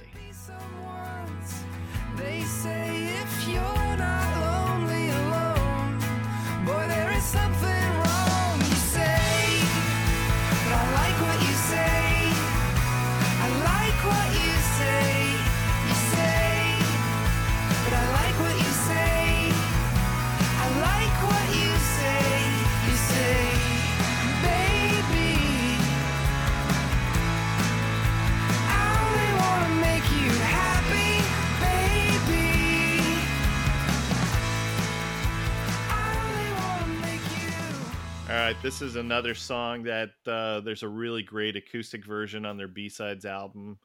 right, 38.52 38.64
this 38.64 38.82
is 38.82 38.98
another 38.98 39.34
song 39.34 39.84
that 39.84 40.10
uh, 40.28 40.60
there's 40.60 40.84
a 40.84 40.88
really 40.88 41.24
great 41.24 41.56
acoustic 41.56 42.06
version 42.06 42.46
on 42.46 42.58
their 42.58 42.68
B 42.68 42.90
sides 42.90 43.24
album. 43.24 43.78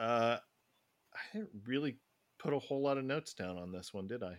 Uh, 0.00 0.38
I 1.14 1.18
didn't 1.32 1.50
really 1.64 1.98
put 2.40 2.54
a 2.54 2.58
whole 2.58 2.82
lot 2.82 2.98
of 2.98 3.04
notes 3.04 3.32
down 3.34 3.56
on 3.56 3.70
this 3.70 3.94
one, 3.94 4.08
did 4.08 4.24
I? 4.24 4.38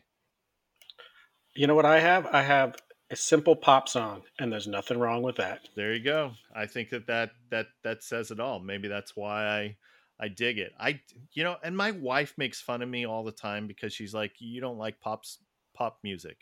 You 1.56 1.68
know 1.68 1.76
what 1.76 1.86
I 1.86 2.02
have? 2.02 2.26
I 2.34 2.42
have 2.42 2.76
a 3.10 3.16
simple 3.16 3.56
pop 3.56 3.88
song, 3.88 4.24
and 4.40 4.52
there's 4.52 4.68
nothing 4.68 5.00
wrong 5.00 5.22
with 5.22 5.38
that. 5.38 5.70
There 5.74 5.94
you 5.94 6.04
go. 6.04 6.34
I 6.54 6.66
think 6.66 6.90
that 6.90 7.08
that 7.08 7.32
that 7.50 7.68
that 7.86 8.04
says 8.04 8.30
it 8.30 8.42
all. 8.42 8.60
Maybe 8.60 8.90
that's 8.90 9.16
why 9.16 9.48
I 9.48 9.78
I 10.20 10.28
dig 10.28 10.58
it. 10.58 10.74
I 10.78 11.00
you 11.32 11.46
know, 11.46 11.56
and 11.64 11.78
my 11.78 11.92
wife 11.92 12.34
makes 12.38 12.60
fun 12.60 12.82
of 12.82 12.90
me 12.90 13.06
all 13.06 13.24
the 13.24 13.32
time 13.32 13.68
because 13.68 13.94
she's 13.94 14.14
like, 14.14 14.34
"You 14.40 14.60
don't 14.60 14.78
like 14.78 15.00
pops 15.00 15.38
pop 15.74 16.00
music," 16.04 16.40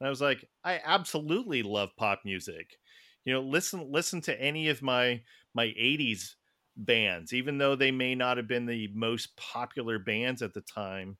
and 0.00 0.06
I 0.06 0.10
was 0.10 0.20
like, 0.20 0.44
"I 0.64 0.80
absolutely 0.84 1.62
love 1.62 1.96
pop 1.96 2.22
music." 2.24 2.78
You 3.24 3.34
know, 3.34 3.40
listen 3.42 3.90
listen 3.90 4.20
to 4.22 4.40
any 4.40 4.68
of 4.68 4.82
my 4.82 5.22
my 5.54 5.74
'80s 5.76 6.36
bands, 6.76 7.32
even 7.32 7.58
though 7.58 7.76
they 7.76 7.90
may 7.90 8.14
not 8.14 8.36
have 8.38 8.48
been 8.48 8.66
the 8.66 8.88
most 8.94 9.36
popular 9.36 9.98
bands 9.98 10.42
at 10.42 10.54
the 10.54 10.62
time. 10.62 11.18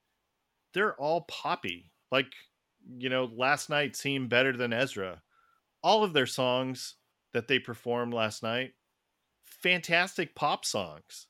They're 0.74 0.96
all 1.00 1.22
poppy. 1.22 1.92
Like 2.10 2.32
you 2.98 3.08
know, 3.08 3.26
last 3.26 3.68
night 3.70 3.96
seemed 3.96 4.30
better 4.30 4.56
than 4.56 4.72
Ezra. 4.72 5.22
All 5.82 6.04
of 6.04 6.12
their 6.14 6.26
songs 6.26 6.96
that 7.32 7.48
they 7.48 7.58
performed 7.58 8.14
last 8.14 8.42
night, 8.42 8.74
fantastic 9.44 10.34
pop 10.34 10.64
songs. 10.64 11.28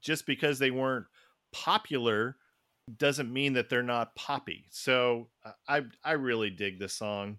Just 0.00 0.26
because 0.26 0.58
they 0.58 0.70
weren't 0.70 1.06
popular 1.52 2.36
doesn't 2.98 3.32
mean 3.32 3.54
that 3.54 3.68
they're 3.68 3.82
not 3.82 4.14
poppy. 4.14 4.66
So 4.70 5.28
uh, 5.44 5.52
I 5.68 5.82
I 6.04 6.12
really 6.12 6.50
dig 6.50 6.78
this 6.78 6.94
song, 6.94 7.38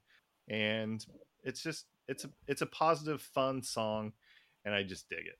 and 0.49 1.05
it's 1.43 1.61
just 1.61 1.85
it's 2.07 2.25
a 2.25 2.29
it's 2.47 2.61
a 2.61 2.67
positive, 2.67 3.21
fun 3.21 3.63
song, 3.63 4.13
and 4.65 4.73
I 4.73 4.83
just 4.83 5.09
dig 5.09 5.25
it. 5.25 5.39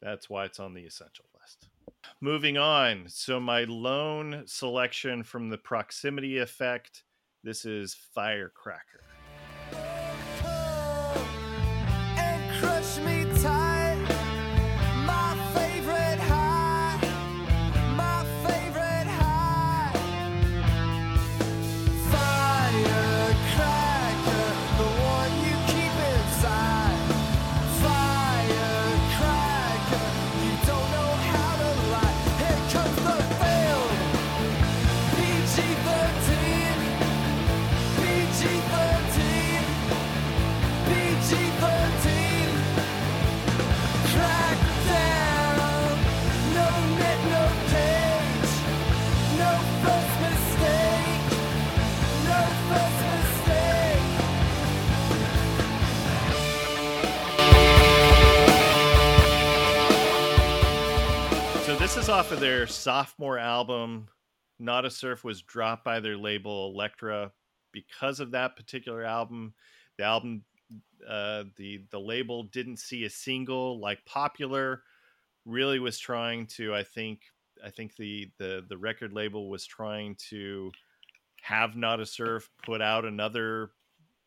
That's 0.00 0.28
why 0.28 0.44
it's 0.44 0.60
on 0.60 0.74
the 0.74 0.82
essential 0.82 1.26
list. 1.40 1.68
Moving 2.20 2.56
on. 2.56 3.04
So 3.08 3.40
my 3.40 3.64
lone 3.64 4.42
selection 4.46 5.22
from 5.22 5.48
the 5.48 5.58
proximity 5.58 6.38
effect. 6.38 7.04
This 7.42 7.64
is 7.64 7.94
Firecracker. 8.14 9.13
Off 62.14 62.30
of 62.30 62.38
their 62.38 62.68
sophomore 62.68 63.40
album. 63.40 64.06
Nada 64.60 64.88
Surf 64.88 65.24
was 65.24 65.42
dropped 65.42 65.82
by 65.82 65.98
their 65.98 66.16
label 66.16 66.70
Elektra 66.72 67.32
because 67.72 68.20
of 68.20 68.30
that 68.30 68.54
particular 68.54 69.02
album. 69.02 69.52
The 69.98 70.04
album, 70.04 70.44
uh, 71.08 71.42
the 71.56 71.82
the 71.90 71.98
label 71.98 72.44
didn't 72.44 72.76
see 72.76 73.02
a 73.02 73.10
single 73.10 73.80
like 73.80 73.98
Popular. 74.06 74.84
Really 75.44 75.80
was 75.80 75.98
trying 75.98 76.46
to. 76.54 76.72
I 76.72 76.84
think. 76.84 77.22
I 77.64 77.70
think 77.70 77.96
the 77.96 78.30
the 78.38 78.64
the 78.68 78.78
record 78.78 79.12
label 79.12 79.50
was 79.50 79.66
trying 79.66 80.14
to 80.30 80.70
have 81.42 81.74
Nada 81.74 82.06
Surf 82.06 82.48
put 82.64 82.80
out 82.80 83.04
another 83.04 83.72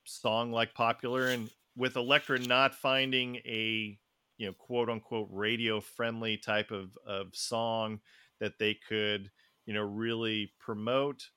song 0.03 0.51
like 0.51 0.73
Popular, 0.73 1.27
and 1.27 1.49
with 1.77 1.95
Elektra 1.95 2.37
not 2.37 2.75
finding 2.75 3.37
a 3.45 3.97
you 4.37 4.47
know 4.47 4.53
quote 4.53 4.89
unquote 4.89 5.27
radio 5.31 5.79
friendly 5.79 6.37
type 6.37 6.71
of 6.71 6.97
of 7.05 7.35
song 7.35 7.99
that 8.39 8.57
they 8.59 8.73
could 8.87 9.29
you 9.65 9.73
know 9.73 9.83
really 9.83 10.51
promote 10.59 11.29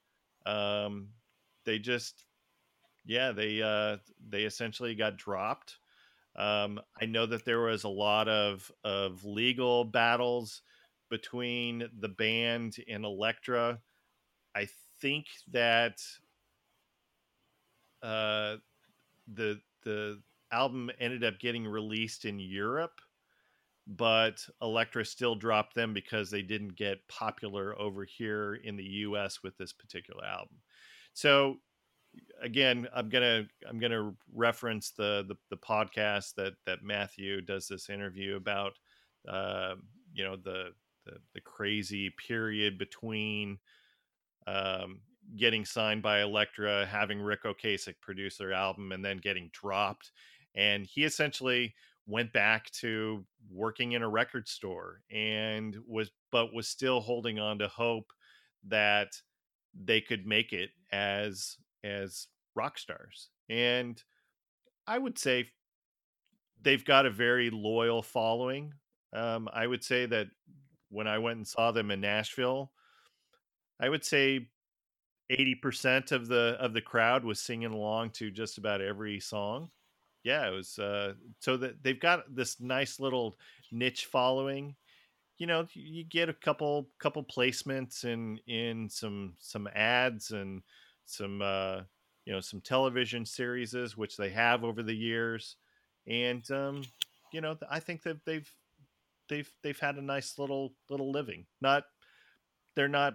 um 0.47 1.09
they 1.65 1.79
just 1.79 2.25
yeah 3.05 3.33
they 3.33 3.63
uh 3.63 3.97
they 4.29 4.45
essentially 4.45 4.95
got 4.95 5.17
dropped 5.17 5.79
um 6.37 6.81
i 7.01 7.07
know 7.07 7.27
that 7.27 7.45
there 7.45 7.61
was 7.61 7.85
a 7.85 7.89
lot 7.89 8.29
of 8.29 8.71
of 8.85 9.25
legal 9.25 9.85
battles 9.85 10.63
between 11.11 11.89
the 11.99 12.09
band 12.09 12.77
and 12.89 13.05
Elektra. 13.05 13.79
i 14.55 14.69
think 15.01 15.27
that 15.51 15.99
uh 18.03 18.57
the 19.35 19.61
the 19.83 20.21
album 20.53 20.91
ended 20.99 21.25
up 21.25 21.39
getting 21.39 21.67
released 21.67 22.25
in 22.25 22.39
Europe, 22.39 23.01
but 23.87 24.45
Elektra 24.63 25.05
still 25.05 25.35
dropped 25.35 25.75
them 25.75 25.95
because 25.95 26.31
they 26.31 26.43
didn't 26.43 26.77
get 26.77 27.07
popular 27.09 27.79
over 27.79 28.05
here 28.05 28.55
in 28.55 28.77
the 28.77 28.85
US 28.85 29.43
with 29.43 29.57
this 29.57 29.73
particular 29.73 30.25
album. 30.25 30.57
So 31.13 31.57
again, 32.43 32.89
I'm 32.95 33.09
gonna 33.09 33.45
I'm 33.69 33.79
gonna 33.79 34.13
reference 34.35 34.91
the 34.91 35.25
the, 35.29 35.37
the 35.51 35.57
podcast 35.57 36.35
that 36.37 36.55
that 36.67 36.83
Matthew 36.83 37.41
does 37.41 37.69
this 37.69 37.89
interview 37.91 38.37
about 38.37 38.73
uh, 39.29 39.75
you 40.13 40.25
know 40.25 40.37
the, 40.37 40.71
the 41.07 41.19
the 41.35 41.41
crazy 41.41 42.11
period 42.11 42.79
between 42.79 43.59
um, 44.47 45.01
getting 45.37 45.65
signed 45.65 46.03
by 46.03 46.23
Elektra, 46.23 46.87
having 46.87 47.21
Ric 47.21 47.45
Ocasek 47.45 47.95
produce 48.01 48.37
their 48.37 48.53
album, 48.53 48.93
and 48.93 49.05
then 49.05 49.19
getting 49.19 49.51
dropped. 49.53 50.13
And 50.55 50.87
he 50.87 51.05
essentially 51.05 51.75
went 52.07 52.33
back 52.33 52.71
to 52.73 53.25
working 53.51 53.93
in 53.93 54.03
a 54.03 54.09
record 54.09 54.49
store 54.49 55.03
and 55.11 55.77
was, 55.87 56.11
but 56.33 56.53
was 56.53 56.67
still 56.67 57.01
holding 57.01 57.39
on 57.39 57.59
to 57.59 57.69
hope 57.69 58.13
that 58.67 59.13
they 59.75 60.01
could 60.01 60.27
make 60.27 60.53
it 60.53 60.71
as 60.93 61.57
as 61.85 62.27
rock 62.55 62.79
stars. 62.79 63.31
And 63.49 64.03
I 64.87 64.99
would 64.99 65.19
say 65.19 65.49
they've 66.63 66.85
got 66.85 67.07
a 67.07 67.11
very 67.11 67.51
loyal 67.51 68.03
following. 68.03 68.75
Um, 69.13 69.49
I 69.53 69.67
would 69.67 69.83
say 69.85 70.07
that 70.07 70.27
when 70.91 71.07
I 71.07 71.19
went 71.19 71.37
and 71.37 71.47
saw 71.47 71.73
them 71.73 71.91
in 71.91 72.01
Nashville, 72.01 72.73
I 73.81 73.89
would 73.89 74.05
say 74.05 74.49
80% 75.31 76.13
of 76.13 76.27
the 76.27 76.57
of 76.59 76.75
the 76.75 76.81
crowd 76.81 77.25
was 77.25 77.41
singing 77.41 77.73
along 77.73 78.11
to 78.11 78.31
just 78.31 78.59
about 78.59 78.81
every 78.81 79.21
song. 79.21 79.71
Yeah, 80.23 80.47
it 80.49 80.51
was 80.51 80.79
uh 80.79 81.15
so 81.39 81.57
that 81.59 81.83
they've 81.83 81.99
got 81.99 82.35
this 82.35 82.61
nice 82.61 83.01
little 83.01 83.39
niche 83.73 84.07
following. 84.07 84.77
You 85.39 85.47
know, 85.47 85.67
you 85.75 86.05
get 86.05 86.29
a 86.29 86.35
couple 86.35 86.91
couple 87.01 87.25
placements 87.25 88.05
in 88.05 88.39
in 88.47 88.89
some 88.91 89.37
some 89.41 89.69
ads 89.75 90.33
and 90.33 90.63
some 91.07 91.43
uh 91.43 91.83
you 92.27 92.33
know 92.35 92.41
some 92.41 92.61
television 92.61 93.27
series 93.27 93.75
which 93.97 94.17
they 94.17 94.31
have 94.31 94.65
over 94.65 94.83
the 94.83 94.97
years 94.97 95.57
and 96.07 96.51
um 96.51 96.83
you 97.33 97.41
know 97.41 97.57
i 97.71 97.81
think 97.81 98.03
that 98.03 98.25
they've 98.27 98.51
they've 99.29 99.51
they've 99.63 99.79
had 99.81 99.97
a 99.97 100.03
nice 100.03 100.39
little 100.39 100.75
little 100.91 101.11
living 101.13 101.47
not 101.61 101.85
they're 102.77 102.89
not 102.89 103.15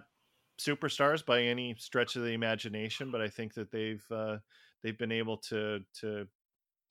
superstars 0.60 1.24
by 1.24 1.42
any 1.42 1.74
stretch 1.78 2.16
of 2.16 2.22
the 2.22 2.32
imagination 2.32 3.10
but 3.10 3.20
i 3.20 3.28
think 3.28 3.54
that 3.54 3.70
they've 3.70 4.04
uh 4.10 4.38
they've 4.82 4.98
been 4.98 5.12
able 5.12 5.36
to 5.36 5.80
to 5.94 6.26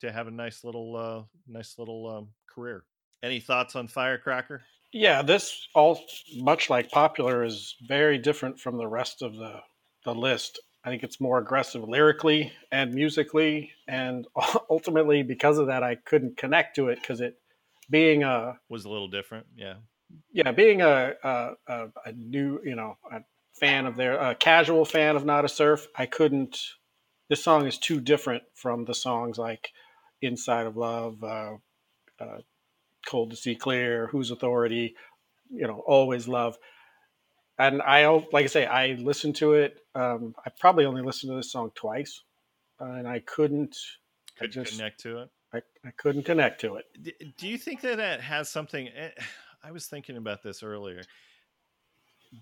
to 0.00 0.12
have 0.12 0.26
a 0.26 0.30
nice 0.30 0.64
little 0.64 0.96
uh 0.96 1.22
nice 1.48 1.78
little 1.78 2.08
um 2.08 2.28
career. 2.52 2.84
Any 3.22 3.40
thoughts 3.40 3.76
on 3.76 3.88
firecracker? 3.88 4.62
Yeah, 4.92 5.22
this 5.22 5.68
all 5.74 6.00
much 6.36 6.70
like 6.70 6.90
popular 6.90 7.44
is 7.44 7.74
very 7.86 8.18
different 8.18 8.60
from 8.60 8.76
the 8.76 8.86
rest 8.86 9.22
of 9.22 9.34
the 9.36 9.60
the 10.04 10.14
list. 10.14 10.60
I 10.84 10.88
think 10.88 11.02
it's 11.02 11.20
more 11.20 11.38
aggressive 11.38 11.82
lyrically 11.82 12.52
and 12.70 12.94
musically, 12.94 13.72
and 13.88 14.26
ultimately 14.70 15.22
because 15.22 15.58
of 15.58 15.66
that, 15.66 15.82
I 15.82 15.96
couldn't 15.96 16.36
connect 16.36 16.76
to 16.76 16.88
it 16.88 17.00
because 17.00 17.20
it 17.20 17.38
being 17.90 18.22
a 18.22 18.58
was 18.68 18.84
a 18.84 18.90
little 18.90 19.08
different 19.08 19.46
yeah. 19.56 19.74
Yeah 20.32 20.52
being 20.52 20.82
a 20.82 21.14
a, 21.22 21.50
a, 21.66 21.88
a 22.06 22.12
new 22.12 22.60
you 22.64 22.74
know 22.74 22.96
a 23.10 23.20
fan 23.54 23.86
of 23.86 23.96
their 23.96 24.18
a 24.18 24.34
casual 24.34 24.84
fan 24.84 25.16
of 25.16 25.24
Nada 25.24 25.48
Surf, 25.48 25.86
I 25.96 26.06
couldn't 26.06 26.58
this 27.28 27.42
song 27.42 27.66
is 27.66 27.78
too 27.78 28.00
different 28.00 28.44
from 28.54 28.84
the 28.84 28.94
songs 28.94 29.38
like 29.38 29.72
Inside 30.22 30.66
of 30.66 30.76
Love, 30.76 31.22
uh, 31.22 31.54
uh, 32.20 32.38
Cold 33.06 33.30
to 33.30 33.36
See 33.36 33.54
Clear, 33.54 34.08
Whose 34.08 34.30
Authority, 34.30 34.94
you 35.50 35.66
know, 35.66 35.82
Always 35.86 36.28
Love. 36.28 36.56
And 37.58 37.80
I, 37.80 38.06
like 38.32 38.44
I 38.44 38.46
say, 38.46 38.66
I 38.66 38.92
listened 38.94 39.36
to 39.36 39.54
it. 39.54 39.78
Um, 39.94 40.34
I 40.44 40.50
probably 40.58 40.84
only 40.84 41.02
listened 41.02 41.32
to 41.32 41.36
this 41.36 41.52
song 41.52 41.70
twice, 41.74 42.22
and 42.78 43.08
I 43.08 43.20
couldn't, 43.20 43.76
Could 44.38 44.52
just, 44.52 44.72
connect 44.72 45.00
to 45.00 45.22
it. 45.22 45.30
I, 45.54 45.58
I 45.84 45.90
couldn't 45.96 46.24
connect 46.24 46.60
to 46.62 46.76
it. 46.76 46.84
Do 47.38 47.48
you 47.48 47.56
think 47.56 47.80
that 47.82 47.96
that 47.96 48.20
has 48.20 48.48
something 48.48 48.88
eh, 48.88 49.10
i 49.64 49.72
was 49.72 49.86
thinking 49.86 50.16
about 50.16 50.42
this 50.42 50.62
earlier 50.62 51.02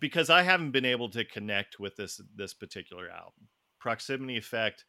because 0.01 0.29
i 0.29 0.43
haven't 0.43 0.73
been 0.73 0.85
able 0.85 1.09
to 1.09 1.25
connect 1.25 1.79
with 1.79 1.97
this 1.97 2.21
this 2.37 2.53
particular 2.53 3.09
album 3.09 3.49
proximity 3.79 4.37
effect 4.37 4.85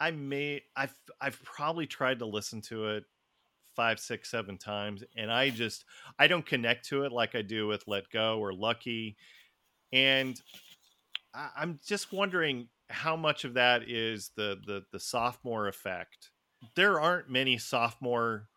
i 0.00 0.10
may 0.10 0.60
i've 0.76 0.94
i've 1.20 1.42
probably 1.42 1.86
tried 1.86 2.18
to 2.18 2.26
listen 2.26 2.60
to 2.60 2.88
it 2.88 3.04
five 3.76 3.98
six 3.98 4.30
seven 4.30 4.56
times 4.56 5.02
and 5.16 5.32
i 5.32 5.50
just 5.50 5.84
i 6.18 6.26
don't 6.26 6.46
connect 6.46 6.88
to 6.88 7.04
it 7.04 7.12
like 7.12 7.34
i 7.34 7.42
do 7.42 7.66
with 7.66 7.82
let 7.86 8.08
go 8.10 8.38
or 8.38 8.52
lucky 8.52 9.16
and 9.92 10.40
I, 11.34 11.48
i'm 11.56 11.80
just 11.86 12.12
wondering 12.12 12.68
how 12.88 13.16
much 13.16 13.44
of 13.44 13.54
that 13.54 13.88
is 13.88 14.30
the 14.36 14.58
the 14.66 14.82
the 14.92 15.00
sophomore 15.00 15.66
effect 15.66 16.30
there 16.76 17.00
aren't 17.00 17.28
many 17.28 17.58
sophomore 17.58 18.48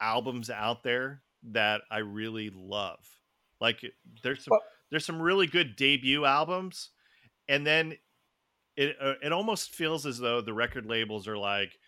albums 0.00 0.50
out 0.50 0.82
there 0.82 1.22
that 1.52 1.82
I 1.90 1.98
really 1.98 2.50
love. 2.54 2.98
Like 3.60 3.80
there's 4.22 4.44
some 4.44 4.58
there's 4.90 5.04
some 5.04 5.20
really 5.20 5.46
good 5.46 5.76
debut 5.76 6.24
albums, 6.24 6.90
and 7.48 7.66
then 7.66 7.94
it 8.80 8.96
uh, 9.00 9.14
it 9.22 9.30
almost 9.30 9.74
feels 9.74 10.06
as 10.06 10.18
though 10.18 10.40
the 10.40 10.54
record 10.54 10.86
labels 10.86 11.28
are 11.28 11.36
like, 11.36 11.78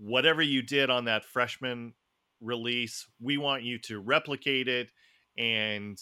whatever 0.00 0.42
you 0.42 0.60
did 0.60 0.90
on 0.90 1.04
that 1.04 1.24
freshman 1.24 1.94
release, 2.40 3.06
we 3.20 3.38
want 3.38 3.62
you 3.62 3.78
to 3.78 4.00
replicate 4.00 4.66
it, 4.66 4.90
and 5.38 5.96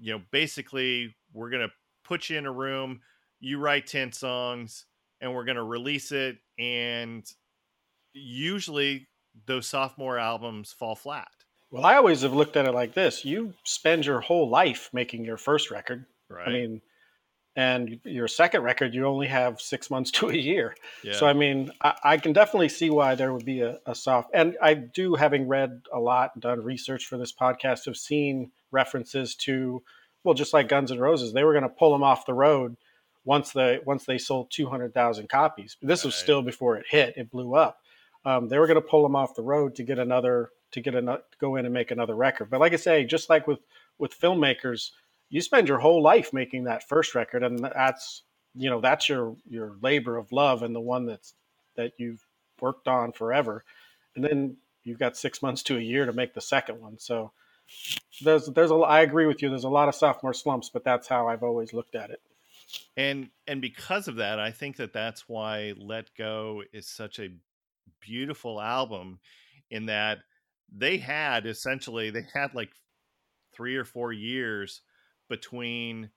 you 0.00 0.12
know 0.12 0.20
basically 0.32 1.14
we're 1.32 1.50
gonna 1.50 1.70
put 2.02 2.28
you 2.28 2.36
in 2.36 2.46
a 2.46 2.52
room, 2.52 3.00
you 3.38 3.58
write 3.58 3.86
ten 3.86 4.10
songs, 4.10 4.86
and 5.20 5.32
we're 5.32 5.44
gonna 5.44 5.64
release 5.64 6.10
it, 6.10 6.38
and 6.58 7.24
usually 8.12 9.06
those 9.46 9.68
sophomore 9.68 10.18
albums 10.18 10.72
fall 10.72 10.96
flat. 10.96 11.28
Well, 11.70 11.86
I 11.86 11.94
always 11.94 12.22
have 12.22 12.32
looked 12.32 12.56
at 12.56 12.66
it 12.66 12.74
like 12.74 12.92
this: 12.92 13.24
you 13.24 13.54
spend 13.62 14.04
your 14.04 14.20
whole 14.20 14.48
life 14.48 14.90
making 14.92 15.24
your 15.24 15.36
first 15.36 15.70
record. 15.70 16.06
Right. 16.28 16.48
I 16.48 16.52
mean, 16.52 16.82
and 17.58 17.98
your 18.04 18.28
second 18.28 18.62
record, 18.62 18.94
you 18.94 19.04
only 19.04 19.26
have 19.26 19.60
six 19.60 19.90
months 19.90 20.10
to 20.18 20.28
a 20.30 20.34
year. 20.36 20.76
yeah. 21.02 21.14
So 21.14 21.26
I 21.26 21.32
mean, 21.32 21.70
I, 21.82 21.94
I 22.04 22.16
can 22.16 22.32
definitely 22.32 22.68
see 22.68 22.88
why 22.88 23.16
there 23.16 23.32
would 23.32 23.44
be 23.44 23.62
a, 23.62 23.78
a 23.84 23.94
soft. 23.96 24.30
And 24.32 24.56
I 24.62 24.74
do, 24.74 25.16
having 25.16 25.48
read 25.48 25.82
a 25.92 25.98
lot 25.98 26.30
and 26.34 26.42
done 26.42 26.62
research 26.62 27.06
for 27.06 27.18
this 27.18 27.32
podcast, 27.32 27.86
have 27.86 27.96
seen 27.96 28.52
references 28.70 29.34
to, 29.46 29.82
well, 30.22 30.34
just 30.34 30.52
like 30.52 30.68
Guns 30.68 30.92
N' 30.92 31.00
Roses, 31.00 31.32
they 31.32 31.42
were 31.42 31.52
going 31.52 31.64
to 31.64 31.68
pull 31.68 31.90
them 31.92 32.04
off 32.04 32.26
the 32.26 32.34
road 32.34 32.76
once 33.24 33.50
they 33.50 33.80
once 33.84 34.04
they 34.04 34.18
sold 34.18 34.50
two 34.50 34.68
hundred 34.68 34.94
thousand 34.94 35.28
copies. 35.28 35.76
This 35.82 36.04
was 36.04 36.14
Right. 36.14 36.22
still 36.22 36.42
before 36.42 36.76
it 36.76 36.86
hit; 36.88 37.14
it 37.16 37.28
blew 37.30 37.54
up. 37.56 37.80
Um, 38.24 38.48
they 38.48 38.58
were 38.58 38.66
going 38.68 38.80
to 38.80 38.88
pull 38.88 39.02
them 39.02 39.16
off 39.16 39.34
the 39.34 39.42
road 39.42 39.74
to 39.76 39.82
get 39.82 39.98
another 39.98 40.50
to 40.72 40.80
get 40.80 40.94
another 40.94 41.22
go 41.40 41.56
in 41.56 41.64
and 41.64 41.74
make 41.74 41.90
another 41.90 42.14
record. 42.14 42.50
But 42.50 42.60
like 42.60 42.72
I 42.72 42.76
say, 42.76 43.04
just 43.04 43.28
like 43.28 43.46
with 43.48 43.60
with 43.98 44.18
filmmakers, 44.18 44.90
you 45.30 45.40
spend 45.40 45.68
your 45.68 45.78
whole 45.78 46.02
life 46.02 46.32
making 46.32 46.64
that 46.64 46.88
first 46.88 47.14
record, 47.14 47.42
and 47.44 47.58
that's 47.60 48.24
you 48.54 48.70
know 48.70 48.80
that's 48.80 49.08
your 49.08 49.36
your 49.48 49.76
labor 49.82 50.16
of 50.16 50.32
love 50.32 50.62
and 50.62 50.74
the 50.74 50.80
one 50.80 51.06
that's 51.06 51.34
that 51.76 51.92
you've 51.98 52.26
worked 52.60 52.88
on 52.88 53.12
forever, 53.12 53.64
and 54.16 54.24
then 54.24 54.56
you've 54.84 54.98
got 54.98 55.16
six 55.16 55.42
months 55.42 55.62
to 55.64 55.76
a 55.76 55.80
year 55.80 56.06
to 56.06 56.12
make 56.12 56.34
the 56.34 56.40
second 56.40 56.80
one. 56.80 56.98
So 56.98 57.32
there's 58.22 58.46
there's 58.48 58.70
a 58.70 58.76
I 58.76 59.00
agree 59.02 59.26
with 59.26 59.42
you. 59.42 59.48
There's 59.50 59.64
a 59.64 59.68
lot 59.70 59.88
of 59.88 59.94
sophomore 59.94 60.34
slumps, 60.34 60.70
but 60.70 60.84
that's 60.84 61.08
how 61.08 61.28
I've 61.28 61.42
always 61.44 61.72
looked 61.72 61.94
at 61.96 62.10
it. 62.10 62.20
and 62.96 63.30
and 63.46 63.60
because 63.60 64.08
of 64.08 64.16
that 64.16 64.38
i 64.38 64.50
think 64.50 64.76
that 64.76 64.92
that's 64.92 65.28
why 65.28 65.72
let 65.78 66.14
go 66.16 66.62
is 66.72 66.86
such 66.86 67.18
a 67.18 67.30
beautiful 68.00 68.60
album 68.60 69.18
in 69.70 69.86
that 69.86 70.18
they 70.74 70.98
had 70.98 71.46
essentially 71.46 72.10
they 72.10 72.26
had 72.34 72.54
like 72.54 72.70
three 73.54 73.76
or 73.76 73.84
four 73.84 74.12
years 74.12 74.82
between 75.28 76.10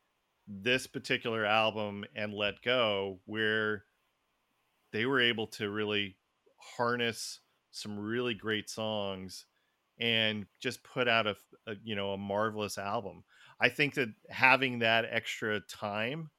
this 0.47 0.87
particular 0.87 1.45
album 1.45 2.03
and 2.15 2.33
let 2.33 2.61
go 2.61 3.19
where 3.25 3.83
they 4.91 5.05
were 5.05 5.21
able 5.21 5.47
to 5.47 5.69
really 5.69 6.17
harness 6.57 7.39
some 7.71 7.97
really 7.97 8.33
great 8.33 8.69
songs 8.69 9.45
and 9.99 10.45
just 10.59 10.83
put 10.83 11.07
out 11.07 11.27
a, 11.27 11.35
a 11.67 11.75
you 11.83 11.95
know 11.95 12.13
a 12.13 12.17
marvelous 12.17 12.77
album. 12.77 13.23
I 13.59 13.69
think 13.69 13.93
that 13.95 14.09
having 14.29 14.79
that 14.79 15.05
extra 15.09 15.59
time 15.61 16.31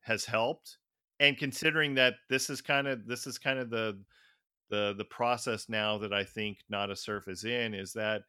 has 0.00 0.24
helped 0.24 0.78
and 1.20 1.38
considering 1.38 1.94
that 1.94 2.14
this 2.28 2.50
is 2.50 2.60
kind 2.60 2.88
of 2.88 3.06
this 3.06 3.26
is 3.26 3.38
kind 3.38 3.58
of 3.58 3.70
the 3.70 3.98
the 4.68 4.94
the 4.98 5.04
process 5.04 5.68
now 5.68 5.96
that 5.96 6.12
i 6.12 6.24
think 6.24 6.58
Nada 6.68 6.96
Surf 6.96 7.28
is 7.28 7.44
in 7.44 7.72
is 7.72 7.92
that 7.92 8.22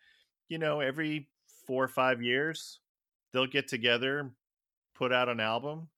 you 0.47 0.59
know 0.59 0.79
every 0.79 1.27
four 1.65 1.83
or 1.83 1.89
five 1.89 2.21
years 2.21 2.79
they'll 3.33 3.47
get 3.47 3.67
together 3.67 4.31
put 4.95 5.11
out 5.11 5.29
an 5.29 5.39
album. 5.39 5.89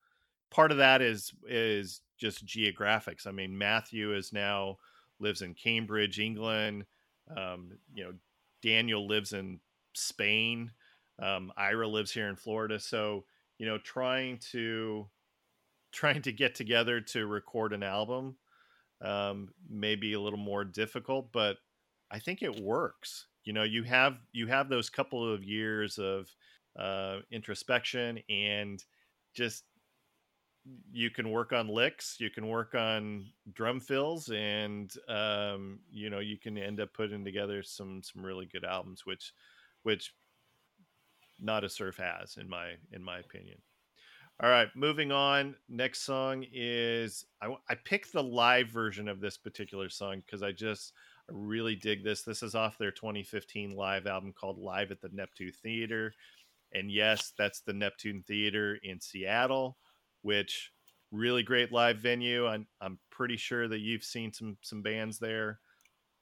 Part 0.50 0.72
of 0.72 0.78
that 0.78 1.02
is 1.02 1.32
is 1.48 2.02
just 2.18 2.46
geographics. 2.46 3.26
I 3.26 3.30
mean 3.30 3.56
matthew 3.56 4.14
is 4.14 4.32
now 4.32 4.78
lives 5.18 5.42
in 5.42 5.54
cambridge 5.54 6.18
england. 6.18 6.86
Um, 7.36 7.72
you 7.94 8.04
know 8.04 8.12
daniel 8.62 9.06
lives 9.06 9.32
in 9.32 9.60
spain. 9.94 10.72
Um, 11.18 11.52
ira 11.56 11.88
lives 11.88 12.12
here 12.12 12.28
in 12.28 12.36
florida. 12.36 12.80
So 12.80 13.24
you 13.58 13.66
know 13.66 13.78
trying 13.78 14.38
to 14.52 15.08
trying 15.92 16.22
to 16.22 16.32
get 16.32 16.54
together 16.54 17.00
to 17.00 17.26
record 17.26 17.72
an 17.72 17.82
album 17.82 18.36
um, 19.00 19.50
may 19.68 19.94
be 19.94 20.14
a 20.14 20.20
little 20.20 20.38
more 20.38 20.64
difficult, 20.64 21.32
but 21.32 21.58
I 22.10 22.18
think 22.18 22.42
it 22.42 22.60
works. 22.60 23.26
You 23.44 23.52
know, 23.52 23.62
you 23.62 23.82
have 23.84 24.18
you 24.32 24.46
have 24.46 24.68
those 24.68 24.90
couple 24.90 25.32
of 25.32 25.44
years 25.44 25.98
of 25.98 26.28
uh, 26.78 27.18
introspection 27.30 28.18
and 28.28 28.84
just 29.34 29.64
you 30.92 31.10
can 31.10 31.30
work 31.30 31.52
on 31.52 31.68
licks, 31.68 32.16
you 32.18 32.30
can 32.30 32.48
work 32.48 32.74
on 32.74 33.26
drum 33.52 33.80
fills, 33.80 34.30
and 34.30 34.92
um, 35.08 35.78
you 35.90 36.10
know 36.10 36.18
you 36.18 36.38
can 36.38 36.58
end 36.58 36.80
up 36.80 36.92
putting 36.92 37.24
together 37.24 37.62
some 37.62 38.02
some 38.02 38.24
really 38.24 38.46
good 38.46 38.64
albums, 38.64 39.06
which 39.06 39.32
which 39.82 40.12
Nada 41.40 41.68
Surf 41.68 41.96
has 41.98 42.36
in 42.36 42.48
my 42.48 42.72
in 42.92 43.02
my 43.02 43.18
opinion. 43.18 43.58
All 44.42 44.50
right, 44.50 44.68
moving 44.74 45.12
on. 45.12 45.54
Next 45.68 46.02
song 46.02 46.44
is 46.52 47.24
i, 47.40 47.54
I 47.70 47.74
picked 47.74 48.12
the 48.12 48.22
live 48.22 48.68
version 48.68 49.08
of 49.08 49.20
this 49.20 49.38
particular 49.38 49.88
song 49.88 50.22
because 50.24 50.42
I 50.42 50.52
just 50.52 50.92
really 51.30 51.74
dig 51.74 52.04
this. 52.04 52.22
This 52.22 52.42
is 52.42 52.54
off 52.54 52.78
their 52.78 52.90
2015 52.90 53.74
live 53.74 54.06
album 54.06 54.32
called 54.32 54.58
Live 54.58 54.90
at 54.90 55.00
the 55.00 55.08
Neptune 55.12 55.52
Theater. 55.52 56.12
And 56.76 56.90
yes, 56.90 57.32
that's 57.38 57.60
the 57.60 57.72
Neptune 57.72 58.22
Theater 58.26 58.78
in 58.82 59.00
Seattle, 59.00 59.78
which 60.20 60.72
really 61.10 61.42
great 61.42 61.72
live 61.72 61.96
venue. 61.96 62.46
I'm, 62.46 62.66
I'm 62.82 62.98
pretty 63.10 63.38
sure 63.38 63.66
that 63.66 63.80
you've 63.80 64.04
seen 64.04 64.30
some 64.30 64.58
some 64.60 64.82
bands 64.82 65.18
there. 65.18 65.58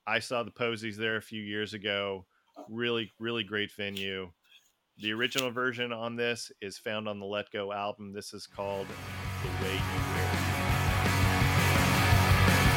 I 0.07 0.21
saw 0.21 0.45
the 0.45 0.53
Posies 0.53 0.97
there 0.97 1.17
a 1.17 1.23
few 1.23 1.43
years 1.43 1.75
ago. 1.75 2.27
Really, 2.69 3.11
really 3.19 3.43
great 3.43 3.73
venue. 3.73 4.31
The 4.99 5.13
original 5.13 5.51
version 5.51 5.93
on 5.93 6.15
this 6.15 6.53
is 6.63 6.79
found 6.79 7.09
on 7.09 7.19
the 7.19 7.27
Let 7.27 7.51
Go 7.51 7.73
album. 7.73 8.13
This 8.13 8.33
is 8.33 8.47
called 8.47 8.87
The 8.87 9.49
Way 9.65 9.75
You 9.75 10.01
Wear. 10.15 10.31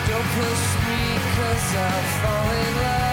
Don't 0.08 0.24
push 0.24 0.76
me 0.88 1.18
cause 1.36 1.76
I'll 1.76 2.04
fall 2.24 2.52
in 2.52 2.76
love 2.78 3.07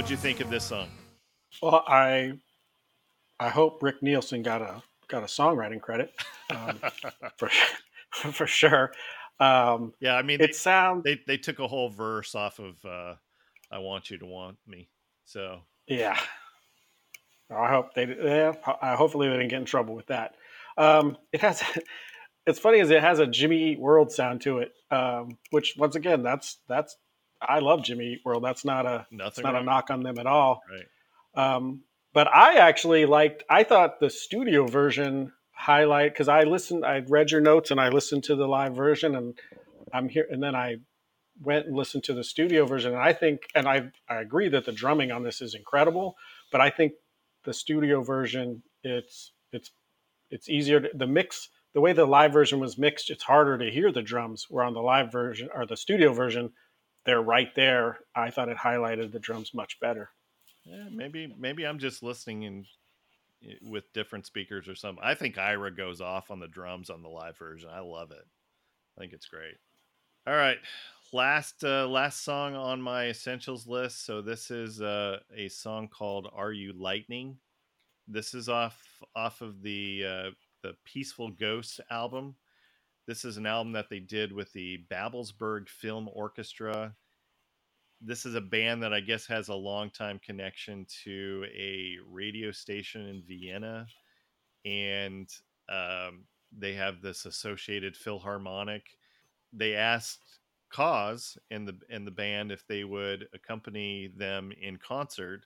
What'd 0.00 0.10
you 0.10 0.16
think 0.16 0.40
of 0.40 0.48
this 0.48 0.64
song? 0.64 0.88
Well, 1.60 1.84
I 1.86 2.32
I 3.38 3.50
hope 3.50 3.82
Rick 3.82 4.02
Nielsen 4.02 4.42
got 4.42 4.62
a 4.62 4.82
got 5.08 5.22
a 5.24 5.26
songwriting 5.26 5.78
credit 5.78 6.10
um, 6.48 6.80
for 7.36 7.50
for 8.32 8.46
sure. 8.46 8.92
Um, 9.40 9.92
Yeah, 10.00 10.14
I 10.14 10.22
mean, 10.22 10.40
it 10.40 10.54
sounds 10.54 11.04
they 11.04 11.20
they 11.26 11.36
took 11.36 11.58
a 11.58 11.68
whole 11.68 11.90
verse 11.90 12.34
off 12.34 12.58
of 12.58 12.82
uh, 12.82 13.16
"I 13.70 13.76
Want 13.76 14.08
You 14.08 14.16
to 14.16 14.24
Want 14.24 14.56
Me," 14.66 14.88
so 15.26 15.60
yeah. 15.86 16.18
I 17.50 17.68
hope 17.68 17.92
they 17.92 18.06
yeah. 18.06 18.54
ho- 18.64 18.96
Hopefully 18.96 19.28
they 19.28 19.34
didn't 19.34 19.50
get 19.50 19.58
in 19.60 19.66
trouble 19.66 19.94
with 19.94 20.06
that. 20.06 20.34
Um, 20.78 21.18
it 21.30 21.42
has. 21.42 21.62
It's 22.46 22.58
funny 22.58 22.80
as 22.80 22.88
it 22.88 23.02
has 23.02 23.18
a 23.18 23.26
Jimmy 23.26 23.72
Eat 23.72 23.78
World 23.78 24.10
sound 24.10 24.40
to 24.40 24.60
it, 24.60 24.72
um, 24.90 25.36
which 25.50 25.74
once 25.76 25.94
again 25.94 26.22
that's 26.22 26.56
that's 26.68 26.96
I 27.40 27.60
love 27.60 27.82
Jimmy 27.82 28.14
Eat 28.14 28.20
World. 28.24 28.44
That's 28.44 28.64
not 28.64 28.86
a 28.86 29.06
nothing. 29.10 29.42
not 29.42 29.56
a 29.56 29.62
knock 29.62 29.90
on 29.90 30.02
them 30.02 30.18
at 30.18 30.26
all. 30.26 30.62
Right. 30.70 31.54
Um, 31.54 31.82
but 32.12 32.28
I 32.28 32.56
actually 32.56 33.06
liked. 33.06 33.44
I 33.48 33.62
thought 33.62 34.00
the 34.00 34.10
studio 34.10 34.66
version 34.66 35.32
highlight 35.52 36.12
because 36.12 36.28
I 36.28 36.44
listened. 36.44 36.84
I 36.84 37.02
read 37.08 37.30
your 37.30 37.40
notes 37.40 37.70
and 37.70 37.80
I 37.80 37.88
listened 37.88 38.24
to 38.24 38.36
the 38.36 38.48
live 38.48 38.74
version, 38.74 39.14
and 39.14 39.38
I'm 39.92 40.08
here. 40.08 40.26
And 40.30 40.42
then 40.42 40.54
I 40.54 40.76
went 41.42 41.66
and 41.66 41.76
listened 41.76 42.04
to 42.04 42.14
the 42.14 42.24
studio 42.24 42.66
version, 42.66 42.92
and 42.92 43.00
I 43.00 43.12
think, 43.12 43.42
and 43.54 43.68
I 43.68 43.90
I 44.08 44.16
agree 44.20 44.48
that 44.48 44.64
the 44.64 44.72
drumming 44.72 45.12
on 45.12 45.22
this 45.22 45.40
is 45.40 45.54
incredible. 45.54 46.16
But 46.50 46.60
I 46.60 46.70
think 46.70 46.92
the 47.44 47.54
studio 47.54 48.02
version, 48.02 48.62
it's 48.82 49.32
it's 49.52 49.70
it's 50.30 50.48
easier. 50.48 50.80
To, 50.80 50.90
the 50.92 51.06
mix, 51.06 51.48
the 51.74 51.80
way 51.80 51.92
the 51.92 52.06
live 52.06 52.32
version 52.32 52.58
was 52.58 52.76
mixed, 52.76 53.10
it's 53.10 53.22
harder 53.22 53.56
to 53.58 53.70
hear 53.70 53.92
the 53.92 54.02
drums. 54.02 54.46
Where 54.50 54.64
on 54.64 54.74
the 54.74 54.80
live 54.80 55.12
version 55.12 55.48
or 55.54 55.64
the 55.64 55.76
studio 55.76 56.12
version, 56.12 56.50
they're 57.04 57.22
right 57.22 57.54
there. 57.54 57.98
I 58.14 58.30
thought 58.30 58.48
it 58.48 58.56
highlighted 58.56 59.12
the 59.12 59.18
drums 59.18 59.54
much 59.54 59.80
better. 59.80 60.10
Yeah, 60.64 60.88
maybe 60.90 61.34
maybe 61.38 61.66
I'm 61.66 61.78
just 61.78 62.02
listening 62.02 62.42
in 62.42 62.66
eh, 63.44 63.54
with 63.62 63.92
different 63.92 64.26
speakers 64.26 64.68
or 64.68 64.74
something. 64.74 65.02
I 65.02 65.14
think 65.14 65.38
Ira 65.38 65.74
goes 65.74 66.00
off 66.00 66.30
on 66.30 66.40
the 66.40 66.48
drums 66.48 66.90
on 66.90 67.02
the 67.02 67.08
live 67.08 67.38
version. 67.38 67.70
I 67.72 67.80
love 67.80 68.10
it. 68.10 68.26
I 68.96 69.00
think 69.00 69.12
it's 69.12 69.26
great. 69.26 69.54
All 70.26 70.34
right, 70.34 70.58
last 71.12 71.64
uh, 71.64 71.88
last 71.88 72.22
song 72.24 72.54
on 72.54 72.82
my 72.82 73.08
essentials 73.08 73.66
list. 73.66 74.04
So 74.04 74.20
this 74.20 74.50
is 74.50 74.82
uh, 74.82 75.20
a 75.34 75.48
song 75.48 75.88
called 75.88 76.28
"Are 76.34 76.52
You 76.52 76.74
Lightning." 76.74 77.38
This 78.06 78.34
is 78.34 78.48
off 78.48 78.78
off 79.16 79.40
of 79.40 79.62
the 79.62 80.04
uh, 80.06 80.30
the 80.62 80.74
Peaceful 80.84 81.30
Ghosts 81.30 81.80
album. 81.90 82.34
This 83.10 83.24
is 83.24 83.36
an 83.36 83.46
album 83.46 83.72
that 83.72 83.90
they 83.90 83.98
did 83.98 84.32
with 84.32 84.52
the 84.52 84.84
Babelsberg 84.88 85.68
Film 85.68 86.08
Orchestra 86.14 86.94
this 88.00 88.24
is 88.24 88.34
a 88.34 88.40
band 88.40 88.82
that 88.82 88.92
I 88.92 89.00
guess 89.00 89.26
has 89.26 89.48
a 89.48 89.54
long 89.54 89.90
time 89.90 90.18
connection 90.24 90.86
to 91.04 91.44
a 91.54 91.96
radio 92.08 92.50
station 92.50 93.06
in 93.06 93.22
Vienna, 93.26 93.86
and 94.64 95.28
um, 95.68 96.24
they 96.56 96.72
have 96.74 97.02
this 97.02 97.26
associated 97.26 97.96
Philharmonic. 97.96 98.86
They 99.52 99.74
asked 99.74 100.38
Caws 100.70 101.36
and 101.50 101.68
the 101.68 101.76
and 101.90 102.06
the 102.06 102.12
band 102.12 102.52
if 102.52 102.66
they 102.66 102.84
would 102.84 103.28
accompany 103.34 104.08
them 104.16 104.52
in 104.60 104.78
concert. 104.78 105.44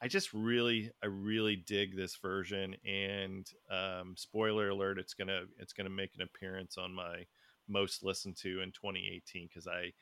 I 0.00 0.08
just 0.08 0.32
really, 0.32 0.90
I 1.02 1.06
really 1.06 1.56
dig 1.56 1.96
this 1.96 2.16
version, 2.16 2.76
and 2.86 3.46
um, 3.70 4.14
spoiler 4.16 4.68
alert, 4.70 4.98
it's 4.98 5.14
gonna 5.14 5.42
it's 5.58 5.72
gonna 5.72 5.90
make 5.90 6.12
an 6.14 6.22
appearance 6.22 6.78
on 6.78 6.94
my 6.94 7.24
most 7.68 8.02
listened 8.02 8.36
to 8.38 8.60
in 8.60 8.72
2018 8.72 9.48
because 9.48 9.66
I 9.66 9.92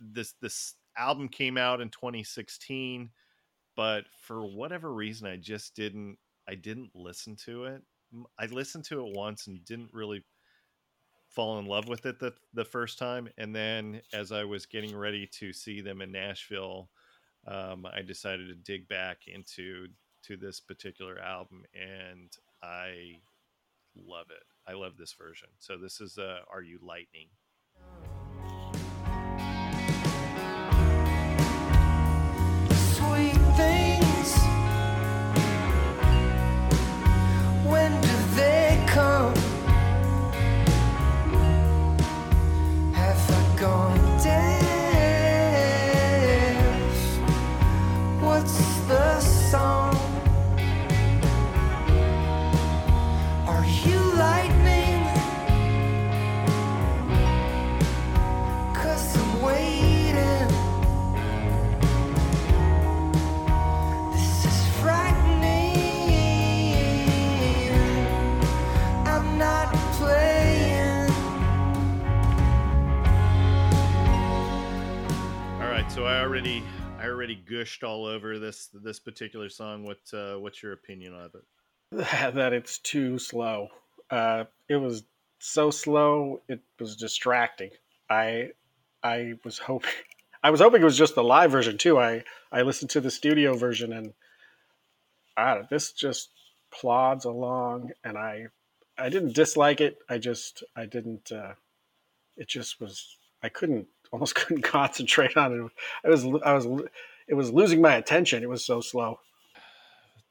this 0.00 0.34
this 0.40 0.74
album 0.96 1.28
came 1.28 1.56
out 1.56 1.80
in 1.80 1.88
2016 1.90 3.10
but 3.76 4.04
for 4.20 4.46
whatever 4.46 4.92
reason 4.92 5.26
i 5.26 5.36
just 5.36 5.74
didn't 5.74 6.16
i 6.48 6.54
didn't 6.54 6.90
listen 6.94 7.36
to 7.36 7.64
it. 7.64 7.82
I 8.38 8.46
listened 8.46 8.84
to 8.84 9.04
it 9.04 9.16
once 9.16 9.46
and 9.46 9.64
didn't 9.64 9.92
really 9.92 10.24
fall 11.28 11.58
in 11.58 11.66
love 11.66 11.88
with 11.88 12.06
it 12.06 12.18
the, 12.18 12.32
the 12.54 12.64
first 12.64 12.98
time 12.98 13.28
and 13.36 13.54
then 13.54 14.00
as 14.12 14.32
i 14.32 14.44
was 14.44 14.64
getting 14.64 14.96
ready 14.96 15.28
to 15.38 15.52
see 15.52 15.80
them 15.80 16.00
in 16.00 16.12
nashville 16.12 16.88
um, 17.46 17.86
i 17.94 18.02
decided 18.02 18.48
to 18.48 18.54
dig 18.54 18.88
back 18.88 19.18
into 19.26 19.86
to 20.22 20.36
this 20.36 20.60
particular 20.60 21.18
album 21.20 21.64
and 21.74 22.32
i 22.62 23.16
love 24.04 24.26
it. 24.30 24.44
I 24.68 24.74
love 24.74 24.96
this 24.98 25.12
version. 25.12 25.48
So 25.58 25.76
this 25.78 26.00
is 26.00 26.18
uh, 26.18 26.40
are 26.50 26.62
you 26.62 26.78
lightning 26.82 27.28
so 75.96 76.04
I 76.04 76.20
already 76.20 76.62
I 76.98 77.06
already 77.06 77.34
gushed 77.34 77.82
all 77.82 78.04
over 78.04 78.38
this 78.38 78.68
this 78.74 79.00
particular 79.00 79.48
song. 79.48 79.82
What 79.82 79.98
uh, 80.12 80.34
what's 80.34 80.62
your 80.62 80.74
opinion 80.74 81.14
of 81.14 81.34
it? 81.34 82.34
that 82.34 82.52
it's 82.52 82.78
too 82.80 83.18
slow. 83.18 83.68
Uh, 84.10 84.44
it 84.68 84.76
was 84.76 85.04
so 85.38 85.70
slow, 85.70 86.42
it 86.48 86.60
was 86.78 86.96
distracting. 86.96 87.70
I 88.10 88.50
I 89.02 89.34
was 89.42 89.56
hoping 89.56 89.88
I 90.42 90.50
was 90.50 90.60
hoping 90.60 90.82
it 90.82 90.84
was 90.84 90.98
just 90.98 91.14
the 91.14 91.24
live 91.24 91.50
version 91.50 91.78
too. 91.78 91.98
I 91.98 92.24
I 92.52 92.60
listened 92.60 92.90
to 92.90 93.00
the 93.00 93.10
studio 93.10 93.56
version 93.56 93.94
and 93.94 94.12
this 95.70 95.92
just 95.92 96.28
plods 96.70 97.24
along, 97.24 97.92
and 98.04 98.18
I 98.18 98.48
I 98.98 99.08
didn't 99.08 99.34
dislike 99.34 99.80
it. 99.80 99.96
I 100.10 100.18
just 100.18 100.62
I 100.76 100.84
didn't. 100.84 101.32
Uh, 101.32 101.54
it 102.36 102.48
just 102.48 102.82
was. 102.82 103.16
I 103.42 103.48
couldn't 103.48 103.86
almost 104.12 104.34
couldn't 104.36 104.62
concentrate 104.62 105.36
on 105.36 105.52
it. 105.52 105.70
I 106.04 106.08
was 106.08 106.24
I 106.44 106.52
was 106.52 106.66
it 107.28 107.34
was 107.34 107.52
losing 107.52 107.80
my 107.80 107.96
attention. 107.96 108.42
It 108.42 108.48
was 108.48 108.64
so 108.64 108.80
slow. 108.80 109.20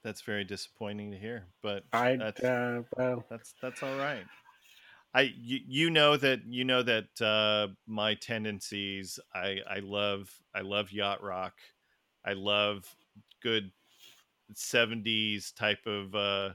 That's 0.02 0.20
very 0.20 0.44
disappointing 0.44 1.10
to 1.10 1.18
hear, 1.18 1.46
but 1.62 1.84
I 1.92 2.16
that's 2.16 2.42
uh, 2.42 2.82
well 2.96 3.24
that's 3.28 3.54
that's 3.60 3.82
all 3.82 3.96
right. 3.96 4.24
I 5.16 5.32
you, 5.36 5.60
you 5.66 5.90
know 5.90 6.16
that 6.16 6.40
you 6.46 6.64
know 6.64 6.82
that 6.82 7.20
uh, 7.20 7.72
my 7.86 8.14
tendencies. 8.14 9.18
I 9.34 9.60
I 9.68 9.78
love 9.78 10.30
I 10.54 10.60
love 10.60 10.92
yacht 10.92 11.22
rock. 11.22 11.54
I 12.24 12.34
love 12.34 12.84
good 13.42 13.72
'70s 14.54 15.54
type 15.54 15.86
of 15.86 16.14
uh, 16.14 16.50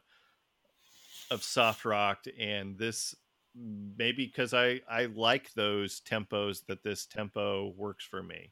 of 1.31 1.43
soft 1.43 1.85
rock, 1.85 2.25
and 2.39 2.77
this 2.77 3.15
maybe 3.55 4.25
because 4.25 4.53
I 4.53 4.81
I 4.89 5.05
like 5.05 5.53
those 5.53 6.01
tempos 6.01 6.65
that 6.67 6.83
this 6.83 7.05
tempo 7.05 7.73
works 7.75 8.05
for 8.05 8.23
me. 8.23 8.51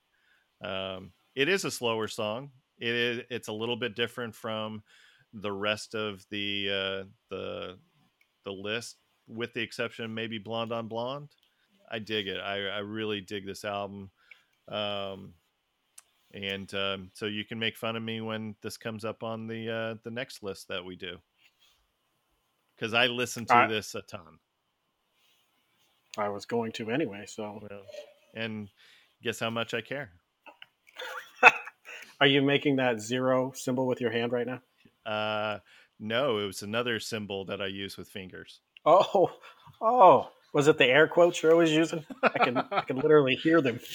Um, 0.64 1.12
it 1.36 1.48
is 1.48 1.66
a 1.66 1.72
slower 1.72 2.08
song. 2.08 2.52
It 2.80 2.94
is 2.94 3.24
it's 3.30 3.48
a 3.48 3.54
little 3.54 3.78
bit 3.78 3.96
different 3.96 4.36
from 4.36 4.84
the 5.34 5.52
rest 5.52 5.96
of 5.96 6.26
the 6.30 6.70
uh, 6.70 7.04
the 7.30 7.78
the 8.46 8.52
list, 8.52 8.98
with 9.28 9.54
the 9.54 9.62
exception 9.62 10.06
of 10.06 10.12
maybe 10.12 10.38
Blonde 10.38 10.72
on 10.72 10.88
Blonde. 10.88 11.30
I 11.92 12.00
dig 12.00 12.28
it. 12.28 12.40
I, 12.40 12.68
I 12.68 12.80
really 12.80 13.20
dig 13.22 13.46
this 13.46 13.66
album. 13.66 14.12
Um, 14.68 15.34
and 16.34 16.72
um, 16.76 17.12
so 17.16 17.26
you 17.26 17.44
can 17.44 17.58
make 17.58 17.76
fun 17.76 17.96
of 17.96 18.04
me 18.04 18.22
when 18.22 18.56
this 18.62 18.78
comes 18.78 19.04
up 19.04 19.24
on 19.24 19.48
the 19.48 19.70
uh, 19.70 19.96
the 20.04 20.12
next 20.12 20.44
list 20.44 20.68
that 20.68 20.86
we 20.86 20.96
do, 20.96 21.18
because 22.76 22.94
I 22.94 23.08
listen 23.08 23.46
to 23.48 23.56
I- 23.56 23.68
this 23.68 23.96
a 23.96 24.02
ton. 24.02 24.40
I 26.18 26.30
was 26.30 26.46
going 26.46 26.72
to 26.74 26.92
anyway. 26.92 27.26
So 27.28 27.60
Well, 27.62 27.82
and 28.34 28.70
guess 29.24 29.40
how 29.40 29.50
much 29.50 29.74
I 29.74 29.82
care. 29.82 30.12
Are 32.22 32.28
you 32.28 32.42
making 32.42 32.78
that 32.78 33.00
zero 33.00 33.52
symbol 33.56 33.88
with 33.88 34.02
your 34.02 34.12
hand 34.12 34.32
right 34.32 34.48
now? 34.48 34.62
Uh, 35.06 35.60
no, 36.00 36.40
it 36.40 36.46
was 36.46 36.62
another 36.62 37.00
symbol 37.00 37.46
that 37.46 37.62
I 37.62 37.68
use 37.68 37.98
with 37.98 38.10
fingers. 38.10 38.62
Oh, 38.86 39.32
oh, 39.82 40.30
was 40.54 40.68
it 40.68 40.78
the 40.78 40.86
air 40.86 41.08
quotes 41.08 41.42
you're 41.44 41.52
always 41.52 41.72
using? 41.72 42.06
I 42.24 42.40
can, 42.40 42.58
I 42.58 42.82
can 42.82 42.98
literally 42.98 43.36
hear 43.36 43.62
them. 43.62 43.80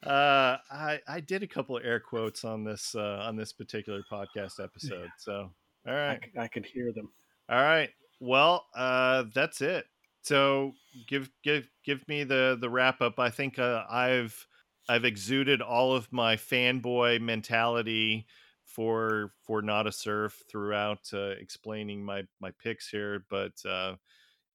Uh, 0.00 0.58
I 0.70 1.00
I 1.08 1.18
did 1.18 1.42
a 1.42 1.48
couple 1.48 1.76
of 1.76 1.84
air 1.84 1.98
quotes 1.98 2.44
on 2.44 2.62
this 2.62 2.94
uh, 2.94 3.24
on 3.26 3.34
this 3.34 3.52
particular 3.52 4.04
podcast 4.08 4.62
episode, 4.62 5.10
so 5.18 5.50
all 5.88 5.92
right, 5.92 6.20
I, 6.38 6.42
I 6.42 6.46
could 6.46 6.64
hear 6.64 6.92
them. 6.92 7.10
All 7.48 7.60
right. 7.60 7.90
Well, 8.20 8.66
uh, 8.76 9.24
that's 9.34 9.60
it. 9.60 9.86
So 10.22 10.74
give 11.06 11.30
give 11.42 11.68
give 11.84 12.06
me 12.08 12.24
the 12.24 12.56
the 12.60 12.70
wrap 12.70 13.00
up. 13.00 13.18
I 13.18 13.30
think 13.30 13.58
uh, 13.58 13.84
I've 13.90 14.46
I've 14.88 15.04
exuded 15.04 15.60
all 15.62 15.94
of 15.94 16.12
my 16.12 16.36
fanboy 16.36 17.20
mentality 17.20 18.26
for 18.64 19.32
for 19.42 19.62
Nada 19.62 19.92
Surf 19.92 20.42
throughout 20.50 21.00
uh, 21.12 21.30
explaining 21.40 22.04
my 22.04 22.22
my 22.40 22.50
picks 22.62 22.88
here. 22.88 23.24
But 23.30 23.52
uh, 23.68 23.96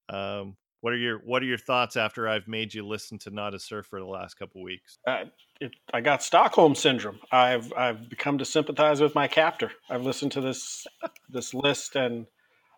um, 0.10 0.58
what 0.82 0.94
are 0.94 0.98
your 0.98 1.20
what 1.20 1.42
are 1.42 1.46
your 1.46 1.58
thoughts 1.58 1.96
after 1.96 2.28
I've 2.28 2.48
made 2.48 2.74
you 2.74 2.86
listen 2.86 3.18
to 3.20 3.32
Nada 3.32 3.58
Surf 3.58 3.86
for 3.88 4.00
the 4.00 4.06
last 4.06 4.34
couple 4.34 4.62
weeks? 4.62 4.98
Uh, 5.08 5.26
it, 5.62 5.72
I 5.94 6.02
got 6.02 6.22
Stockholm 6.22 6.76
syndrome. 6.76 7.20
I've 7.32 7.72
I've 7.74 8.10
become 8.10 8.38
to 8.40 8.46
sympathize 8.46 9.02
with 9.02 9.16
my 9.16 9.28
captor. 9.28 9.72
I've 9.90 10.04
listened 10.04 10.34
to 10.34 10.42
this 10.42 10.86
this 11.30 11.54
list, 11.54 11.96
and 11.96 12.26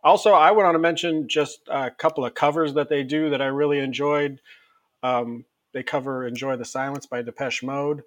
also 0.06 0.34
I 0.34 0.52
want 0.52 0.76
to 0.76 0.80
mention 0.80 1.30
just 1.30 1.62
a 1.70 1.92
couple 1.92 2.26
of 2.26 2.36
covers 2.36 2.76
that 2.76 2.90
they 2.90 3.04
do 3.04 3.32
that 3.32 3.44
I 3.44 3.48
really 3.48 3.80
enjoyed. 3.80 4.42
Um, 5.04 5.46
they 5.74 5.84
cover 5.84 6.28
"Enjoy 6.28 6.58
the 6.58 6.66
Silence" 6.66 7.08
by 7.08 7.24
Depeche 7.24 7.64
Mode. 7.64 8.04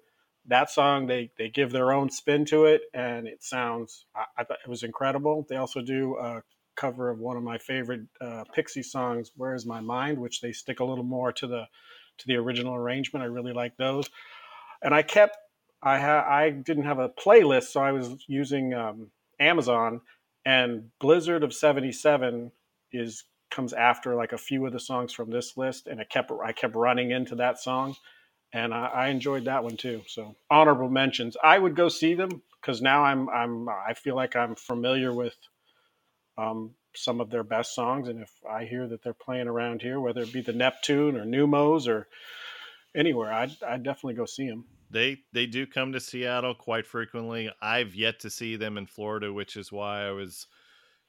That 0.47 0.71
song 0.71 1.07
they 1.07 1.31
they 1.39 1.49
give 1.49 1.71
their 1.71 1.93
own 1.93 2.11
spin 2.11 2.45
to 2.47 2.65
it, 2.65 2.83
and 2.95 3.27
it 3.27 3.43
sounds 3.43 4.05
I, 4.15 4.25
I 4.39 4.45
thought 4.45 4.59
it 4.65 4.69
was 4.69 4.83
incredible. 4.83 5.47
They 5.49 5.57
also 5.57 5.81
do 5.81 6.17
a 6.19 6.43
cover 6.77 7.11
of 7.11 7.19
one 7.19 7.37
of 7.37 7.43
my 7.43 7.59
favorite 7.59 8.03
uh, 8.21 8.45
Pixie 8.55 8.83
songs, 8.83 9.31
"Where 9.37 9.55
Is 9.55 9.67
My 9.67 9.81
Mind," 9.81 10.19
which 10.19 10.41
they 10.41 10.53
stick 10.53 10.81
a 10.81 10.85
little 10.85 11.05
more 11.05 11.33
to 11.33 11.47
the 11.47 11.67
to 12.19 12.27
the 12.27 12.37
original 12.37 12.75
arrangement. 12.75 13.23
I 13.23 13.27
really 13.27 13.53
like 13.53 13.77
those 13.77 14.07
and 14.83 14.95
I 14.95 15.03
kept 15.03 15.37
I 15.83 15.99
ha- 15.99 16.27
I 16.29 16.51
didn't 16.51 16.85
have 16.85 16.99
a 16.99 17.09
playlist, 17.09 17.65
so 17.65 17.81
I 17.81 17.93
was 17.93 18.25
using 18.27 18.75
um, 18.75 19.11
Amazon, 19.39 20.01
and 20.49 20.89
Blizzard 20.99 21.43
of 21.43 21.53
'77 21.53 22.51
is 22.91 23.23
comes 23.51 23.71
after 23.71 24.15
like 24.15 24.33
a 24.33 24.37
few 24.37 24.65
of 24.65 24.73
the 24.73 24.79
songs 24.79 25.13
from 25.13 25.29
this 25.29 25.55
list, 25.57 25.85
and 25.85 25.99
it 25.99 26.09
kept 26.09 26.31
I 26.43 26.53
kept 26.53 26.75
running 26.75 27.11
into 27.11 27.35
that 27.35 27.59
song, 27.59 27.95
and 28.51 28.73
I, 28.73 28.85
I 28.87 29.07
enjoyed 29.09 29.45
that 29.45 29.63
one 29.63 29.77
too. 29.77 30.01
So 30.07 30.35
honorable 30.49 30.89
mentions. 30.89 31.37
I 31.43 31.59
would 31.59 31.75
go 31.75 31.87
see 31.87 32.15
them 32.15 32.41
because 32.59 32.81
now 32.81 33.03
I'm 33.03 33.29
I'm 33.29 33.69
I 33.69 33.93
feel 33.93 34.15
like 34.15 34.35
I'm 34.35 34.55
familiar 34.55 35.13
with 35.13 35.35
um, 36.35 36.71
some 36.95 37.21
of 37.21 37.29
their 37.29 37.43
best 37.43 37.75
songs, 37.75 38.07
and 38.07 38.19
if 38.19 38.31
I 38.49 38.65
hear 38.65 38.87
that 38.87 39.03
they're 39.03 39.13
playing 39.13 39.47
around 39.47 39.83
here, 39.83 39.99
whether 39.99 40.21
it 40.21 40.33
be 40.33 40.41
the 40.41 40.53
Neptune 40.53 41.15
or 41.15 41.25
Neumos 41.25 41.87
or 41.87 42.07
anywhere, 42.95 43.31
I'd, 43.31 43.51
I'd 43.61 43.83
definitely 43.83 44.15
go 44.15 44.25
see 44.25 44.47
them. 44.49 44.65
They 44.89 45.19
they 45.33 45.45
do 45.45 45.67
come 45.67 45.91
to 45.93 45.99
Seattle 45.99 46.55
quite 46.55 46.87
frequently. 46.87 47.51
I've 47.61 47.93
yet 47.93 48.19
to 48.21 48.29
see 48.29 48.55
them 48.55 48.77
in 48.77 48.87
Florida, 48.87 49.31
which 49.31 49.55
is 49.55 49.71
why 49.71 50.07
I 50.07 50.11
was 50.11 50.47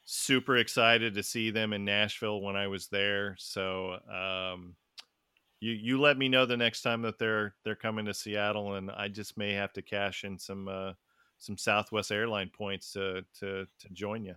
super 0.04 0.56
excited 0.56 1.14
to 1.14 1.22
see 1.22 1.50
them 1.50 1.72
in 1.72 1.84
Nashville 1.84 2.40
when 2.40 2.56
I 2.56 2.66
was 2.66 2.88
there. 2.88 3.36
So 3.38 3.98
um, 4.12 4.74
you 5.60 5.72
you 5.72 6.00
let 6.00 6.18
me 6.18 6.28
know 6.28 6.46
the 6.46 6.56
next 6.56 6.82
time 6.82 7.02
that 7.02 7.18
they're 7.18 7.54
they're 7.64 7.74
coming 7.74 8.04
to 8.06 8.14
Seattle, 8.14 8.74
and 8.74 8.90
I 8.90 9.08
just 9.08 9.38
may 9.38 9.52
have 9.52 9.72
to 9.74 9.82
cash 9.82 10.24
in 10.24 10.38
some 10.38 10.68
uh, 10.68 10.92
some 11.38 11.56
Southwest 11.56 12.10
airline 12.10 12.50
points 12.50 12.92
to 12.92 13.24
to 13.38 13.66
to 13.78 13.88
join 13.92 14.24
you. 14.24 14.34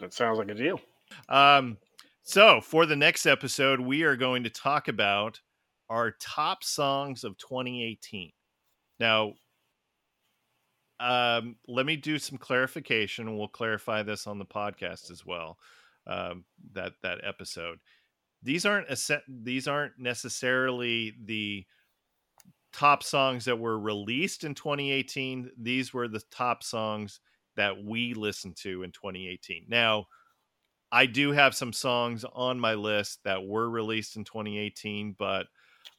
That 0.00 0.14
sounds 0.14 0.38
like 0.38 0.48
a 0.48 0.54
deal. 0.54 0.80
Um, 1.28 1.76
so 2.22 2.60
for 2.60 2.86
the 2.86 2.96
next 2.96 3.26
episode, 3.26 3.80
we 3.80 4.02
are 4.02 4.16
going 4.16 4.44
to 4.44 4.50
talk 4.50 4.88
about 4.88 5.40
our 5.90 6.12
top 6.12 6.64
songs 6.64 7.24
of 7.24 7.36
2018. 7.38 8.32
Now, 9.02 9.32
um, 11.00 11.56
let 11.66 11.86
me 11.86 11.96
do 11.96 12.20
some 12.20 12.38
clarification, 12.38 13.36
we'll 13.36 13.48
clarify 13.48 14.04
this 14.04 14.28
on 14.28 14.38
the 14.38 14.44
podcast 14.44 15.10
as 15.10 15.26
well. 15.26 15.58
Um, 16.06 16.44
that 16.72 16.92
that 17.02 17.18
episode. 17.24 17.80
These 18.44 18.64
aren't 18.64 18.88
esse- 18.88 19.24
these 19.26 19.66
aren't 19.66 19.98
necessarily 19.98 21.16
the 21.24 21.66
top 22.72 23.02
songs 23.02 23.44
that 23.46 23.58
were 23.58 23.78
released 23.80 24.44
in 24.44 24.54
2018. 24.54 25.50
These 25.58 25.92
were 25.92 26.06
the 26.06 26.22
top 26.30 26.62
songs 26.62 27.18
that 27.56 27.82
we 27.82 28.14
listened 28.14 28.56
to 28.58 28.84
in 28.84 28.92
2018. 28.92 29.64
Now, 29.68 30.06
I 30.92 31.06
do 31.06 31.32
have 31.32 31.56
some 31.56 31.72
songs 31.72 32.24
on 32.24 32.60
my 32.60 32.74
list 32.74 33.18
that 33.24 33.44
were 33.44 33.68
released 33.68 34.14
in 34.14 34.22
2018, 34.22 35.16
but 35.18 35.48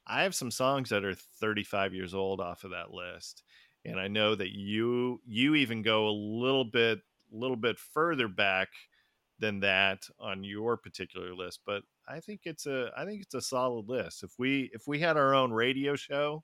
I 0.05 0.23
have 0.23 0.35
some 0.35 0.51
songs 0.51 0.89
that 0.89 1.05
are 1.05 1.15
35 1.15 1.93
years 1.93 2.13
old 2.13 2.41
off 2.41 2.63
of 2.63 2.71
that 2.71 2.91
list. 2.91 3.43
And 3.85 3.99
I 3.99 4.07
know 4.07 4.35
that 4.35 4.57
you 4.57 5.21
you 5.25 5.55
even 5.55 5.81
go 5.81 6.07
a 6.07 6.11
little 6.11 6.65
bit 6.65 6.99
a 7.31 7.35
little 7.35 7.57
bit 7.57 7.77
further 7.79 8.27
back 8.27 8.69
than 9.39 9.59
that 9.61 10.07
on 10.19 10.43
your 10.43 10.77
particular 10.77 11.33
list, 11.35 11.61
but 11.65 11.83
I 12.07 12.19
think 12.19 12.41
it's 12.45 12.65
a 12.65 12.91
I 12.95 13.05
think 13.05 13.21
it's 13.21 13.33
a 13.33 13.41
solid 13.41 13.89
list. 13.89 14.23
If 14.23 14.33
we 14.37 14.69
if 14.73 14.87
we 14.87 14.99
had 14.99 15.17
our 15.17 15.33
own 15.33 15.51
radio 15.51 15.95
show, 15.95 16.43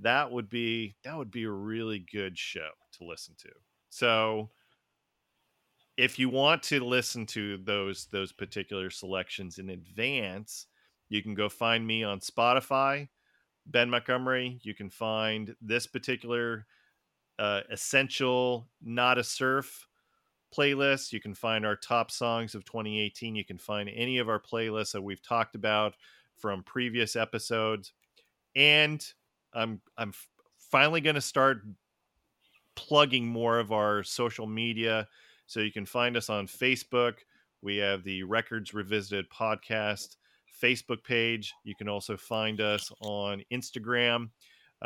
that 0.00 0.30
would 0.30 0.48
be 0.48 0.96
that 1.04 1.16
would 1.16 1.30
be 1.30 1.44
a 1.44 1.50
really 1.50 2.00
good 2.00 2.38
show 2.38 2.70
to 2.92 3.04
listen 3.04 3.34
to. 3.38 3.50
So 3.90 4.50
if 5.96 6.18
you 6.18 6.28
want 6.28 6.62
to 6.64 6.84
listen 6.84 7.26
to 7.26 7.58
those 7.58 8.06
those 8.06 8.32
particular 8.32 8.90
selections 8.90 9.58
in 9.58 9.68
advance, 9.70 10.66
you 11.08 11.22
can 11.22 11.34
go 11.34 11.48
find 11.48 11.86
me 11.86 12.04
on 12.04 12.20
Spotify, 12.20 13.08
Ben 13.66 13.90
Montgomery. 13.90 14.60
You 14.62 14.74
can 14.74 14.90
find 14.90 15.54
this 15.60 15.86
particular 15.86 16.66
uh, 17.38 17.60
essential 17.70 18.68
Nada 18.82 19.24
Surf 19.24 19.86
playlist. 20.54 21.12
You 21.12 21.20
can 21.20 21.34
find 21.34 21.64
our 21.64 21.76
top 21.76 22.10
songs 22.10 22.54
of 22.54 22.64
2018. 22.64 23.36
You 23.36 23.44
can 23.44 23.58
find 23.58 23.88
any 23.88 24.18
of 24.18 24.28
our 24.28 24.40
playlists 24.40 24.92
that 24.92 25.02
we've 25.02 25.22
talked 25.22 25.54
about 25.54 25.94
from 26.36 26.62
previous 26.62 27.16
episodes. 27.16 27.92
And 28.56 29.04
I'm 29.52 29.80
I'm 29.96 30.12
finally 30.58 31.00
going 31.00 31.14
to 31.14 31.20
start 31.20 31.62
plugging 32.74 33.26
more 33.26 33.58
of 33.58 33.72
our 33.72 34.02
social 34.02 34.46
media. 34.46 35.08
So 35.46 35.60
you 35.60 35.72
can 35.72 35.86
find 35.86 36.16
us 36.16 36.28
on 36.28 36.46
Facebook. 36.46 37.14
We 37.62 37.78
have 37.78 38.04
the 38.04 38.22
Records 38.22 38.74
Revisited 38.74 39.30
podcast 39.30 40.16
Facebook 40.62 41.04
page. 41.04 41.52
You 41.64 41.74
can 41.74 41.88
also 41.88 42.16
find 42.16 42.60
us 42.60 42.90
on 43.00 43.42
Instagram 43.52 44.30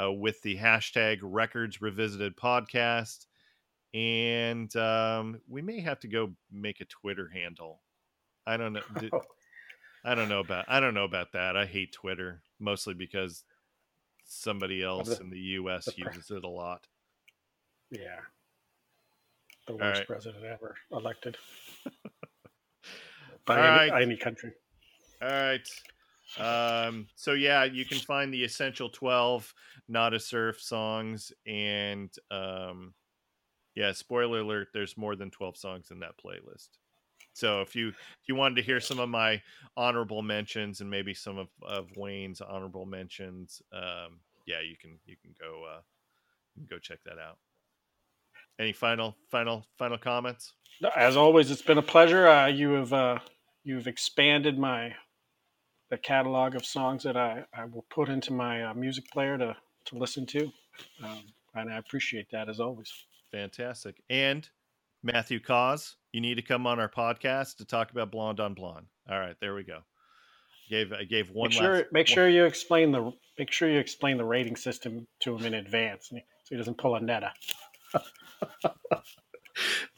uh, 0.00 0.12
with 0.12 0.40
the 0.42 0.56
hashtag 0.56 1.18
Records 1.22 1.80
Revisited 1.80 2.36
podcast. 2.36 3.26
And 3.94 4.74
um, 4.76 5.40
we 5.48 5.60
may 5.60 5.80
have 5.80 6.00
to 6.00 6.08
go 6.08 6.32
make 6.50 6.80
a 6.80 6.86
Twitter 6.86 7.28
handle. 7.28 7.80
I 8.46 8.56
don't 8.56 8.72
know. 8.72 8.80
I 10.04 10.14
don't 10.14 10.28
know 10.28 10.40
about. 10.40 10.64
I 10.66 10.80
don't 10.80 10.94
know 10.94 11.04
about 11.04 11.32
that. 11.32 11.56
I 11.56 11.66
hate 11.66 11.92
Twitter 11.92 12.42
mostly 12.58 12.94
because 12.94 13.44
somebody 14.24 14.82
else 14.82 15.08
the- 15.08 15.20
in 15.20 15.30
the 15.30 15.38
U.S. 15.38 15.84
the 15.84 15.94
uses 15.96 16.30
it 16.30 16.44
a 16.44 16.48
lot. 16.48 16.86
Yeah. 17.90 18.20
The 19.66 19.76
worst 19.76 20.00
right. 20.00 20.06
president 20.08 20.44
ever 20.44 20.74
elected 20.90 21.36
by 23.46 23.58
any, 23.58 23.90
right. 23.90 24.02
any 24.02 24.16
country. 24.16 24.52
All 25.22 25.28
right. 25.28 25.68
Um, 26.38 27.06
so 27.14 27.32
yeah, 27.32 27.64
you 27.64 27.84
can 27.84 27.98
find 27.98 28.32
the 28.32 28.42
essential 28.44 28.88
12 28.88 29.52
Nada 29.88 30.18
Surf 30.18 30.60
songs 30.60 31.32
and 31.46 32.10
um 32.30 32.94
yeah, 33.74 33.92
spoiler 33.92 34.40
alert, 34.40 34.68
there's 34.74 34.98
more 34.98 35.16
than 35.16 35.30
12 35.30 35.56
songs 35.56 35.90
in 35.90 36.00
that 36.00 36.18
playlist. 36.22 36.68
So 37.34 37.60
if 37.62 37.74
you 37.76 37.88
if 37.88 38.28
you 38.28 38.34
wanted 38.34 38.56
to 38.56 38.62
hear 38.62 38.80
some 38.80 38.98
of 38.98 39.08
my 39.08 39.42
honorable 39.76 40.22
mentions 40.22 40.80
and 40.80 40.90
maybe 40.90 41.14
some 41.14 41.38
of, 41.38 41.48
of 41.62 41.88
Wayne's 41.96 42.40
honorable 42.40 42.86
mentions, 42.86 43.62
um 43.72 44.20
yeah, 44.46 44.60
you 44.60 44.76
can 44.80 44.98
you 45.06 45.16
can 45.22 45.34
go 45.38 45.64
uh 45.64 45.80
go 46.68 46.78
check 46.78 46.98
that 47.04 47.18
out. 47.18 47.38
Any 48.58 48.72
final 48.72 49.16
final 49.30 49.66
final 49.78 49.98
comments? 49.98 50.52
As 50.96 51.16
always, 51.16 51.50
it's 51.50 51.62
been 51.62 51.78
a 51.78 51.82
pleasure. 51.82 52.26
Uh, 52.26 52.46
you 52.46 52.70
have 52.72 52.92
uh, 52.92 53.18
you've 53.64 53.86
expanded 53.86 54.58
my 54.58 54.94
the 55.92 55.98
catalog 55.98 56.54
of 56.54 56.64
songs 56.64 57.02
that 57.02 57.18
I, 57.18 57.44
I 57.52 57.66
will 57.66 57.84
put 57.90 58.08
into 58.08 58.32
my 58.32 58.62
uh, 58.64 58.72
music 58.74 59.04
player 59.12 59.36
to 59.36 59.54
to 59.84 59.98
listen 59.98 60.24
to, 60.26 60.50
um, 61.04 61.20
and 61.54 61.70
I 61.70 61.76
appreciate 61.76 62.30
that 62.32 62.48
as 62.48 62.60
always. 62.60 62.90
Fantastic. 63.30 64.02
And 64.08 64.48
Matthew 65.02 65.38
Caws, 65.38 65.96
you 66.12 66.22
need 66.22 66.36
to 66.36 66.42
come 66.42 66.66
on 66.66 66.80
our 66.80 66.88
podcast 66.88 67.56
to 67.56 67.66
talk 67.66 67.90
about 67.90 68.10
Blonde 68.10 68.40
on 68.40 68.54
Blonde. 68.54 68.86
All 69.10 69.18
right, 69.18 69.36
there 69.40 69.54
we 69.54 69.64
go. 69.64 69.80
Gave 70.70 70.94
I 70.94 71.04
gave 71.04 71.28
one 71.30 71.50
Make 71.50 71.58
sure 71.58 71.74
last 71.74 71.84
make 71.92 72.08
one- 72.08 72.14
sure 72.14 72.28
you 72.30 72.44
explain 72.46 72.90
the 72.90 73.12
make 73.38 73.52
sure 73.52 73.68
you 73.68 73.78
explain 73.78 74.16
the 74.16 74.24
rating 74.24 74.56
system 74.56 75.06
to 75.20 75.36
him 75.36 75.44
in 75.44 75.52
advance, 75.54 76.08
so 76.10 76.16
he 76.48 76.56
doesn't 76.56 76.78
pull 76.78 76.94
a 76.96 77.00
netta. 77.00 77.32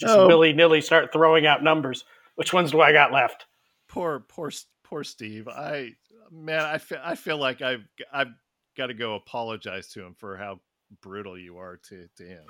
Just 0.01 0.17
Oh. 0.17 0.27
willy 0.27 0.53
nilly 0.53 0.81
start 0.81 1.13
throwing 1.13 1.47
out 1.47 1.63
numbers. 1.63 2.05
Which 2.35 2.53
ones 2.53 2.73
do 2.73 2.81
I 2.81 2.91
got 2.93 3.13
left? 3.13 3.47
poor 3.89 4.19
poor 4.29 4.51
poor 4.85 5.03
Steve. 5.05 5.49
I 5.49 5.93
man, 6.31 6.61
I 6.61 6.79
feel 6.79 7.01
I 7.03 7.15
feel 7.17 7.39
like 7.39 7.63
I've 7.63 7.87
I've 8.13 8.33
got 8.77 8.87
to 8.87 8.95
go 8.95 9.15
apologize 9.15 9.89
to 9.93 10.05
him 10.05 10.15
for 10.19 10.37
how 10.37 10.61
brutal 11.03 11.39
you 11.39 11.59
are 11.59 11.79
to 11.89 12.09
to 12.17 12.25
him. 12.25 12.45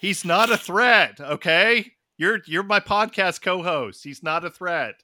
He's 0.00 0.24
not 0.24 0.50
a 0.50 0.56
threat, 0.56 1.20
okay? 1.20 1.92
You're 2.16 2.40
you're 2.46 2.62
my 2.62 2.80
podcast 2.80 3.42
co-host. 3.42 4.04
He's 4.04 4.22
not 4.22 4.44
a 4.44 4.50
threat. 4.50 5.02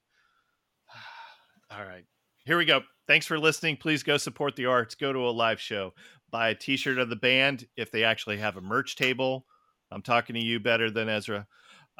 All 1.70 1.84
right. 1.84 2.04
Here 2.44 2.58
we 2.58 2.64
go. 2.64 2.82
Thanks 3.06 3.26
for 3.26 3.38
listening. 3.38 3.76
Please 3.76 4.02
go 4.02 4.16
support 4.16 4.56
the 4.56 4.66
arts. 4.66 4.94
Go 4.94 5.12
to 5.12 5.28
a 5.28 5.30
live 5.30 5.60
show. 5.60 5.94
Buy 6.30 6.50
a 6.50 6.54
t-shirt 6.54 6.98
of 6.98 7.10
the 7.10 7.16
band 7.16 7.66
if 7.76 7.90
they 7.90 8.04
actually 8.04 8.36
have 8.38 8.56
a 8.56 8.60
merch 8.60 8.96
table. 8.96 9.46
I'm 9.90 10.02
talking 10.02 10.34
to 10.34 10.40
you 10.40 10.60
better 10.60 10.90
than 10.90 11.08
Ezra. 11.08 11.48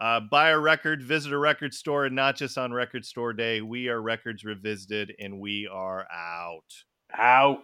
Uh, 0.00 0.18
buy 0.20 0.48
a 0.48 0.58
record, 0.58 1.02
visit 1.02 1.32
a 1.32 1.38
record 1.38 1.74
store, 1.74 2.06
and 2.06 2.16
not 2.16 2.34
just 2.34 2.56
on 2.56 2.72
record 2.72 3.04
store 3.04 3.34
day. 3.34 3.60
We 3.60 3.88
are 3.88 4.00
Records 4.00 4.44
Revisited, 4.44 5.14
and 5.18 5.38
we 5.38 5.68
are 5.70 6.06
out. 6.10 6.64
Out. 7.12 7.58